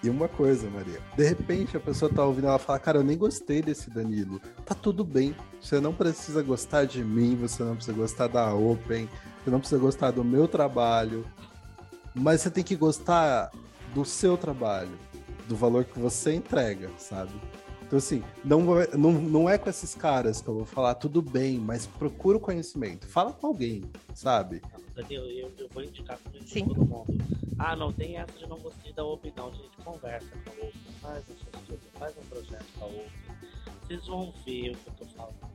[0.02, 3.16] E uma coisa, Maria, de repente a pessoa tá ouvindo ela fala, cara, eu nem
[3.16, 4.40] gostei desse Danilo.
[4.66, 5.34] Tá tudo bem.
[5.60, 9.08] Você não precisa gostar de mim, você não precisa gostar da Open,
[9.44, 11.24] você não precisa gostar do meu trabalho,
[12.14, 13.52] mas você tem que gostar
[13.94, 14.98] do seu trabalho
[15.48, 17.32] do valor que você entrega, sabe?
[17.92, 18.62] Então, assim, não,
[18.96, 22.40] não, não é com esses caras que eu vou falar tudo bem, mas procura o
[22.40, 23.06] conhecimento.
[23.06, 23.82] Fala com alguém,
[24.14, 24.62] sabe?
[24.94, 27.04] Daniel, eu, eu vou indicar para todo mundo.
[27.58, 29.48] Ah, não tem essa de não gostei da Open, não.
[29.48, 31.24] A gente conversa com a Open, faz
[31.66, 33.10] coisas, faz um projeto com a Open.
[33.82, 35.52] Vocês vão ver o que eu tô falando.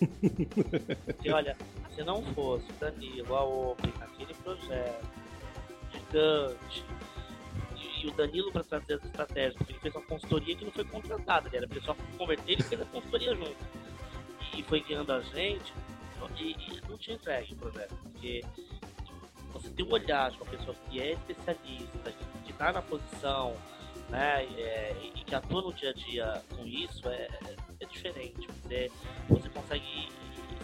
[1.04, 1.54] Porque olha,
[1.94, 5.06] se não fosse o Danilo, a Open, aquele projeto
[5.92, 6.82] gigante,
[8.02, 11.48] e o Danilo para trazer as estratégias, ele fez uma consultoria que não foi contratada,
[11.48, 13.56] ele era pessoal para converter, ele fez a consultoria junto.
[14.56, 15.72] E foi guiando a gente,
[16.38, 18.44] e, e não tinha entregue o projeto, porque
[19.52, 22.12] você tem um olhar de uma pessoa que é especialista,
[22.44, 23.56] que está na posição,
[24.08, 27.28] né, é, e que atua no dia a dia com isso, é,
[27.80, 28.46] é diferente.
[28.46, 28.90] Você,
[29.28, 30.08] você consegue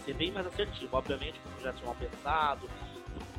[0.05, 0.97] ser bem mais assertivo.
[0.97, 2.69] Obviamente que o projeto é mal pensado,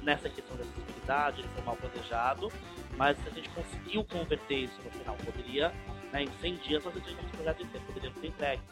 [0.03, 2.53] nessa questão da acessibilidade, ele foi mal planejado,
[3.01, 5.17] mas a gente conseguiu converter isso no final.
[5.25, 5.73] Poderia,
[6.13, 8.63] né, em 100 dias, nós entregamos o projeto inteiro, poderia ter entregue.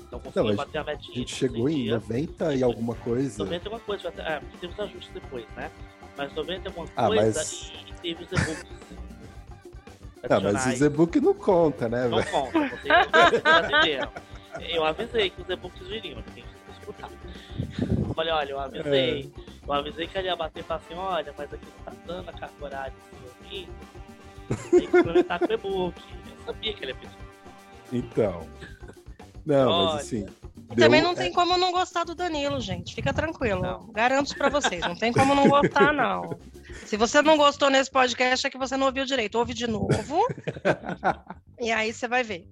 [0.00, 1.12] Então conseguimos bater a metinha.
[1.14, 3.44] A gente chegou em dias, 90 e alguma coisa.
[3.44, 5.70] 90 e alguma coisa, é, porque teve os ajustes depois, né?
[6.16, 7.72] Mas 90 e alguma ah, coisa mas...
[7.86, 8.66] e, teve os e-books.
[10.28, 12.08] Ah, mas os e-books não conta, né?
[12.08, 12.92] Não conta, vocês
[14.68, 17.08] Eu avisei que os e-books viriam, tem que escutar.
[17.80, 19.32] Eu falei, olha, eu avisei.
[19.32, 19.64] É.
[19.64, 22.28] Eu avisei que ele ia bater e falar assim, olha, mas aqui não tá dando
[22.28, 23.18] a carga horária assim,
[23.48, 26.02] Tem que implementar com o e-book.
[26.30, 27.16] Eu sabia que ele ia pedir.
[27.92, 28.46] Então.
[29.44, 30.26] Não, olha, mas assim.
[30.70, 30.84] E deu...
[30.84, 32.94] também não tem como não gostar do Danilo, gente.
[32.94, 33.62] Fica tranquilo.
[33.62, 33.86] Não.
[33.92, 34.80] Garanto para vocês.
[34.80, 36.38] Não tem como não gostar, não.
[36.84, 39.38] Se você não gostou nesse podcast, é que você não ouviu direito.
[39.38, 40.26] Ouve de novo.
[41.58, 42.46] e aí você vai ver.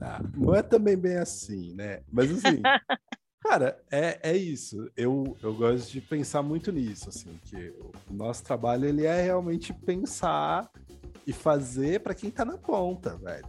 [0.00, 2.00] Ah, não é também bem assim, né?
[2.10, 2.62] Mas assim.
[3.40, 4.90] Cara, é, é isso.
[4.96, 7.74] Eu, eu gosto de pensar muito nisso, assim, que
[8.08, 10.70] o nosso trabalho ele é realmente pensar
[11.26, 13.48] e fazer para quem tá na ponta, velho.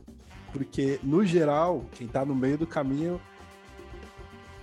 [0.53, 3.21] Porque, no geral, quem tá no meio do caminho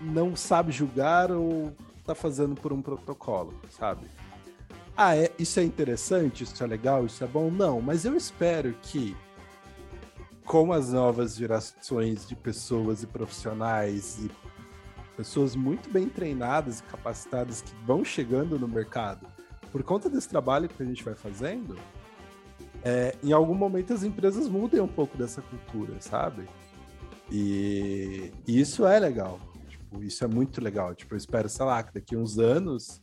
[0.00, 1.72] não sabe julgar ou
[2.05, 4.06] tá fazendo por um protocolo, sabe?
[4.96, 7.50] Ah, é, isso é interessante, isso é legal, isso é bom?
[7.50, 9.16] Não, mas eu espero que
[10.44, 14.30] com as novas gerações de pessoas e profissionais e
[15.18, 19.26] pessoas muito bem treinadas e capacitadas que vão chegando no mercado
[19.72, 21.76] por conta desse trabalho que a gente vai fazendo,
[22.84, 26.48] é, em algum momento as empresas mudem um pouco dessa cultura, sabe?
[27.32, 29.40] E, e isso é legal.
[29.68, 30.94] Tipo, isso é muito legal.
[30.94, 33.00] Tipo, eu espero, sei lá, que daqui a uns anos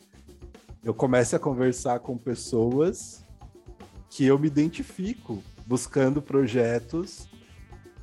[0.84, 3.26] eu comece a conversar com pessoas
[4.10, 7.28] que eu me identifico buscando projetos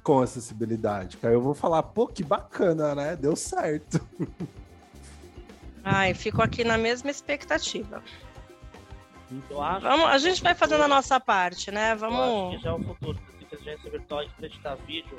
[0.03, 1.16] com acessibilidade.
[1.16, 3.16] Que aí eu vou falar, pô, que bacana, né?
[3.16, 4.01] Deu certo.
[5.85, 8.03] Ai, fico aqui na mesma expectativa.
[9.49, 11.95] Vamos, a gente vai fazendo a nossa parte, né?
[11.95, 12.19] Vamos.
[12.19, 13.19] Eu acho que já é o futuro.
[13.39, 15.16] Se inteligência virtual editar vídeo,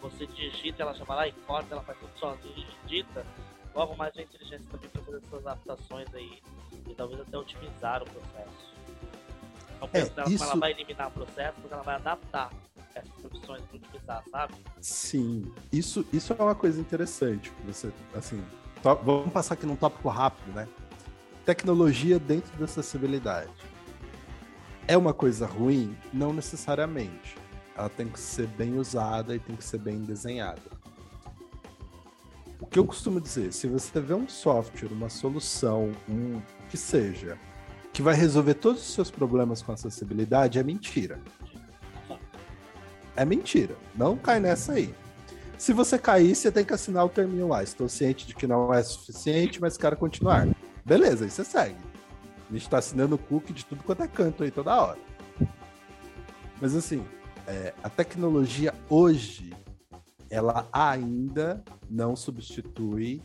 [0.00, 3.24] você digita, ela chama lá e corta, ela faz tudo sozinha e digita.
[3.74, 6.42] Logo mais a inteligência também para fazer essas adaptações aí
[6.88, 8.74] e talvez até otimizar o processo.
[9.80, 10.44] Não penso é, isso...
[10.44, 12.50] ela vai eliminar o processo, mas ela vai adaptar
[12.94, 14.54] essas profissões para utilizar, sabe?
[14.80, 17.52] Sim, isso, isso é uma coisa interessante.
[17.66, 18.42] Você, assim,
[18.82, 20.68] vamos passar aqui num tópico rápido, né?
[21.44, 23.50] Tecnologia dentro da acessibilidade.
[24.86, 25.96] É uma coisa ruim?
[26.12, 27.36] Não necessariamente.
[27.76, 30.60] Ela tem que ser bem usada e tem que ser bem desenhada.
[32.60, 37.38] O que eu costumo dizer, se você vê um software, uma solução, um que seja,
[37.92, 41.20] que vai resolver todos os seus problemas com acessibilidade, é mentira.
[43.16, 43.76] É mentira.
[43.94, 44.94] Não cai nessa aí.
[45.58, 47.62] Se você cair, você tem que assinar o terminho lá.
[47.62, 50.48] Estou ciente de que não é suficiente, mas quero continuar.
[50.84, 51.76] Beleza, aí você segue.
[52.48, 54.98] A gente está assinando o cookie de tudo quanto é canto aí toda hora.
[56.60, 57.04] Mas assim,
[57.46, 59.52] é, a tecnologia hoje,
[60.30, 63.22] ela ainda não substitui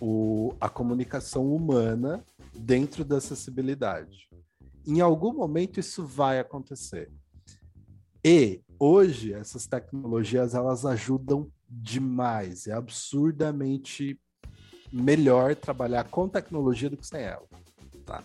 [0.00, 2.24] o, a comunicação humana
[2.54, 4.28] dentro da acessibilidade.
[4.86, 7.10] Em algum momento isso vai acontecer.
[8.24, 14.18] E hoje essas tecnologias elas ajudam demais, é absurdamente
[14.92, 17.46] melhor trabalhar com tecnologia do que sem ela,
[18.06, 18.22] tá?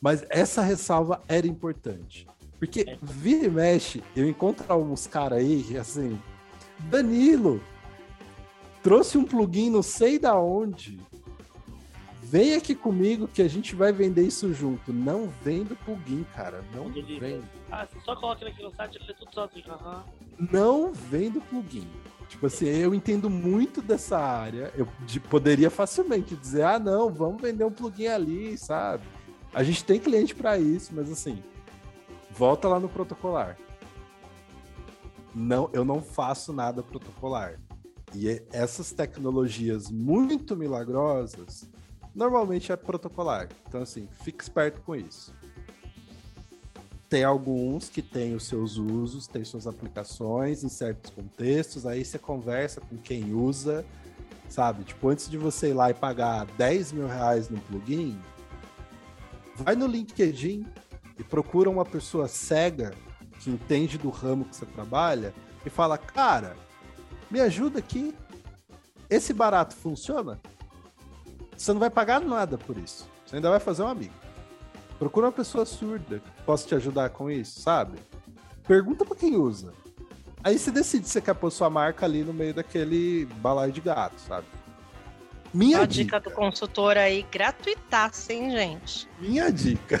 [0.00, 2.26] Mas essa ressalva era importante.
[2.58, 6.20] Porque vira e mexe, eu encontro uns caras aí, assim,
[6.90, 7.60] Danilo
[8.82, 11.00] trouxe um plugin não sei da onde
[12.34, 14.92] Vem aqui comigo que a gente vai vender isso junto.
[14.92, 16.64] Não vendo plugin, cara.
[16.74, 17.40] Não vem.
[17.70, 19.64] Ah, você só coloca ele aqui no site e lê tudo sozinho.
[19.68, 20.48] Uhum.
[20.50, 21.88] Não vendo plugin.
[22.28, 24.72] Tipo assim, eu entendo muito dessa área.
[24.74, 29.04] Eu de, poderia facilmente dizer, ah, não, vamos vender um plugin ali, sabe?
[29.54, 31.40] A gente tem cliente para isso, mas assim,
[32.32, 33.56] volta lá no protocolar.
[35.32, 37.60] Não, eu não faço nada protocolar.
[38.12, 41.72] E essas tecnologias muito milagrosas,
[42.14, 43.48] normalmente é protocolar.
[43.68, 45.34] Então, assim, fique esperto com isso.
[47.08, 52.18] Tem alguns que têm os seus usos, têm suas aplicações em certos contextos, aí você
[52.18, 53.84] conversa com quem usa,
[54.48, 54.84] sabe?
[54.84, 58.18] Tipo, antes de você ir lá e pagar 10 mil reais no plugin,
[59.56, 60.66] vai no LinkedIn
[61.18, 62.92] e procura uma pessoa cega
[63.38, 65.34] que entende do ramo que você trabalha
[65.64, 66.56] e fala, cara,
[67.30, 68.14] me ajuda aqui.
[69.08, 70.40] Esse barato funciona?
[71.56, 73.08] Você não vai pagar nada por isso.
[73.24, 74.14] Você ainda vai fazer um amigo.
[74.98, 77.98] Procura uma pessoa surda que possa te ajudar com isso, sabe?
[78.66, 79.72] Pergunta para quem usa.
[80.42, 83.80] Aí você decide se você quer pôr sua marca ali no meio daquele balaio de
[83.80, 84.46] gato, sabe?
[85.52, 89.08] Minha a dica, dica do consultor aí, gratuitaça, hein, gente?
[89.20, 89.98] Minha dica.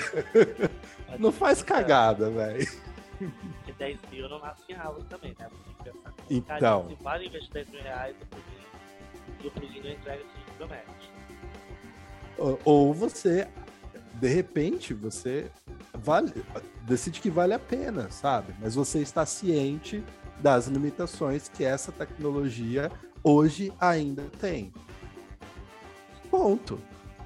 [1.18, 2.66] não faz cagada, velho.
[3.18, 5.48] Porque 10 mil não nasce em árvore também, né?
[6.28, 6.88] Então.
[6.88, 8.54] Se vale investir 10 mil reais no plugin
[9.42, 11.13] e o plugin não entrega o que promete.
[12.64, 13.48] Ou você,
[14.14, 15.50] de repente, você
[15.92, 16.32] vale,
[16.86, 18.54] decide que vale a pena, sabe?
[18.60, 20.02] Mas você está ciente
[20.40, 22.90] das limitações que essa tecnologia
[23.22, 24.72] hoje ainda tem.
[26.30, 26.78] Ponto.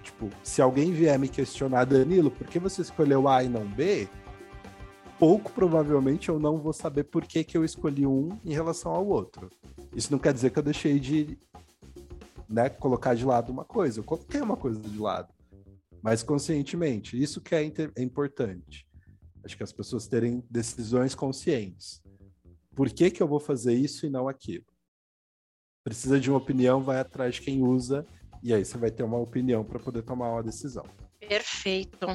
[0.03, 4.09] Tipo, se alguém vier me questionar, Danilo, por que você escolheu A e não B?
[5.19, 9.07] Pouco provavelmente eu não vou saber por que, que eu escolhi um em relação ao
[9.07, 9.51] outro.
[9.95, 11.37] Isso não quer dizer que eu deixei de
[12.49, 14.01] né, colocar de lado uma coisa.
[14.01, 15.33] Eu coloquei uma coisa de lado,
[16.03, 17.21] mas conscientemente.
[17.21, 17.63] Isso que é,
[17.97, 18.87] é importante.
[19.45, 22.03] Acho que as pessoas terem decisões conscientes.
[22.75, 24.67] Por que, que eu vou fazer isso e não aquilo?
[25.85, 28.07] Precisa de uma opinião, vai atrás de quem usa,
[28.43, 30.85] e aí você vai ter uma opinião para poder tomar uma decisão.
[31.19, 32.07] Perfeito.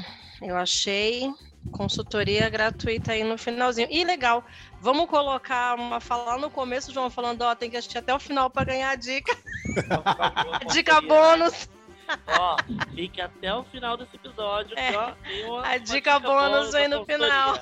[0.42, 1.30] Eu achei
[1.72, 3.88] consultoria gratuita aí no finalzinho.
[3.90, 4.44] E legal,
[4.80, 8.50] vamos colocar uma fala no começo, João, falando, ó, tem que assistir até o final
[8.50, 9.36] para ganhar a dica.
[10.72, 11.70] dica bônus.
[12.28, 12.58] Ó,
[12.94, 14.78] fique até o final desse episódio.
[14.78, 15.14] É, ó,
[15.48, 17.60] uma, a dica, dica bônus vem no final.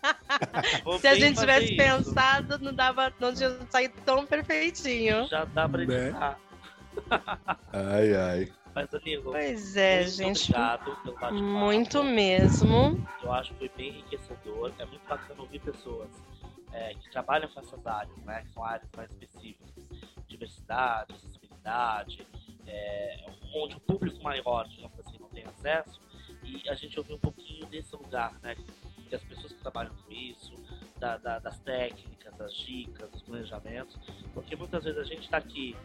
[1.00, 1.76] Se a gente tivesse isso.
[1.76, 5.26] pensado, não dava, não tinha saído tão perfeitinho.
[5.28, 6.08] Já dá pra né?
[6.08, 6.38] editar.
[7.72, 8.52] ai, ai.
[8.74, 10.52] Mas, Danilo, pois é, gente.
[10.52, 11.32] Obrigado.
[11.32, 13.04] Muito mesmo.
[13.22, 14.72] Eu acho que foi bem enriquecedor.
[14.78, 16.08] É muito bacana ouvir pessoas
[16.72, 18.42] é, que trabalham com essas áreas, né?
[18.42, 19.70] Que são áreas mais específicas.
[20.28, 22.26] Diversidade, acessibilidade,
[22.66, 26.00] é, onde o público maior, digamos assim, não tem acesso.
[26.44, 28.56] E a gente ouviu um pouquinho desse lugar, né?
[29.08, 30.54] Que as pessoas que trabalham com isso,
[30.98, 33.98] da, da, das técnicas, das dicas, dos planejamentos.
[34.32, 35.76] Porque muitas vezes a gente está aqui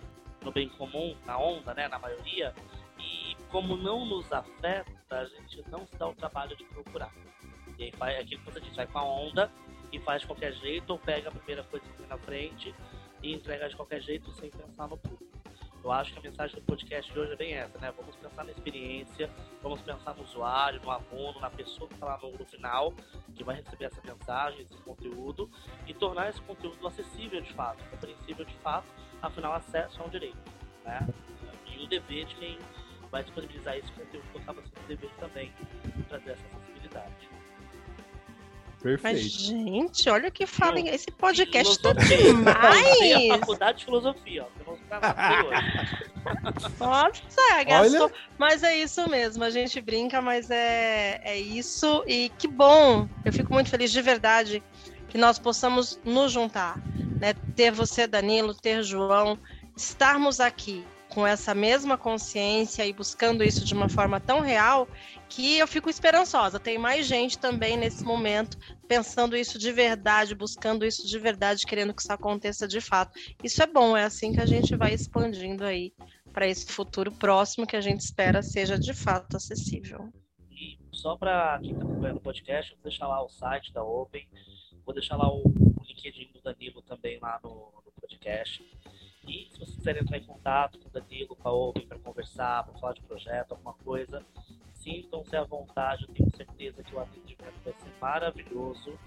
[0.45, 1.88] no bem comum, na onda, né?
[1.88, 2.53] Na maioria.
[2.99, 7.11] E como não nos afeta, a gente não se dá o trabalho de procurar.
[7.77, 9.51] E aí faz aquilo que você disse, vai com a onda
[9.91, 12.73] e faz de qualquer jeito, ou pega a primeira coisa que tem na frente
[13.22, 15.35] e entrega de qualquer jeito sem pensar no público.
[15.84, 17.93] Eu acho que a mensagem do podcast de hoje é bem essa, né?
[17.95, 19.30] Vamos pensar na experiência,
[19.61, 22.91] vamos pensar no usuário, no aluno, na pessoa que está lá no, final,
[23.35, 25.47] que vai receber essa mensagem, esse conteúdo,
[25.85, 28.88] e tornar esse conteúdo acessível de fato, compreensível de fato,
[29.27, 30.38] afinal, acesso é um direito,
[30.84, 31.07] né?
[31.68, 32.57] E o dever de quem
[33.11, 35.53] vai disponibilizar esse conteúdo que acaba sendo dever também,
[36.10, 37.30] trazer essa acessibilidade.
[38.81, 39.03] Perfeito.
[39.03, 40.80] Mas, gente, olha o que fala.
[40.80, 43.31] Esse podcast tá demais.
[43.31, 44.76] A faculdade de filosofia, ó.
[46.80, 48.06] Nossa, gastou.
[48.06, 48.14] Olha...
[48.38, 49.43] Mas é isso mesmo.
[49.43, 52.03] A gente brinca, mas é, é isso.
[52.06, 53.10] E que bom.
[53.23, 54.61] Eu fico muito feliz de verdade
[55.10, 56.80] que nós possamos nos juntar.
[57.56, 59.38] Ter você, Danilo, ter João,
[59.76, 64.86] estarmos aqui com essa mesma consciência e buscando isso de uma forma tão real
[65.30, 66.60] que eu fico esperançosa.
[66.60, 68.57] Tem mais gente também nesse momento
[68.88, 73.18] pensando isso de verdade, buscando isso de verdade, querendo que isso aconteça de fato.
[73.41, 75.94] Isso é bom, é assim que a gente vai expandindo aí
[76.34, 80.10] para esse futuro próximo que a gente espera seja de fato acessível.
[80.52, 84.27] E só para quem está acompanhando o podcast, vou deixar lá o site da Open,
[84.86, 85.44] vou deixar lá o,
[85.95, 88.63] LinkedIn do Danilo também lá no, no podcast.
[89.27, 92.63] E se vocês quiserem entrar em contato com o Danilo, com a Open, para conversar,
[92.63, 94.23] para falar de projeto, alguma coisa,
[94.73, 98.97] sintam-se à vontade, eu tenho certeza que o atendimento vai ser maravilhoso.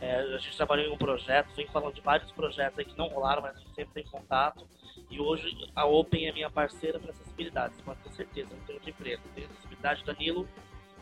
[0.00, 3.08] É, a gente trabalhou em um projeto, vem falando de vários projetos aí que não
[3.08, 4.66] rolaram, mas a gente sempre tem contato.
[5.10, 8.76] E hoje a Open é minha parceira para acessibilidade, você pode ter certeza, não tem
[8.76, 9.22] outra empresa.
[9.34, 10.48] Tem acessibilidade, Danilo,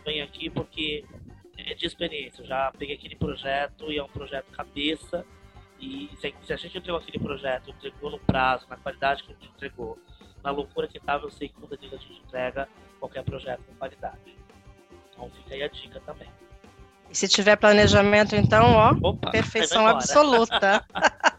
[0.05, 1.05] vem aqui porque
[1.57, 2.43] de experiência.
[2.43, 5.25] Eu já peguei aquele projeto e é um projeto cabeça.
[5.81, 9.49] E se, a gente entregou aquele projeto, entregou no prazo, na qualidade que a gente
[9.49, 9.99] entregou,
[10.43, 12.69] na loucura que estava, eu sei que o Danilo a gente entrega
[12.99, 14.37] qualquer projeto com qualidade.
[15.13, 16.29] Então fica aí a dica também.
[17.11, 20.85] E se tiver planejamento, então, ó, Opa, perfeição absoluta.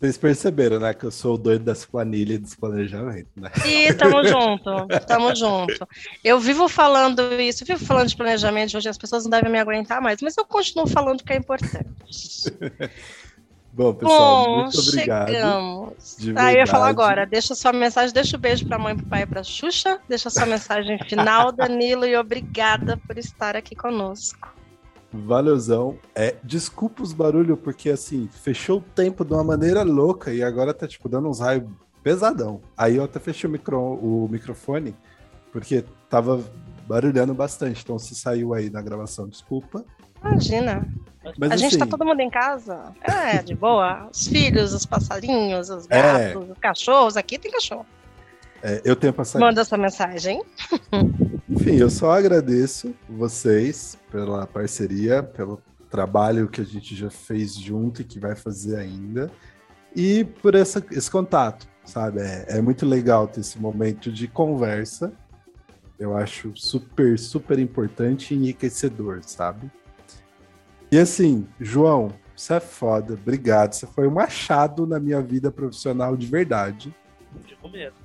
[0.00, 3.50] Vocês perceberam, né, que eu sou o doido das planilhas e dos planejamentos, né?
[3.66, 5.86] E tamo junto, tamo junto.
[6.24, 10.00] Eu vivo falando isso, vivo falando de planejamento, hoje as pessoas não devem me aguentar
[10.00, 11.84] mais, mas eu continuo falando que é importante.
[13.72, 15.28] Bom, pessoal, Bom, muito obrigado.
[15.28, 16.16] Chegamos.
[16.34, 17.26] Ah, eu ia falar agora.
[17.26, 19.40] Deixa sua mensagem, deixa o um beijo para a mãe, para o pai e para
[19.40, 20.00] a Xuxa.
[20.08, 24.59] Deixa sua mensagem final, Danilo, e obrigada por estar aqui conosco.
[25.12, 25.98] Valeuzão.
[26.14, 30.72] É, desculpa os barulhos, porque assim, fechou o tempo de uma maneira louca e agora
[30.72, 31.64] tá tipo dando uns raios
[32.02, 32.60] pesadão.
[32.76, 34.94] Aí eu até fechei o, micro, o microfone,
[35.52, 36.42] porque tava
[36.86, 37.82] barulhando bastante.
[37.82, 39.84] Então se saiu aí na gravação, desculpa.
[40.22, 40.86] Imagina.
[41.38, 42.92] Mas, a assim, gente tá todo mundo em casa.
[43.02, 44.08] É, de boa.
[44.12, 46.02] Os filhos, os passarinhos, os é.
[46.02, 46.52] gatos, é...
[46.52, 47.16] os cachorros.
[47.16, 47.86] Aqui tem cachorro.
[48.62, 49.46] É, eu tenho passarinho.
[49.46, 50.42] Manda essa mensagem.
[51.60, 55.60] Enfim, eu só agradeço vocês pela parceria, pelo
[55.90, 59.30] trabalho que a gente já fez junto e que vai fazer ainda.
[59.94, 62.22] E por essa, esse contato, sabe?
[62.22, 65.12] É, é muito legal ter esse momento de conversa.
[65.98, 69.70] Eu acho super, super importante e enriquecedor, sabe?
[70.90, 73.74] E assim, João, você é foda, obrigado.
[73.74, 76.94] Você foi um achado na minha vida profissional de verdade.
[77.46, 77.98] Digo mesmo.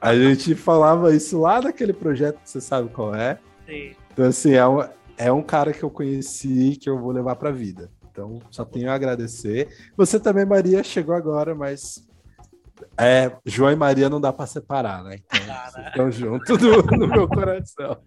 [0.00, 3.38] A gente falava isso lá naquele projeto você sabe qual é.
[3.66, 3.94] Sim.
[4.12, 7.50] Então, assim, é um, é um cara que eu conheci que eu vou levar pra
[7.50, 7.90] vida.
[8.10, 9.68] Então, só tenho a agradecer.
[9.96, 12.06] Você também, Maria, chegou agora, mas
[12.96, 15.18] é, João e Maria não dá para separar, né?
[15.32, 15.46] Então,
[15.82, 15.88] né?
[15.88, 17.98] estão juntos no, no meu coração.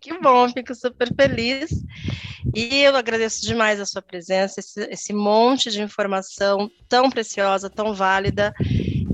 [0.00, 1.70] Que bom, fico super feliz.
[2.54, 7.94] E eu agradeço demais a sua presença, esse, esse monte de informação tão preciosa, tão
[7.94, 8.52] válida,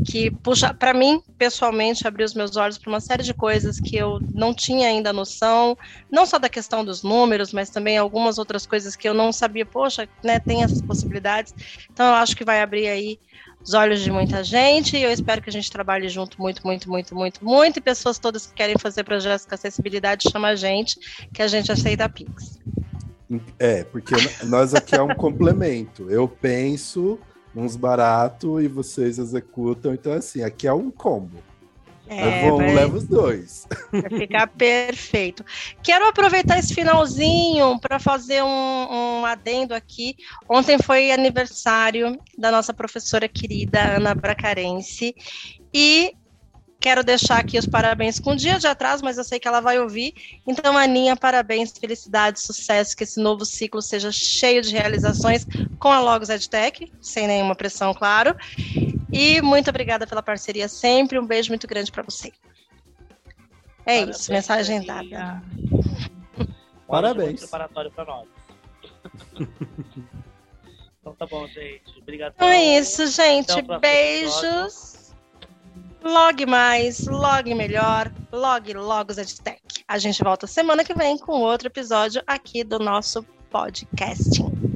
[0.08, 3.94] que puxa, para mim, pessoalmente, abriu os meus olhos para uma série de coisas que
[3.94, 5.76] eu não tinha ainda noção,
[6.10, 9.66] não só da questão dos números, mas também algumas outras coisas que eu não sabia,
[9.66, 11.54] poxa, né, tem essas possibilidades.
[11.92, 13.18] Então, eu acho que vai abrir aí
[13.62, 16.88] os olhos de muita gente e eu espero que a gente trabalhe junto muito, muito,
[16.88, 17.76] muito, muito, muito.
[17.76, 20.98] E pessoas todas que querem fazer projetos com acessibilidade, chama a gente,
[21.34, 22.58] que a gente aceita a Pix.
[23.58, 24.14] É, porque
[24.44, 26.10] nós aqui é um complemento.
[26.10, 27.18] Eu penso
[27.54, 29.92] uns baratos e vocês executam.
[29.94, 31.38] Então, assim, aqui é um combo.
[32.10, 33.66] É, vou, vai, leva os dois.
[33.92, 35.44] Vai ficar perfeito.
[35.82, 40.16] Quero aproveitar esse finalzinho para fazer um, um, adendo aqui.
[40.48, 45.14] Ontem foi aniversário da nossa professora querida Ana Bracarense
[45.72, 46.14] e
[46.80, 49.60] quero deixar aqui os parabéns com um dia de atraso, mas eu sei que ela
[49.60, 50.14] vai ouvir.
[50.46, 55.46] Então, Aninha, parabéns, felicidade, sucesso, que esse novo ciclo seja cheio de realizações
[55.78, 58.36] com a Logos EdTech, sem nenhuma pressão, claro.
[59.12, 61.18] E muito obrigada pela parceria sempre.
[61.18, 62.32] Um beijo muito grande para você.
[63.84, 65.42] É Parabéns, isso, mensagem dada.
[66.86, 67.40] Parabéns.
[67.40, 68.28] preparatório para nós.
[71.00, 71.98] então tá bom, gente.
[71.98, 72.34] Obrigado.
[72.36, 73.60] Então é isso, gente.
[73.80, 74.97] Beijos.
[76.02, 79.82] Log mais, log melhor, log Logos EdTech.
[79.88, 84.67] A gente volta semana que vem com outro episódio aqui do nosso podcasting.